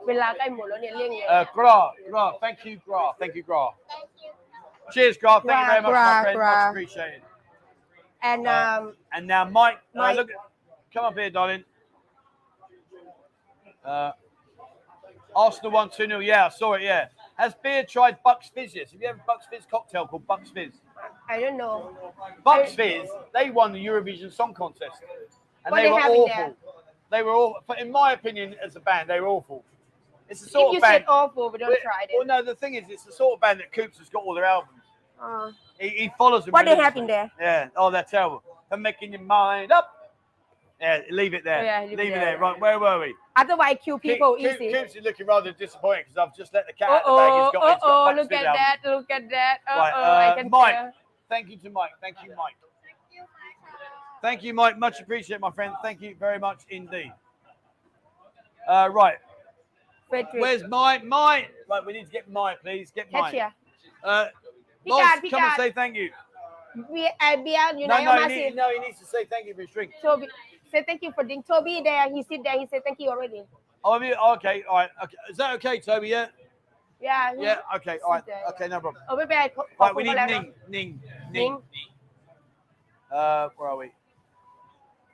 [0.06, 1.76] เวลาใกล้หมดแล้วเนี่ยเลี่ยงเยอะ Uh, Gra,
[2.10, 3.62] Gra, thank you, Gra, thank you, Gra.
[4.92, 5.32] Cheers, Gra.
[5.40, 6.36] Thank you Gra, very much, Gra, my friend.
[6.38, 6.50] Gra.
[6.54, 7.22] Much appreciated.
[8.30, 8.82] and Uh, um
[9.14, 10.16] And now, Mike, uh, Mike.
[10.18, 10.30] look,
[10.92, 11.64] come up here, darling.
[13.84, 14.12] Uh,
[15.36, 16.18] Arsenal 1 2 0.
[16.20, 16.82] Yeah, I saw it.
[16.82, 17.08] Yeah.
[17.36, 18.90] Has Beer tried Bucks Fizz yet?
[18.92, 20.72] Have you ever Bucks Fizz cocktail called Bucks Fizz?
[21.28, 21.76] I don't know
[22.44, 25.00] Bucks Fizz, they won the Eurovision Song Contest.
[25.64, 26.26] And What they they were have in awful.
[26.36, 26.54] there?
[27.10, 29.64] They were all, but in my opinion, as a band, they were awful.
[30.29, 30.93] It's the sort you of band.
[31.01, 33.41] said awful we don't Well, try well, no, the thing is, it's the sort of
[33.41, 34.83] band that Coops has got all their albums.
[35.21, 36.51] uh, He, he follows them.
[36.51, 37.69] what they have in there Yeah.
[37.75, 38.43] Oh, they're terrible.
[38.69, 39.95] They're making your mind up.
[40.79, 41.59] Yeah, leave it there.
[41.59, 42.25] Oh, yeah, leave, leave it it there.
[42.25, 42.37] there.
[42.37, 43.15] Right, where were we?
[43.35, 46.73] otherwise kill people Coop- easy Coops is looking rather disappointed because I've just let the
[46.73, 47.31] cat oh out of the bag.
[47.31, 48.61] oh He's got, oh he's got oh look at album.
[48.83, 50.75] that look at that oh Right, oh I uh, can Mike.
[50.75, 50.91] tell.
[51.27, 51.91] Thank you to Mike.
[52.01, 52.55] Thank you, Mike.
[54.21, 54.77] Thank you, Mike.
[54.77, 55.73] Much appreciated, my friend.
[55.81, 57.11] Thank you very much indeed.
[58.67, 59.17] Uh, right.
[60.09, 60.41] Frederick.
[60.41, 61.03] Where's Mike?
[61.05, 61.51] Mike.
[61.69, 62.91] Right, we need to get Mike, please.
[62.91, 63.33] Get Mike.
[63.33, 63.53] Catch
[64.03, 64.25] uh,
[64.85, 66.09] Boss, come and say thank you.
[66.89, 69.47] We, uh, beyond, you no, know, no, he need, no, he needs to say thank
[69.47, 69.91] you for his drink.
[70.01, 70.27] Toby,
[70.71, 71.45] say thank you for drink.
[71.45, 72.57] Toby, there, he sit there.
[72.57, 73.43] He said thank you already.
[73.83, 73.95] Oh,
[74.35, 74.89] okay, all right.
[75.03, 75.17] Okay.
[75.29, 76.09] Is that okay, Toby?
[76.09, 76.27] Yeah.
[77.01, 77.33] Yeah.
[77.37, 77.57] Yeah.
[77.77, 77.99] Okay.
[78.05, 78.25] All right.
[78.25, 78.65] There, okay.
[78.65, 78.67] Yeah.
[78.67, 79.03] No problem.
[79.09, 79.49] Oh, maybe I.
[79.49, 81.53] Call, call right, we need Ning, Ning, Ning.
[81.53, 81.61] Ning.
[83.11, 83.91] Uh, where are we?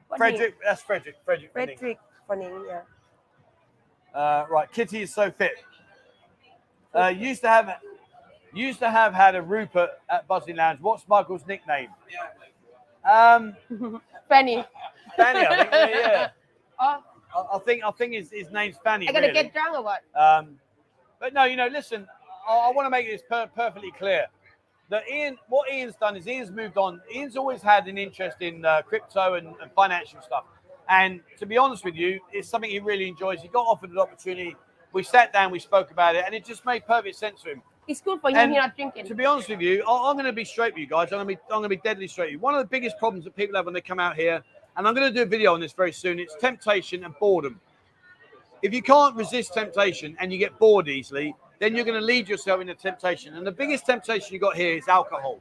[0.10, 0.56] For Frederick.
[0.56, 0.60] Ning.
[0.64, 1.16] That's Frederick.
[1.24, 1.54] Frederick.
[1.54, 2.00] Frederick.
[2.28, 2.50] For Ning.
[2.50, 2.66] For Ning.
[2.68, 2.82] Yeah.
[4.16, 5.52] Uh, right, Kitty is so fit.
[6.94, 7.82] Uh, used to have
[8.54, 10.80] used to have had a Rupert at Buzzin Lounge.
[10.80, 11.90] What's Michael's nickname?
[13.10, 13.56] Um,
[14.30, 14.64] Benny.
[15.18, 15.72] Fanny, I think.
[15.72, 16.30] Yeah, yeah.
[16.80, 17.04] oh
[17.36, 19.10] I, I think I think his, his name's Fanny.
[19.10, 19.44] I gotta really.
[19.44, 20.58] get drunk or what Um,
[21.20, 22.08] but no, you know, listen,
[22.48, 24.28] I, I want to make this per- perfectly clear
[24.90, 27.02] that Ian, what Ian's done is Ian's moved on.
[27.14, 30.46] Ian's always had an interest in uh, crypto and, and financial stuff.
[30.90, 33.42] And to be honest with you, it's something he really enjoys.
[33.42, 34.56] He got offered an opportunity.
[34.94, 37.62] We sat down, we spoke about it, and it just made perfect sense to him.
[37.88, 40.16] it's good for him And he not drinking To be honest with you, I, I'm
[40.16, 41.12] going to be straight with you guys.
[41.12, 42.40] I'm going to be, I'm going to be deadly straight with you.
[42.40, 44.44] One of the biggest problems that people have when they come out here,
[44.78, 46.20] and I'm going to do a video on this very soon.
[46.20, 47.60] It's temptation and boredom.
[48.62, 52.28] If you can't resist temptation and you get bored easily, then you're going to lead
[52.28, 53.36] yourself into temptation.
[53.36, 55.40] And the biggest temptation you got here is alcohol.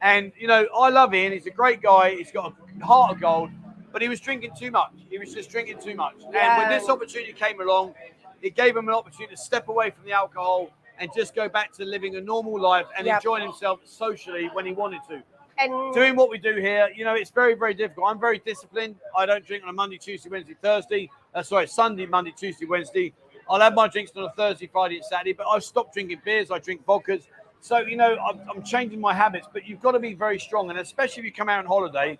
[0.00, 1.32] And you know, I love Ian.
[1.32, 2.16] He's a great guy.
[2.16, 3.50] He's got a heart of gold,
[3.92, 4.92] but he was drinking too much.
[5.10, 6.14] He was just drinking too much.
[6.34, 7.94] And when this opportunity came along,
[8.40, 11.72] it gave him an opportunity to step away from the alcohol and just go back
[11.74, 13.16] to living a normal life and Yep.
[13.16, 15.22] enjoying himself socially when he wanted to.
[15.58, 18.08] and Doing what we do here, you know, it's very, very difficult.
[18.08, 18.96] I'm very disciplined.
[19.16, 21.10] I don't drink on a Monday, Tuesday, Wednesday, Thursday.
[21.34, 23.12] Uh, sorry, Sunday, Monday, Tuesday, Wednesday.
[23.48, 26.50] I'll have my drinks on a Thursday, Friday, and Saturday, but I've stopped drinking beers.
[26.50, 27.26] I drink vodkas.
[27.60, 30.70] So, you know, I'm, I'm changing my habits, but you've got to be very strong.
[30.70, 32.18] And especially if you come out on holiday,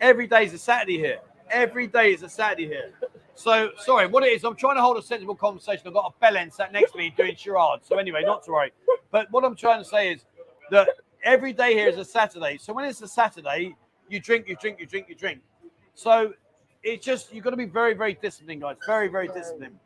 [0.00, 1.18] every day is a Saturday here.
[1.50, 2.92] Every day is a Saturday here.
[3.34, 5.82] So, sorry, what it is, I'm trying to hold a sensible conversation.
[5.86, 7.86] I've got a bellend sat next to me doing charades.
[7.86, 8.72] So, anyway, not to worry.
[9.10, 10.24] But what I'm trying to say is
[10.70, 10.88] that
[11.24, 12.58] every day here is a Saturday.
[12.58, 13.74] So, when it's a Saturday,
[14.08, 15.40] you drink, you drink, you drink, you drink.
[15.94, 16.34] So,
[16.82, 18.76] it's just, you've got to be very, very disciplined, guys.
[18.86, 19.76] Very, very disciplined.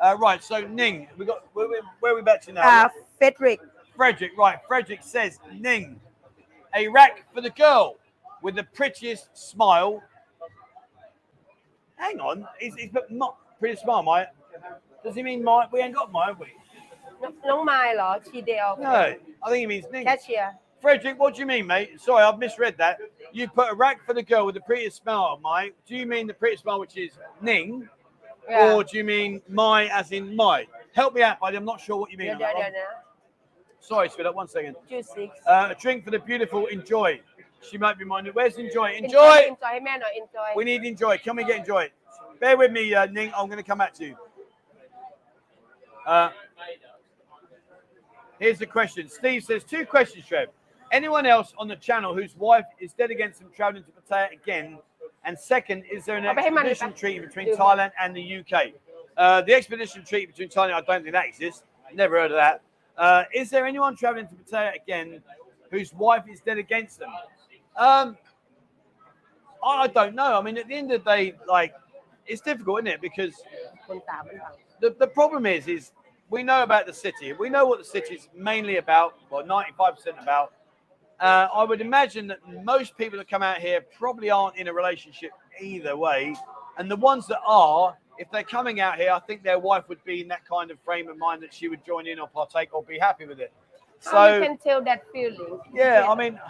[0.00, 1.68] Uh, right, so Ning, we got where,
[2.00, 2.62] where are we back to now?
[2.66, 2.78] อ่า
[3.18, 3.60] Frederick
[3.96, 4.58] Frederick, right.
[4.66, 6.00] Frederick says, Ning,
[6.74, 7.96] a rack for the girl
[8.42, 10.02] with the prettiest smile.
[11.96, 14.26] Hang on, he's, he's put not prettiest smile, my
[15.04, 15.72] Does he mean Mike?
[15.72, 16.46] We ain't got Mike, we.
[17.22, 17.64] No, no,
[18.80, 18.90] No,
[19.42, 20.54] I think he means catch Cashier.
[20.80, 22.00] Frederick, what do you mean, mate?
[22.00, 22.98] Sorry, I've misread that.
[23.32, 25.74] You put a rack for the girl with the prettiest smile, Mike.
[25.86, 27.12] Do you mean the prettiest smile, which is
[27.42, 27.86] Ning?
[28.48, 28.74] Yeah.
[28.74, 30.66] Or do you mean my, as in my?
[30.94, 31.56] Help me out, buddy.
[31.56, 32.28] I'm not sure what you mean.
[32.28, 32.68] No, no, no,
[33.80, 34.34] Sorry, sweetheart.
[34.34, 34.76] One second.
[34.88, 35.38] Juice six.
[35.46, 36.66] Uh, a drink for the beautiful.
[36.66, 37.20] Enjoy.
[37.62, 38.34] She might be minded.
[38.34, 38.92] Where's enjoy?
[38.92, 39.04] Enjoy.
[39.04, 39.36] Enjoy.
[39.48, 39.80] enjoy.
[39.82, 40.52] May I not enjoy?
[40.56, 41.18] We need enjoy.
[41.18, 41.90] Can we get enjoy?
[42.40, 43.32] Bear with me, uh, Ning.
[43.36, 44.16] I'm going to come at you.
[46.06, 46.30] Uh,
[48.38, 49.08] here's the question.
[49.08, 50.48] Steve says two questions, Trev.
[50.90, 54.78] Anyone else on the channel whose wife is dead against them traveling to Pattaya again?
[55.24, 58.72] And second, is there an expedition treaty between Thailand and the UK?
[59.16, 61.62] Uh, the expedition treaty between Thailand, I don't think that exists.
[61.94, 62.62] Never heard of that.
[62.96, 65.22] Uh, is there anyone traveling to Pattaya again
[65.70, 67.10] whose wife is dead against them?
[67.80, 68.16] Um,
[69.64, 70.38] I don't know.
[70.38, 71.74] I mean, at the end of the day, like
[72.26, 73.00] it's difficult, isn't it?
[73.00, 73.34] Because
[74.80, 75.92] the, the problem is, is
[76.28, 77.32] we know about the city.
[77.32, 79.14] We know what the city is mainly about.
[79.30, 80.52] Well, ninety-five percent about.
[81.18, 84.72] Uh, I would imagine that most people that come out here probably aren't in a
[84.72, 86.34] relationship either way.
[86.78, 90.02] And the ones that are, if they're coming out here, I think their wife would
[90.04, 92.72] be in that kind of frame of mind that she would join in or partake
[92.72, 93.52] or be happy with it.
[93.98, 95.60] So you can tell that feeling.
[95.74, 96.40] Yeah, yeah, I mean,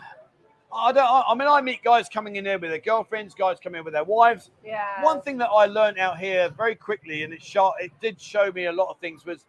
[0.73, 1.05] I don't.
[1.05, 3.85] I I mean, I meet guys coming in here with their girlfriends, guys coming in
[3.85, 4.51] with their wives.
[4.65, 5.03] yeah.
[5.03, 8.53] One thing that I learned out here very quickly, and it shot, it did show
[8.53, 9.45] me a lot of things, was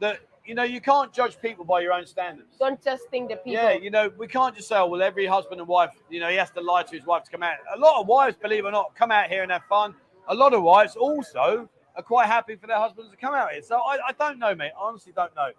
[0.00, 2.56] that you know you can't judge people by your own standards.
[2.58, 3.52] Don't just think the people.
[3.52, 6.28] Yeah, you know we can't just say, oh, well, every husband and wife, you know,
[6.28, 7.56] he has to lie to his wife to come out.
[7.74, 9.94] A lot of wives, believe it or not, come out here and have fun.
[10.28, 13.62] A lot of wives also are quite happy for their husbands to come out here.
[13.62, 14.72] So I, I don't know, mate.
[14.78, 15.50] I honestly don't know.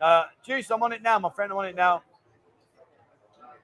[0.00, 1.50] Uh, Juice, I'm on it now, my friend.
[1.52, 2.02] I'm on it now.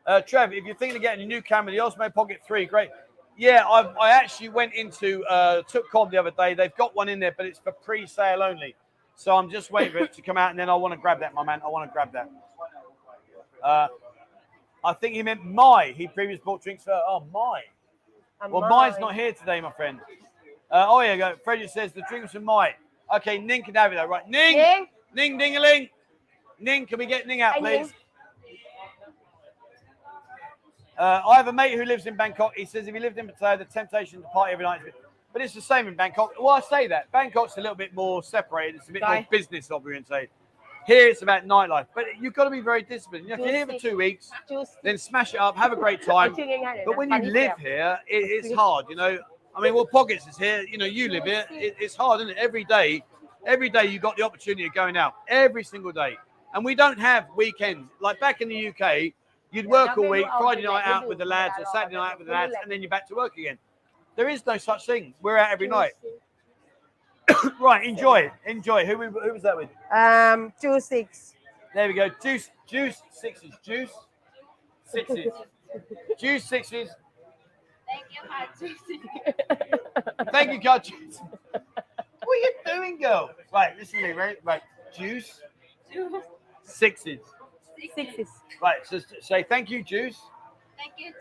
[0.06, 2.90] Uh, Trev, if you're thinking of getting a new camera, the Osmo Pocket 3, great.
[3.36, 6.55] Yeah, I, I actually went into uh, TukCom the other day.
[6.55, 8.74] They've got one in there, but it's for pre-sale only.
[9.16, 11.20] So I'm just waiting for it to come out, and then I want to grab
[11.20, 11.60] that, my man.
[11.64, 12.31] I want to grab that.
[13.62, 13.89] Uh,
[14.82, 15.94] I think he meant my.
[15.97, 16.93] He previously bought drinks for.
[16.93, 17.62] Oh, my.
[18.43, 18.70] And Well, mine.
[18.70, 20.01] mine's not here today, my friend.
[20.70, 21.35] Uh, oh, yeah, go.
[21.44, 22.72] Frederick says the drinks are mine.
[23.14, 24.28] Okay, Ning can have it though, right?
[24.28, 24.86] Ning, Ning?
[25.14, 25.90] Ning, dingaling.
[26.59, 27.93] Ning, can we get Ning out, please?
[31.01, 32.52] Uh, I have a mate who lives in Bangkok.
[32.55, 34.82] He says if he lived in Pattaya, the temptation to party every night.
[34.86, 34.93] Is
[35.32, 36.32] but it's the same in Bangkok.
[36.39, 38.77] Well, I say that Bangkok's a little bit more separated.
[38.77, 39.14] It's a bit Bye.
[39.14, 40.28] more business orientated.
[40.86, 43.27] Here it's about nightlife, but you've got to be very disciplined.
[43.27, 44.31] You know, if you're here for two weeks,
[44.82, 46.35] then smash it up, have a great time.
[46.85, 48.86] But when you live here, it, it's hard.
[48.90, 49.18] You know,
[49.56, 50.62] I mean, well, Pockets is here.
[50.62, 51.47] You know, you live here.
[51.51, 52.36] It, it's hard, isn't it?
[52.36, 53.02] Every day,
[53.47, 56.18] every day you got the opportunity of going out every single day,
[56.52, 59.14] and we don't have weekends like back in the UK
[59.52, 62.28] You'd yeah, work all week, Friday night out with the lads, or Saturday night with
[62.28, 63.59] the lads, and then you're back to work again.
[64.16, 65.14] There is no such thing.
[65.22, 65.93] We're out every night.
[67.60, 68.32] right, enjoy it.
[68.47, 68.85] Enjoy.
[68.86, 69.70] Who, who was that with?
[69.93, 71.35] Um, two six.
[71.74, 72.10] There we go.
[72.22, 73.93] Juice, juice, sixes, juice,
[74.85, 75.27] sixes,
[76.18, 76.90] juice, sixes.
[77.90, 78.78] Thank you, Juice.
[80.32, 80.86] Thank you, God.
[81.51, 81.62] What
[82.28, 83.31] are you doing, girl?
[83.52, 84.12] Right, listen to me.
[84.12, 84.62] Right, right.
[84.97, 85.40] Juice.
[86.62, 87.18] sixes.
[88.62, 90.20] Right, so say thank you, Juice.
[90.77, 91.12] Thank you,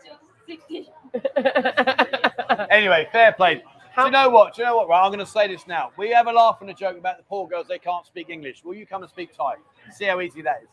[0.70, 0.88] Juice.
[2.70, 3.64] anyway, fair play.
[3.96, 4.56] Do you know what?
[4.56, 4.88] Do you know what?
[4.88, 5.92] Right, I'm going to say this now.
[5.98, 7.68] We have a laugh and a joke about the poor girls.
[7.68, 8.64] They can't speak English.
[8.64, 9.56] Will you come and speak Thai?
[9.92, 10.70] See how easy that is.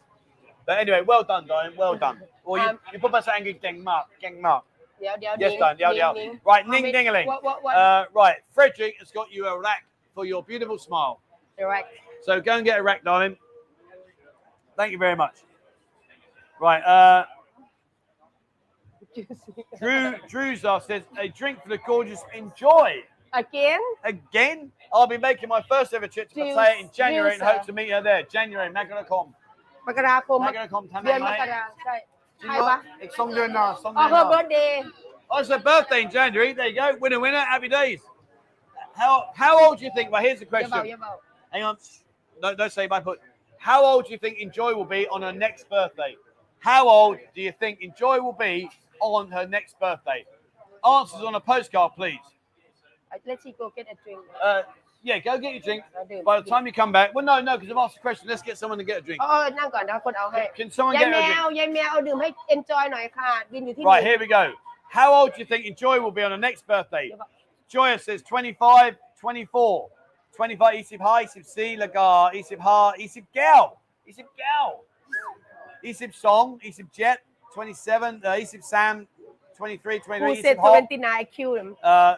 [0.66, 1.72] But anyway, well done, Diane.
[1.76, 2.20] Well done.
[2.44, 4.64] Well, you, um, you put us angry, Deng mark, Deng mark.
[5.38, 5.76] Yes, done.
[6.14, 6.40] Ning, ning.
[6.44, 7.26] Right, ning dingaling.
[7.74, 9.84] Uh, right, Frederick has got you a rack
[10.14, 11.20] for your beautiful smile.
[11.58, 11.88] Erect.
[12.22, 13.36] So go and get a rack, Diane.
[14.76, 15.45] Thank you very much.
[16.59, 17.25] Right, uh,
[19.79, 22.21] Drew Drewzar says a drink for the gorgeous.
[22.33, 23.03] Enjoy
[23.33, 24.71] again again.
[24.93, 27.53] I'll be making my first ever trip to Drews- Pattaya in January and Drewzar.
[27.57, 28.23] hope to meet her there.
[28.23, 29.27] January, Magna.com.
[29.87, 31.95] มกราคม Magna.com ทำ เดื ได้ อน ไหม มกราใช่
[32.41, 34.71] จริง ใช่ เหรอ ปะ อีกสองเดือนหน้าสอง อ๋อ เดือนห her น้า birthday
[35.33, 36.51] Oh, it's her birthday in January.
[36.57, 36.87] There you go.
[37.03, 37.43] Winner, winner.
[37.53, 38.01] Happy days.
[39.01, 39.13] How
[39.43, 40.07] how old do you think?
[40.11, 40.83] Well, here's the อย่าเบา question.
[40.89, 41.11] อย่าเบา
[41.53, 41.75] Hang on.
[42.43, 43.17] No, don't say my put.
[43.69, 46.11] How old do you think Enjoy will be on her next birthday?
[46.59, 50.25] How old do you think Enjoy will be on her next birthday?
[50.85, 52.19] Answers on a postcard, please.
[53.25, 54.61] let she go get a drink Uh,
[55.03, 55.81] yeah, go get your drink.
[55.93, 58.23] เราดื่ม By the time you come back, well, no, no, because I've asked the question.
[58.31, 59.19] Let's get someone to get a drink.
[59.21, 61.41] เออนั่งก่อนนะคนเอาให้ Can someone ยาย get แม her a drink?
[61.45, 64.43] วยายแมวเอาดื่มให้ enjoy หน่อยค่ะวินอยู่ที่ Right, นี่ here we go.
[64.97, 67.07] How old do you think Enjoy will be on her next birthday?
[67.73, 69.89] Joya says 25, 24.
[70.35, 73.65] 25, Isib Ha, Isib C, Lagar, Isib Ha, Isib Gal,
[74.09, 74.69] Isib Gal,
[75.86, 77.20] Isip Song, Isip Jet,
[77.54, 78.20] 27.
[78.24, 79.06] Uh, Isip Sam,
[79.56, 80.36] 23, 29.
[80.36, 81.26] Who said 29?
[81.32, 81.76] Kill him.
[81.82, 82.16] Uh,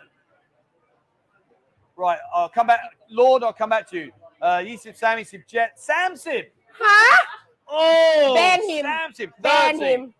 [1.96, 2.80] right, I'll come back.
[3.10, 4.12] Lord, I'll come back to you.
[4.40, 6.44] Uh, Isip Sam, Isip Jet, Samson!
[6.72, 7.26] Huh?
[7.68, 8.86] Oh, ban him.
[8.86, 9.32] Samsib, 30.
[9.40, 10.14] Ban him.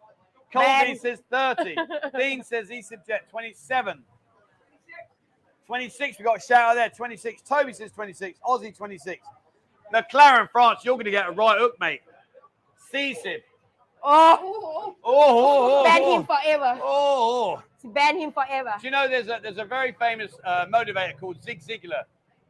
[0.53, 1.77] Colby says 30.
[2.19, 4.03] Dean says Isip Jet, 27.
[5.67, 6.89] 26, we got a shout out there.
[6.89, 7.43] 26.
[7.43, 8.39] Toby says 26.
[8.41, 9.27] Aussie 26.
[9.93, 12.01] McLaren, France, you're going to get a right hook, mate.
[12.93, 13.43] Cecep.
[14.03, 14.39] Oh.
[14.41, 14.97] Oh, oh.
[15.05, 15.85] oh, oh, oh.
[15.85, 16.81] Ban him forever.
[16.83, 17.63] Oh.
[17.63, 18.75] oh ban him forever.
[18.81, 22.03] Do you know there's a there's a very famous uh, motivator called Zig Ziglar,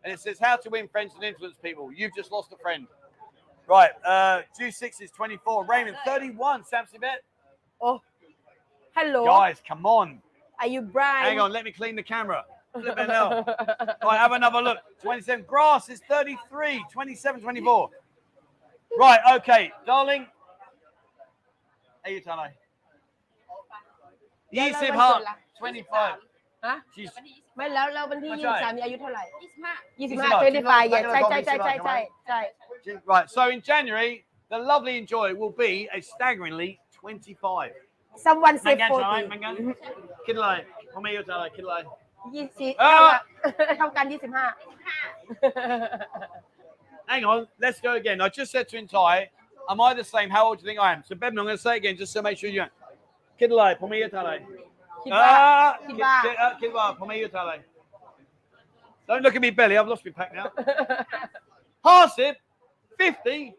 [0.04, 1.92] and it says how to win friends and influence people.
[1.92, 2.86] You've just lost a friend.
[3.66, 3.90] Right.
[4.04, 5.66] Uh, Juice Six is 24.
[5.66, 6.64] Raymond 31.
[6.64, 7.22] Samson Bet.
[7.80, 8.00] Oh.
[8.94, 9.26] Hello.
[9.26, 10.20] Guys, come on.
[10.58, 11.26] Are you Brian?
[11.26, 11.52] Hang on.
[11.52, 12.44] Let me clean the camera.
[12.72, 13.44] Flipping hell.
[14.02, 14.78] Right, have another look.
[15.02, 15.44] 27.
[15.46, 16.84] Grass is 33.
[16.90, 17.90] 27, 24.
[19.03, 20.23] Right, okay, darling.
[22.03, 22.45] Hey, you Tano.
[24.51, 25.23] Yeah, Yusuf no, Hart,
[25.59, 26.13] what's 25.
[26.65, 31.11] ฮะ She's วันที่ยี่สิบ ไม่แล้วแล้ววันที่ ไม่ ยี่ ใช่ สิบสามมีอายุเท่าไหร่ ยี่สิบห้า ยี่สิบ 25 ห้า twenty five 25
[31.11, 31.97] ใช่ใช่ใช่ใช่ใช่
[32.27, 32.39] ใช่
[33.11, 33.27] Right.
[33.35, 34.11] So in January,
[34.53, 36.69] the lovely enjoy will be a staggeringly
[37.01, 37.71] 25.
[38.27, 39.53] someone มั say นกันใช่ไหม 40 มันกัน
[40.25, 40.49] คิดอะไร
[40.91, 41.75] พ่อแม่อยู่เท่าไหรคิดอะไร
[42.35, 42.93] ยี่สิบ อ่า
[43.77, 44.45] เท่ากันยี่สิบห้า
[47.08, 48.20] hang on, let's go again.
[48.20, 49.26] I just said to Intai,
[49.68, 50.30] am I the same?
[50.30, 51.02] How old do you think I am?
[51.04, 52.66] So, Bebna, I'm going to say again just to make sure you know.
[52.66, 54.40] Ah, Kid Kidlai, uh, Pumia Tale.
[56.60, 57.58] Kidwa,
[59.06, 59.76] Don't look at me belly.
[59.76, 60.50] I've lost my pack now.
[61.84, 62.36] Harsip,
[62.98, 63.54] 50.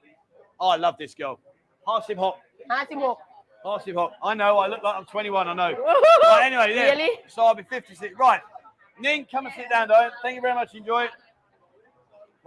[0.59, 1.39] Oh, I love this girl.
[1.87, 2.41] Harsip Hop.
[2.69, 3.19] Harsip Hop.
[3.63, 4.13] Harsip Hop.
[4.21, 4.57] I know.
[4.57, 5.47] I look like I'm 21.
[5.47, 5.67] I know.
[6.41, 6.91] anyway, yeah.
[6.91, 7.19] Really?
[7.27, 8.13] So I'll be 56.
[8.19, 8.41] Right.
[8.99, 10.09] Ning, come and sit down, though.
[10.21, 10.75] Thank you very much.
[10.75, 11.11] Enjoy it.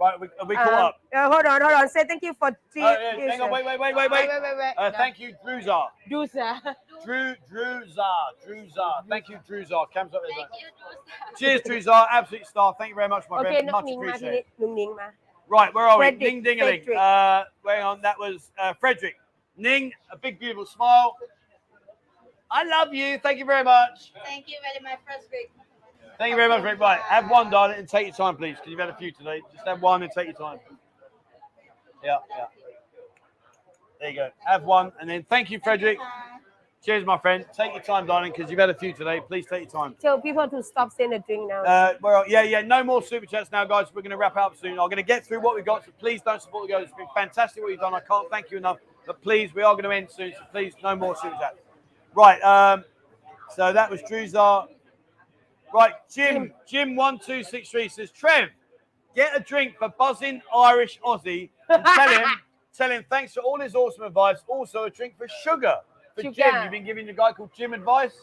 [0.03, 0.99] Right, we, uh, we caught um, up.
[1.15, 1.87] Uh, hold on, hold on.
[1.87, 2.51] Say thank you for.
[2.73, 4.27] T- uh, yeah, hang on, wait, wait, wait, wait, wait.
[4.27, 4.73] wait, wait, wait.
[4.77, 4.97] Uh, no.
[4.97, 5.85] Thank you, Druzar.
[6.11, 6.59] Druzar.
[7.05, 8.03] Drew, Druzar.
[8.45, 9.07] Druzar.
[9.07, 9.85] Thank you, Druzar.
[9.93, 10.35] Comes up there.
[10.35, 12.07] Thank you, Cheers, Druzar.
[12.11, 12.75] Absolute star.
[12.77, 13.71] Thank you very much, my okay, friend.
[13.71, 14.43] Much appreciated.
[15.47, 16.41] Right, where are Frederick, we?
[16.41, 16.89] Ning Dingaling.
[16.89, 19.15] Uh, hang on, that was uh, Frederick.
[19.55, 21.15] Ning, a big, beautiful smile.
[22.51, 23.19] I love you.
[23.19, 24.11] Thank you very much.
[24.25, 25.49] Thank you very much, Frederick.
[26.17, 26.79] Thank you very much, Rick.
[26.79, 29.41] Right, have one, darling, and take your time, please, because you've had a few today.
[29.53, 30.59] Just have one and take your time.
[32.03, 32.45] Yeah, yeah.
[33.99, 34.29] There you go.
[34.45, 35.97] Have one, and then thank you, Frederick.
[36.85, 37.45] Cheers, my friend.
[37.55, 39.21] Take your time, darling, because you've had a few today.
[39.25, 39.95] Please take your time.
[40.01, 42.59] tell people to stop send a drink now Uh, well, yeah, yeah.
[42.61, 43.87] No more super chats now, guys.
[43.93, 44.71] We're going to wrap up soon.
[44.71, 46.89] I'm going to get through what we've got, so please don't support the girls.
[46.89, 47.93] It's been fantastic what you've done.
[47.93, 48.79] I can't thank you enough.
[49.07, 51.59] But please, we are going to end soon, so please, no more super chats.
[52.13, 52.41] Right.
[52.41, 52.83] Um,
[53.55, 54.67] so that was Drewzar.
[55.72, 56.52] Right, Jim.
[56.66, 58.48] Jim one two six three says Trev,
[59.14, 62.24] get a drink for buzzing Irish Aussie and tell him,
[62.74, 64.38] tell him thanks for all his awesome advice.
[64.48, 65.76] Also a drink for sugar
[66.14, 66.32] for Jim.
[66.34, 66.62] Sugar.
[66.62, 68.16] You've been giving the guy called Jim advice.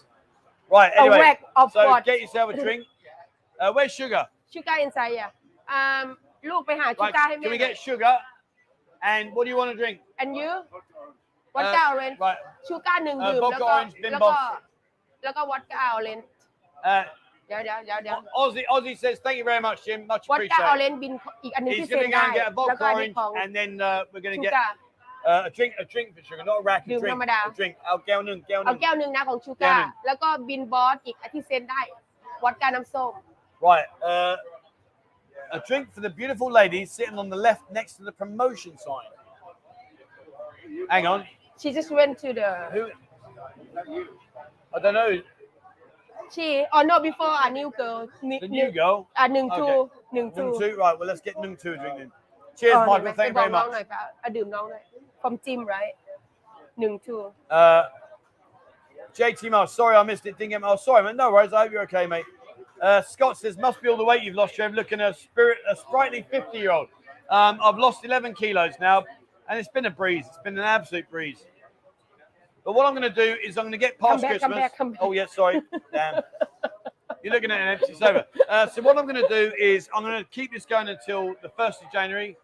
[0.71, 0.91] Right.
[0.95, 1.19] a Anyway.
[1.19, 2.85] whack of So what get yourself a drink.
[3.59, 4.23] Uh, where's sugar?
[4.53, 5.31] ชูการ์อินไซด์อ่ะ
[5.71, 6.05] อืม
[6.49, 8.15] ลูกไปหาชู Right, การ์ให้แม่ can we get sugar?
[9.11, 9.97] And what do you want to drink?
[10.21, 10.51] and you
[11.55, 12.39] วอดก้าออเรน Right.
[12.67, 14.39] ชูการ์หนึ่ง เอ่อ ดื่ม vodka แล้วก็ orange, bin แล้วก็ boss
[15.23, 16.19] แล้วก็วอดก้าออเรน
[16.93, 17.03] Uh,
[17.49, 19.99] เดี๋ยวเดี๋ยวเดี๋ยวเดี๋ยว Ozzy, Ozzy says, thank you very much, Jim.
[20.11, 20.91] Much วอดก้าออเร appreciated.
[20.91, 21.13] นบิน
[21.43, 23.31] อีกอันหนึง He's ที่เซ็ going น to go ได้ and get a แล้วก็ vodka อันนี้ orange, ของ
[23.41, 24.75] and then uh, we're going ชู to get การ์
[25.31, 27.13] uh, a drink, a drink for sugar, not a rack, aดื่ม drink.
[27.13, 27.73] ธรรมดา A drink.
[27.91, 28.77] Al Gelnung, เอา Gelnung.
[28.81, 31.81] แก้วหนึ่งนะของชูการ์ แก้วหนึ่ง แล้วก็บินบอสอีกอันที่เซ็นได้
[32.43, 33.13] วอดก้าน้ำส้ม
[33.69, 33.87] Right.
[34.11, 34.35] Uh,
[35.57, 39.09] a drink for the beautiful lady sitting on the left next to the promotion sign.
[40.93, 41.19] Hang on.
[41.61, 42.81] she just went to the Who?
[44.75, 45.11] I don't know.
[46.33, 47.97] she oh no before a new girl
[48.41, 48.95] The new girl.
[49.17, 49.79] อ่ะหนึ่งทู Okay.
[50.13, 50.71] หนึ่งทู Nung two.
[50.83, 50.95] Right.
[50.97, 52.11] Well, let's get Nung two a drink then.
[52.59, 52.95] Cheers, อ๋อ Michael.
[52.95, 53.81] เห็นไหม Thank you ไป very บอกน้องหน่ much.
[53.81, 54.83] อยป่ะอ่ะดื่มน้องหน่อย
[55.21, 55.95] from Jim right
[56.79, 57.17] หนึ่งทู
[57.59, 57.81] Uh,
[59.17, 60.37] JT Miles, sorry I missed it.
[60.37, 60.61] Didn't get.
[60.71, 61.15] Oh, sorry, man.
[61.23, 61.53] No worries.
[61.53, 62.25] I hope you're okay, mate.
[62.81, 64.73] Uh, Scott says, must be all the weight you've lost, Trev.
[64.73, 66.89] Looking a spirit, a sprightly 50 year old.
[67.29, 68.97] Um, I've lost 11 kilos now,
[69.47, 70.25] and it's been a breeze.
[70.27, 71.39] It's been an absolute breeze.
[72.64, 74.52] but what I'm going to do is I'm going to get past Come back, come
[74.52, 74.56] Christmas.
[74.56, 75.00] back, come back.
[75.02, 75.60] Oh, yeah, sorry.
[75.92, 76.22] Damn.
[77.22, 78.24] You're looking at an empty sober.
[78.48, 81.34] Uh, so what I'm going to do is I'm going to keep this going until
[81.42, 82.36] the 1st of January.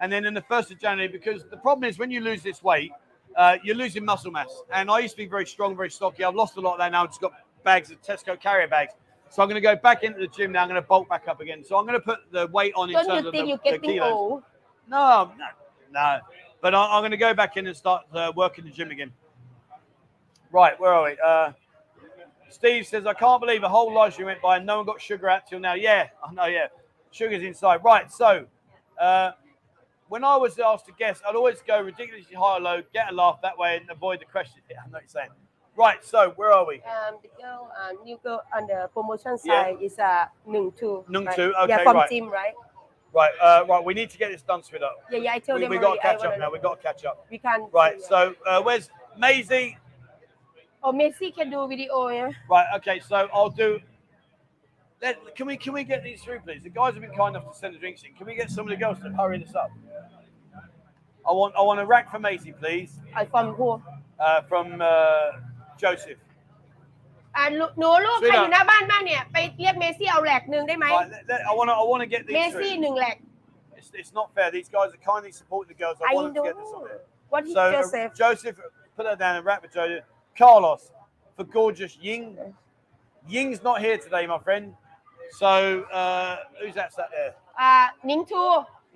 [0.00, 2.62] And then in the 1st of January, because the problem is when you lose this
[2.62, 2.92] weight,
[3.36, 4.62] uh, you're losing muscle mass.
[4.72, 6.24] And I used to be very strong, very stocky.
[6.24, 7.02] I've lost a lot of that now.
[7.04, 7.32] I've just got
[7.62, 8.94] bags of Tesco carrier bags.
[9.30, 10.62] So I'm going to go back into the gym now.
[10.62, 11.64] I'm going to bulk back up again.
[11.64, 13.78] So I'm going to put the weight on in don't terms you of the, the
[13.78, 14.12] kilos.
[14.12, 14.42] old
[14.88, 15.46] No, no,
[15.90, 16.18] no.
[16.60, 19.12] But I, I'm going to go back in and start uh, working the gym again.
[20.52, 21.16] Right, where are we?
[21.24, 21.52] Uh,
[22.50, 25.30] Steve says, I can't believe a whole live went by and no one got sugar
[25.30, 25.72] out till now.
[25.72, 26.66] Yeah, I know, yeah.
[27.10, 27.80] Sugar's inside.
[27.82, 28.44] Right, so
[29.00, 29.32] uh,
[30.08, 33.14] when I was asked to guess, I'd always go ridiculously high or low, get a
[33.14, 34.60] laugh that way and avoid the question.
[34.70, 35.30] Yeah, I know what you're saying.
[35.74, 36.82] Right, so where are we?
[36.82, 39.86] Um, the girl, um, new girl on the promotion side yeah.
[39.86, 41.02] is uh, Nung Tu.
[41.08, 41.38] Nung right?
[41.38, 42.10] Okay, yeah, from right.
[42.10, 42.52] team, right?
[43.14, 43.82] Right, uh, right.
[43.82, 44.96] We need to get this done, sweetheart.
[45.10, 45.32] Yeah, yeah.
[45.32, 46.50] I told we, them we got to catch up now.
[46.50, 47.26] We got to catch up.
[47.30, 47.68] We can.
[47.72, 48.00] Right.
[48.02, 49.78] So uh, where's Maisie?
[50.83, 52.67] oh Messi can do video yeah Right.
[52.77, 52.99] Okay.
[52.99, 53.79] So I'll do.
[55.01, 56.63] Let, can we can we get these through, please?
[56.63, 58.13] The guys have been kind enough to send the drinks in.
[58.17, 59.71] Can we get some of the girls to hurry this up?
[61.27, 63.81] I want I want a rack for Maisie, please, I from who
[64.19, 65.31] uh, from uh,
[65.83, 66.19] Joseph.
[67.35, 72.09] อ่ะลูกหนูลูก ช่วย ใคร หน่อย อยู่หน้าบ้านบ้างเนี่ย ไปเรียกเมซี่เอาแหลกหนึ่งได้ไหม Right, let- let- I want to I want to
[72.13, 72.81] get เม these ซี่ through.
[72.81, 73.17] หนึ่งแหลก
[73.77, 74.47] It's, it's not fair.
[74.57, 75.97] These guys are kindly supporting the girls.
[76.01, 77.01] I, I want them to get know this on there.
[77.33, 78.55] what is So uh, Joseph Joseph,
[78.95, 80.05] put that down and rap with Joseph.
[80.39, 80.81] Carlos
[81.35, 82.25] for gorgeous Ying.
[83.35, 84.65] Ying's not here today, my friend.
[85.41, 85.51] So
[85.99, 87.33] uh, who's that sat there?
[87.59, 87.73] อ่า
[88.09, 88.43] นิงทู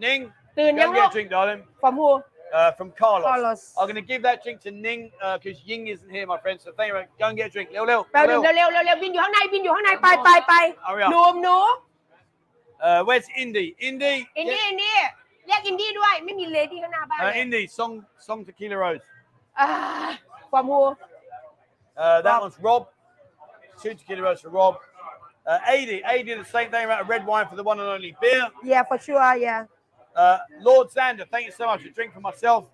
[0.06, 0.22] Ning,
[0.58, 1.62] ตื่น go ยัง and ลู get ก a drink, darling.
[1.84, 2.10] from who
[2.60, 3.26] Uh, from Carlos.
[3.32, 5.02] Carlos I'm going to give that drink to Ning
[5.38, 6.58] because Ying isn't here, my friend.
[6.64, 6.96] So thank you.
[6.96, 7.20] very much.
[7.22, 7.68] Go and get a drink.
[7.76, 8.02] Lil, Lil.
[8.14, 8.54] แป๊บนึง Lil.
[8.58, 10.54] เร็วๆเร็วๆบินอยู่ข้างในบินอยู่ข้างในไปไปไป
[10.88, 11.36] Hurry หนู up.
[11.44, 11.58] หนู
[12.88, 13.66] Uh, where's Indy?
[13.88, 14.16] Indy.
[14.38, 14.96] อินดี้ get- อินดี้
[15.46, 17.94] เรียกอินดี้ด้วย ไม่มีเลดี้ข้างหน้าบ้าน Uh, เลย Indy, song,
[18.28, 19.06] song Tequila Rose.
[19.60, 19.68] อ่า
[20.52, 20.80] ความฮู
[21.97, 22.89] Uh, that one's Rob.
[23.83, 24.79] Two tequilas for Rob.
[25.47, 28.49] Uh, Eighty, eighty—the same thing about red wine for the one and only beer.
[28.65, 29.37] Yeah, for sure.
[29.37, 29.67] Yeah.
[30.15, 31.85] Uh, Lord Xander, thank you so much.
[31.85, 32.67] A drink for myself,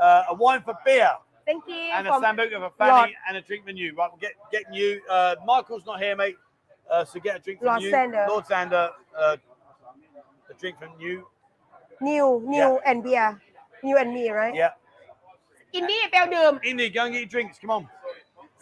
[0.00, 1.10] uh, a wine for beer.
[1.46, 1.74] Thank you.
[1.74, 3.10] And a sambuca for Fanny Lord.
[3.26, 3.94] and a drink for you.
[3.96, 5.00] Right, we're get, getting you.
[5.10, 6.36] Uh, Michael's not here, mate.
[6.88, 7.90] Uh, so get a drink from Lord you.
[7.90, 8.26] Sander.
[8.28, 9.36] Lord Xander, uh,
[10.48, 11.26] a drink from you.
[12.00, 12.76] New, new yeah.
[12.86, 13.40] and beer.
[13.82, 14.54] New and me, right?
[14.54, 14.70] Yeah.
[15.72, 16.60] Indy, Belgium.
[16.62, 17.58] Indy, go and get your drinks.
[17.58, 17.88] Come on.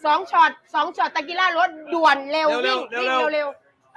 [0.04, 3.48] สองช็อตสองช็อตตะกิล่ารถด่วนเร็ว เร็ วิ่ ว ง เร็ว วิ่ง เร็ว เร็ว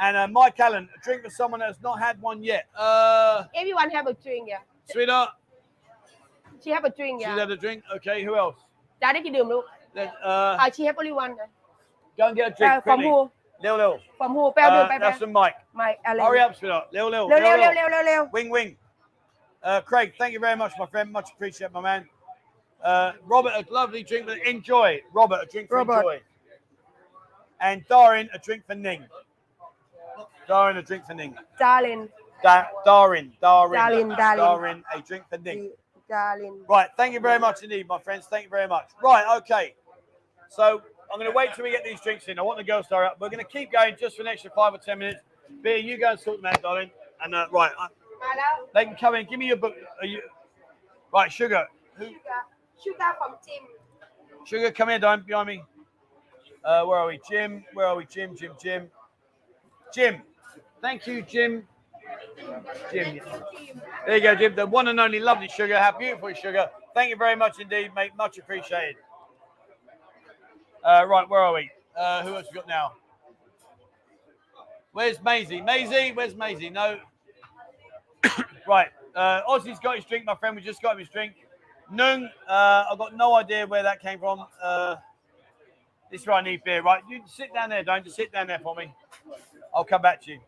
[0.05, 2.63] And uh, Mike Allen, a drink for someone that's not had one yet.
[2.85, 4.61] Uh, ๆ everyone have a drink yeah
[4.93, 5.29] sweetheart,
[6.63, 7.79] she have a drink she's yeah had a drink.
[7.95, 8.57] Okay, who else?
[9.01, 9.63] จ้าได้กี่ดื่มลูก
[9.97, 11.49] Then, uh, อ่า she have only one นะ
[12.19, 12.83] go and get a เอ่อ drink.
[12.87, 13.07] from quickly.
[13.07, 13.17] who
[13.65, 13.93] Lil Lil.
[14.19, 15.57] from who แปลดื่ม Uh, ไปไป that's from Mike.
[15.77, 16.85] ไม่อะไร Hurry up, sweetheart.
[16.95, 17.23] Lil Lil.
[17.29, 17.91] เร็ว Lil เร็วเร็ว Lil.
[17.91, 18.69] เร็วเร็วเร็ว Wing wing.
[19.69, 21.07] Uh, Craig, thank you very much, my friend.
[21.17, 22.01] Much appreciate, my man.
[22.84, 25.00] Uh, Robert, a lovely drink, but enjoy.
[25.12, 25.98] Robert, a drink for Robert.
[25.98, 26.20] enjoy.
[27.60, 29.04] And Darin, a drink for Ning.
[30.48, 31.34] Darin, a drink for Ning.
[31.58, 32.08] Darling.
[32.42, 34.36] Da- Darin, Darin, Darling, darling.
[34.36, 35.70] Darin, a drink for Ning.
[36.08, 36.64] Darling.
[36.68, 38.26] Right, thank you very much indeed, my friends.
[38.26, 38.88] Thank you very much.
[39.00, 39.74] Right, okay.
[40.48, 40.82] So
[41.12, 42.38] I'm going to wait till we get these drinks in.
[42.38, 43.20] I want the girls to up.
[43.20, 45.20] We're going to keep going just for an extra five or ten minutes.
[45.62, 46.90] Beer, you go and sort them out, darling.
[47.24, 47.86] And uh, right, uh,
[48.74, 49.26] they can come in.
[49.26, 49.74] Give me your book.
[50.02, 50.20] You...
[51.12, 51.66] Right, sugar.
[51.94, 52.06] Who...
[52.06, 52.18] sugar.
[52.82, 53.62] Sugar from Tim.
[54.44, 55.62] Sugar, come here, don't behind me.
[56.64, 57.20] Uh, where are we?
[57.28, 58.04] Jim, where are we?
[58.06, 58.90] Jim, Jim, Jim.
[59.94, 60.22] Jim,
[60.80, 61.64] thank you, Jim.
[62.90, 63.20] Jim.
[64.06, 64.54] There you go, Jim.
[64.54, 65.78] The one and only lovely Sugar.
[65.78, 66.70] How beautiful, Sugar.
[66.94, 68.12] Thank you very much indeed, mate.
[68.16, 68.96] Much appreciated.
[70.84, 71.70] Uh, right, where are we?
[71.96, 72.92] Uh, who else we got now?
[74.92, 75.60] Where's Maisie?
[75.60, 76.68] Maisie, where's Maisie?
[76.68, 76.98] No.
[78.66, 78.88] right.
[79.14, 80.56] Uh, Aussie Scottish drink, my friend.
[80.56, 81.41] We just got him his drink.
[81.92, 84.46] Nung, uh, I've got no idea where that came from.
[84.62, 84.96] Uh,
[86.10, 87.02] this is where I need beer, right?
[87.08, 88.94] You sit down there, don't just sit down there for me.
[89.74, 90.40] I'll come back to you.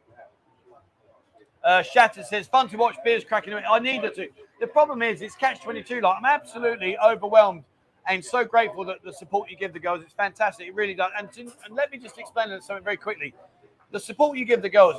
[1.62, 3.55] Uh, Shatter says, fun to watch beers cracking.
[3.55, 4.29] I need it to.
[4.61, 6.01] The problem is, it's catch 22.
[6.01, 7.65] Like, I'm absolutely overwhelmed
[8.07, 10.03] and so grateful that the support you give the girls.
[10.03, 10.69] It's fantastic.
[10.69, 11.11] It really does.
[11.19, 13.35] And, to, and let me just explain something very quickly
[13.95, 14.97] the support you give the girls,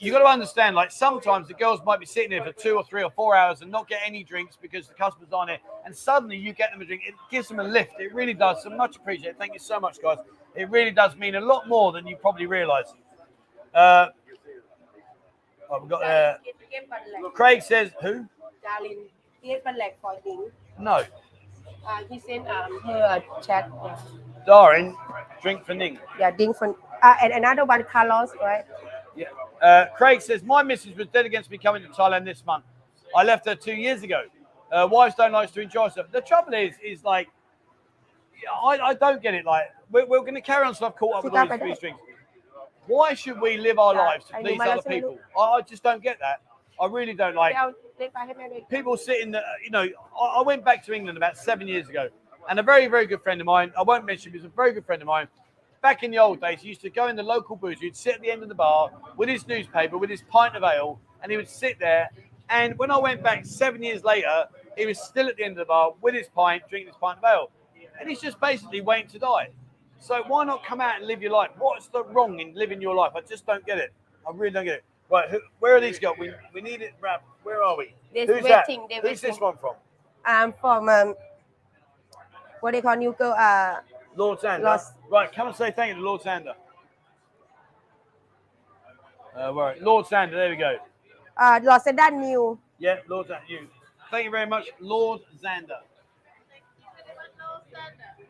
[0.00, 0.74] you got to understand.
[0.74, 3.62] Like sometimes the girls might be sitting there for two or three or four hours
[3.62, 5.52] and not get any drinks because the customers aren't
[5.86, 7.02] and suddenly you get them a drink.
[7.06, 7.92] It gives them a lift.
[8.00, 8.64] It really does.
[8.64, 9.38] So much appreciated.
[9.38, 10.18] Thank you so much, guys.
[10.56, 12.92] It really does mean a lot more than you probably realise.
[13.72, 14.08] Uh,
[15.70, 16.38] oh, we've got uh,
[17.34, 18.26] Craig says who?
[20.76, 21.04] No.
[21.86, 23.70] Uh, he sent um, her a chat.
[23.84, 23.96] Yeah.
[24.44, 24.96] Darren,
[25.40, 26.00] drink for Ning.
[26.18, 28.64] Yeah, drink for uh, and another one, Carlos, right?
[29.16, 29.26] Yeah.
[29.60, 32.64] Uh, Craig says, My missus was dead against me coming to Thailand this month.
[33.16, 34.22] I left her two years ago.
[34.70, 36.06] Uh, wives don't like to enjoy stuff.
[36.12, 37.28] The trouble is, is like,
[38.64, 39.44] I, I don't get it.
[39.44, 41.98] Like, we're, we're going to carry on, so I've caught up with all these strings.
[42.86, 45.18] Why should we live our lives to please other people?
[45.36, 46.42] I, I just don't get that.
[46.80, 47.56] I really don't like
[48.70, 49.32] people sitting.
[49.32, 49.42] there.
[49.64, 49.86] you know,
[50.18, 52.08] I, I went back to England about seven years ago,
[52.48, 53.72] and a very, very good friend of mine.
[53.76, 54.38] I won't mention, him.
[54.38, 55.28] he's a very good friend of mine
[55.80, 58.16] Back in the old days, he used to go in the local booze, he'd sit
[58.16, 61.30] at the end of the bar with his newspaper, with his pint of ale, and
[61.30, 62.10] he would sit there.
[62.50, 64.46] And when I went back seven years later,
[64.76, 67.18] he was still at the end of the bar with his pint, drinking his pint
[67.18, 67.50] of ale.
[68.00, 69.50] And he's just basically waiting to die.
[70.00, 71.50] So why not come out and live your life?
[71.58, 73.12] What's the wrong in living your life?
[73.16, 73.92] I just don't get it.
[74.26, 74.84] I really don't get it.
[75.10, 76.14] Right, who, where are these guys?
[76.18, 77.20] We, we need it, Rab.
[77.42, 77.94] Where are we?
[78.14, 79.04] They're Who's waiting, that?
[79.04, 79.74] Who's this one from?
[80.24, 81.14] I'm um from um
[82.60, 83.76] what they call new girl uh
[84.18, 84.62] Lord Xander.
[84.64, 84.80] Lord-
[85.10, 86.54] Right, come and say thank you to Lord Xander.
[89.36, 89.52] Uh?
[89.80, 90.76] Lord Xander, there we go.
[91.36, 93.68] uh Los Angeles new Yeah, Lord Xander, you.
[94.10, 95.80] Thank you very much, Lord Xander.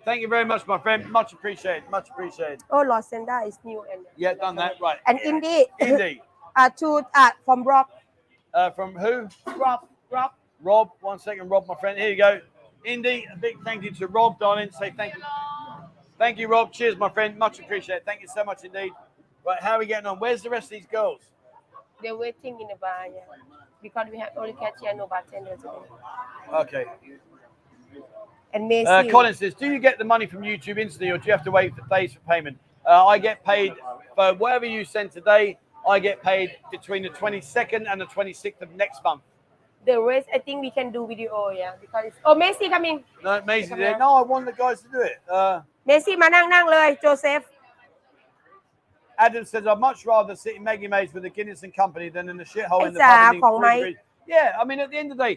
[0.05, 1.09] Thank you very much, my friend.
[1.10, 1.85] Much appreciated.
[1.90, 2.60] Much appreciated.
[2.70, 4.81] oh Lord Angeles is new and Yeah, done that.
[4.81, 4.98] Right.
[5.06, 6.23] and indie Indy.
[6.56, 7.86] uh two uh from Rob
[8.55, 9.28] Uh, from who?
[9.56, 10.32] Rob Rob
[10.62, 10.90] Rob.
[11.01, 11.98] One second, Rob, my friend.
[11.98, 12.40] Here you go.
[12.85, 14.70] Indy, a big thank you to Rob, darling.
[14.70, 15.23] Say thank you.
[16.18, 16.72] Thank you, Rob.
[16.72, 17.38] Cheers, my friend.
[17.38, 18.04] Much appreciated.
[18.04, 18.92] Thank you so much indeed.
[19.46, 20.18] Right, how are we getting on?
[20.18, 21.20] Where's the rest of these girls?
[22.00, 23.22] they're waiting in the bar yeah
[23.82, 25.68] because we have only cashier no bartender today
[26.54, 26.84] Okay.
[28.52, 31.26] and Macy Uh, Colin says, do you get the money from YouTube instantly or do
[31.26, 32.56] you have to wait for days for payment?
[32.86, 33.74] Uh, I get paid
[34.14, 35.58] for whatever you send today.
[35.88, 39.22] I get paid between the 22nd and the 26th of next month.
[39.84, 43.42] the rest I think we can do video yeah because it's, oh Macy coming No,
[43.44, 43.96] here.
[43.98, 45.18] No, I want the guys to do it.
[45.28, 47.41] Uh, Macy มานั่งนั่งเลยโจเซฟ
[49.17, 52.30] Adam says, I'd much rather sit in Maggie Mays with the Guinness and Company than
[52.30, 53.34] in the shithole in the ไอ้จ๋า pub.
[53.34, 54.01] eatingของ free ไม้ drinks."
[54.34, 55.35] Yeah, I mean, at the end of the day,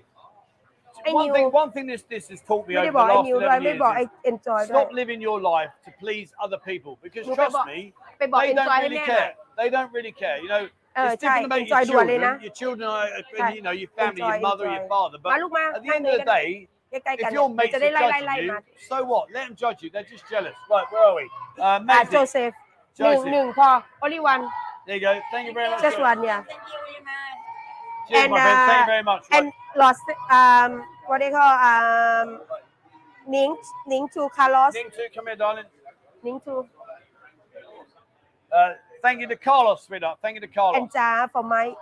[1.07, 2.97] I one knew- thing, one thing this this has taught me ไม่ over ได้ the
[2.99, 6.29] บอกไอ้ last นิวด้วย 11 ไม่บอก years ไอ้ is เอนจอยด้วย stop living your life to please
[6.45, 7.79] other people because หนูไป trust บอก me,
[8.19, 9.33] ไปบอก they เอน don't จอยให้ really แม่หน่อย care.
[9.61, 10.37] They don't really care.
[10.45, 10.63] You know,
[10.97, 12.27] เออ it's ใช่ different เอน about จอย your ด่วนเลย children.
[12.27, 13.07] นะ Your children are,
[13.41, 13.55] Right.
[13.57, 14.77] you know, your family, Enjoy, your mother, enjoy.
[14.77, 15.19] your father.
[15.23, 16.47] มา But ลูกมา at the ให้ end เลย of ก็ the ได้ day,
[16.80, 18.58] ใกล้ๆกัน if you're mates are judging you,
[18.88, 19.32] so what?
[19.32, 19.90] Let them judge you.
[19.90, 20.56] They're just jealous.
[20.70, 21.30] Right, where are we?
[21.58, 22.54] Uh, Uh, Joseph.
[22.98, 23.26] Joseph.
[23.26, 23.84] Nung, Nung, Paul.
[24.04, 24.48] Only one.
[24.86, 25.20] There you go.
[25.32, 25.82] Thank you very much.
[25.82, 26.44] Just one, yeah.
[28.10, 28.58] Cheers, and, my friend.
[28.58, 29.24] Thank you uh, very much.
[29.32, 29.44] Right.
[29.44, 32.42] And lost, um, what do you call, um,
[33.28, 33.56] Ning,
[33.88, 34.74] Ning to Carlos.
[34.74, 35.66] Ning to, come here, darling.
[36.24, 36.66] Ning to.
[38.52, 40.20] Uh, thank you to Carlos, sweetheart.
[40.22, 40.82] Thank you to Carlos.
[40.82, 41.74] And uh, for my.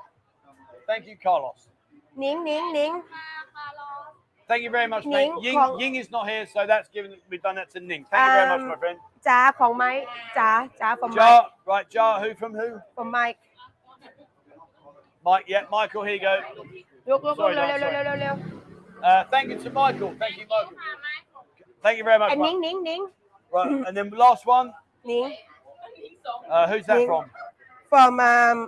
[0.85, 1.67] Thank you, Carlos.
[2.15, 2.91] Ning, Ning, Ning.
[2.91, 4.08] Carlos.
[4.50, 5.42] Thank you very much, Ning mate.
[5.44, 7.10] Ying, Kong- Ying is not here, so that's given.
[7.30, 8.02] We've done that to Ning.
[8.10, 8.98] Thank you very much, Um, my friend.
[9.28, 9.90] จ้าของไม้
[10.38, 10.50] จ้า
[10.80, 11.40] จ้า for Mike Jar,
[11.72, 11.86] right?
[11.96, 12.68] Jar, who from who?
[12.96, 13.38] for Mike
[15.26, 15.44] Mike.
[15.52, 16.02] Yeah, Michael.
[16.06, 16.34] Here you go.
[17.10, 18.04] ยกยก Sorry, เร็ว no, เร็วเร็ว sorry.
[18.06, 18.34] เร็วเร็ว
[19.10, 20.10] Uh, thank you to Michael.
[20.22, 20.76] Thank you, Michael.
[21.84, 22.30] Thank you very much.
[22.30, 22.64] อันนิ้ง Mike.
[22.66, 23.00] นิ้งนิ้ง
[23.56, 24.66] Right, and then last one.
[25.10, 25.26] นิ้ง
[26.54, 27.08] Uh, who's that Ning.
[27.10, 27.24] from?
[27.92, 28.58] from um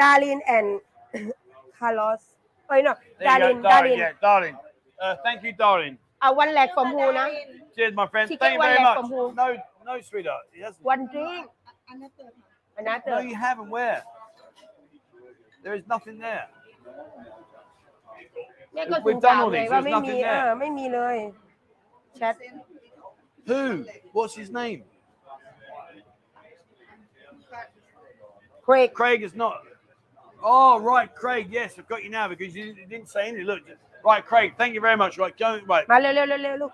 [0.00, 0.66] Darlene and
[1.78, 2.22] Carlos
[2.68, 3.96] เอ้ย no There you Darlene go, darling.
[3.96, 4.56] Darlene Yeah, darling.
[5.04, 5.94] Uh, thank you, darling.
[6.22, 7.26] อ่ะ one leg from who นะ
[7.76, 8.26] Cheers, my friend.
[8.30, 8.96] She Thank you get one very leg much.
[8.98, 9.22] from who?
[9.42, 9.46] No,
[9.88, 10.44] no, sweetheart.
[10.56, 10.84] He hasn't.
[10.92, 11.44] one drink
[11.92, 12.28] Another.
[12.80, 13.68] another No, you haven't.
[13.76, 14.00] Where?
[15.64, 16.46] There is nothing there.
[18.74, 20.46] แม่ก็ We've ถึง done ถาม all เลย these, ว่า there's ไม่มี nothing เอ there.
[20.50, 21.16] อไม่มีเลย
[22.16, 22.34] แชท
[23.50, 23.62] Who?
[24.16, 24.80] What's his name?
[28.66, 29.56] Craig Craig is not.
[30.42, 31.44] Oh, right, Craig.
[31.50, 33.46] Yes, I've got you now because you didn't- didn't say anything.
[33.52, 33.62] Look,
[34.05, 35.17] Right, Craig, thank you very much.
[35.17, 35.59] Right, go.
[35.65, 35.87] Right.
[35.89, 36.73] Ma, look.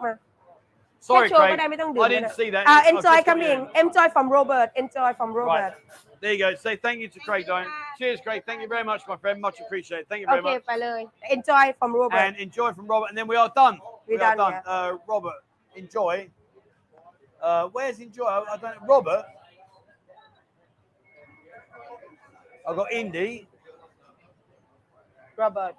[1.00, 1.60] Sorry, Craig.
[1.60, 2.68] I didn't see that.
[2.68, 3.68] Uh, enjoy coming.
[3.76, 4.72] Enjoy from Robert.
[4.76, 5.50] Enjoy from Robert.
[5.50, 5.74] Right.
[6.20, 6.54] There you go.
[6.54, 7.68] Say thank you to Craig, Craig, Diane.
[7.98, 8.44] Cheers, Craig.
[8.46, 9.42] Thank you very much, my friend.
[9.42, 10.08] Much appreciated.
[10.08, 10.82] Thank you very okay, much.
[10.82, 12.18] Okay, Enjoy from Robert.
[12.18, 13.08] And enjoy from Robert.
[13.10, 13.80] And then we are done.
[14.06, 14.62] We're we done, are done.
[14.64, 14.72] Yeah.
[14.72, 15.34] Uh, Robert,
[15.76, 16.30] enjoy.
[17.42, 18.26] Uh, where's enjoy?
[18.26, 19.26] I don't Robert.
[22.70, 23.48] I've got Indy.
[25.38, 25.76] Robert.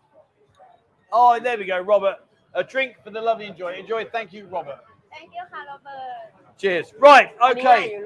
[1.12, 2.16] Oh, there we go, Robert.
[2.55, 3.74] A drink for the lovely enjoy.
[3.74, 4.05] Enjoy.
[4.06, 4.80] Thank you, Robert.
[5.10, 6.59] Thank you, Robert.
[6.59, 6.93] Cheers.
[6.98, 7.30] Right.
[7.51, 8.01] Okay.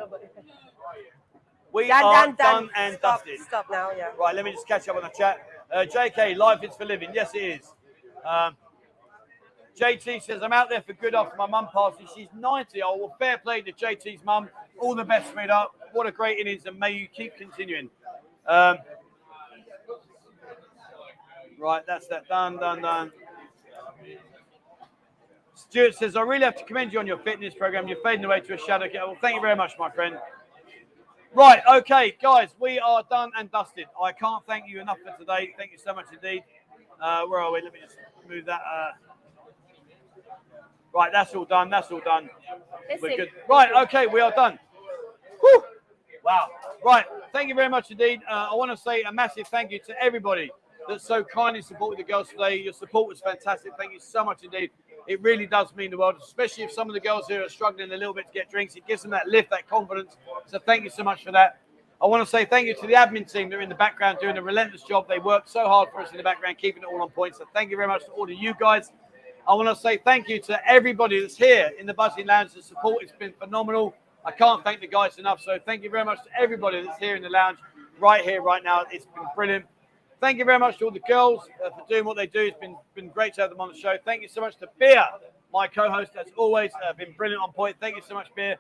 [1.73, 2.71] We are done, done.
[2.75, 3.41] and Stop, dusted.
[3.47, 4.09] stop now, yeah.
[4.19, 4.35] Right.
[4.35, 5.47] Let me just catch up on the chat.
[5.73, 7.11] Uh, JK, life is for living.
[7.13, 7.75] Yes, it is.
[8.25, 8.57] Um,
[9.79, 12.09] JT says, I'm out there for good after my mum passes.
[12.15, 12.83] She's 90.
[12.83, 14.49] Oh, well, fair play to JT's mum.
[14.81, 15.71] All the best, sweetheart.
[15.93, 17.91] What a great innings, and may you keep continuing.
[18.47, 18.79] Um,
[21.59, 22.29] right, that's that.
[22.29, 23.13] Done, done, done.
[25.55, 27.89] Stuart says, I really have to commend you on your fitness program.
[27.89, 28.89] You're fading away to a shadow.
[28.93, 30.19] Well, thank you very much, my friend.
[31.35, 33.87] Right, okay, guys, we are done and dusted.
[34.03, 35.55] I can't thank you enough for today.
[35.59, 36.45] Thank you so much indeed.
[37.01, 37.63] Uh, where are we?
[37.63, 37.97] Let me just
[38.29, 38.61] move that.
[38.61, 38.91] Uh...
[40.95, 41.69] Right, that's all done.
[41.69, 42.31] That's all done.
[42.89, 43.29] That's We're good.
[43.49, 44.59] Right, okay, we are done.
[45.41, 45.63] Whew.
[46.25, 46.49] Wow.
[46.85, 48.21] Right, thank you very much indeed.
[48.29, 50.51] Uh, I want to say a massive thank you to everybody
[50.89, 52.57] that so kindly supported the girls today.
[52.57, 53.73] Your support was fantastic.
[53.79, 54.71] Thank you so much indeed.
[55.07, 57.93] It really does mean the world, especially if some of the girls here are struggling
[57.93, 58.75] a little bit to get drinks.
[58.75, 60.17] It gives them that lift, that confidence.
[60.47, 61.61] So thank you so much for that.
[62.03, 64.19] I want to say thank you to the admin team that are in the background
[64.21, 65.09] doing a relentless job.
[65.09, 67.37] They work so hard for us in the background, keeping it all on point.
[67.37, 68.93] So thank you very much to all of you guys.
[69.49, 72.53] I want to say thank you to everybody that's here in the Buzzin Lounge.
[72.53, 73.95] The support has been phenomenal.
[74.25, 75.41] I can't thank the guys enough.
[75.41, 77.59] So thank you very much to everybody that's here in the lounge,
[78.01, 78.85] right here, right now.
[78.91, 79.65] It's been brilliant.
[80.21, 82.41] Thank you very much to all the girls uh, for doing what they do.
[82.41, 83.97] It's been been great to have them on the show.
[84.05, 85.05] Thank you so much to Beer,
[85.53, 87.77] my co-host, as always, uh, been brilliant on point.
[87.81, 88.57] Thank you so much, Beer.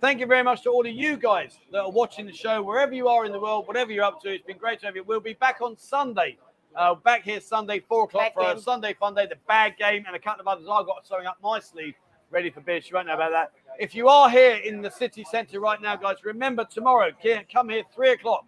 [0.00, 2.92] Thank you very much to all of you guys that are watching the show, wherever
[2.92, 4.32] you are in the world, whatever you're up to.
[4.32, 5.02] It's been great to have you.
[5.02, 6.38] We'll be back on Sunday.
[6.76, 8.62] Uh, back here Sunday, four o'clock Bag for game.
[8.62, 10.66] Sunday fun day, the bag game, and a couple of others.
[10.70, 11.94] I've got something up my sleeve
[12.30, 12.80] ready for beer.
[12.80, 13.52] She won't know about that.
[13.78, 17.10] If you are here in the city centre right now, guys, remember tomorrow,
[17.52, 18.44] come here three o'clock.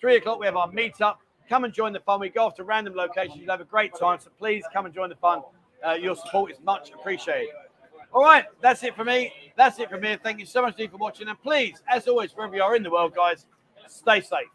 [0.00, 1.16] Three o'clock, we have our meetup.
[1.50, 2.20] Come and join the fun.
[2.20, 3.40] We go off to random locations.
[3.40, 4.20] You'll have a great time.
[4.20, 5.42] So please come and join the fun.
[5.84, 7.48] Uh, your support is much appreciated.
[8.12, 9.32] All right, that's it for me.
[9.56, 10.16] That's it from me.
[10.22, 11.26] Thank you so much indeed for watching.
[11.26, 13.46] And please, as always, wherever you are in the world, guys,
[13.88, 14.46] stay safe.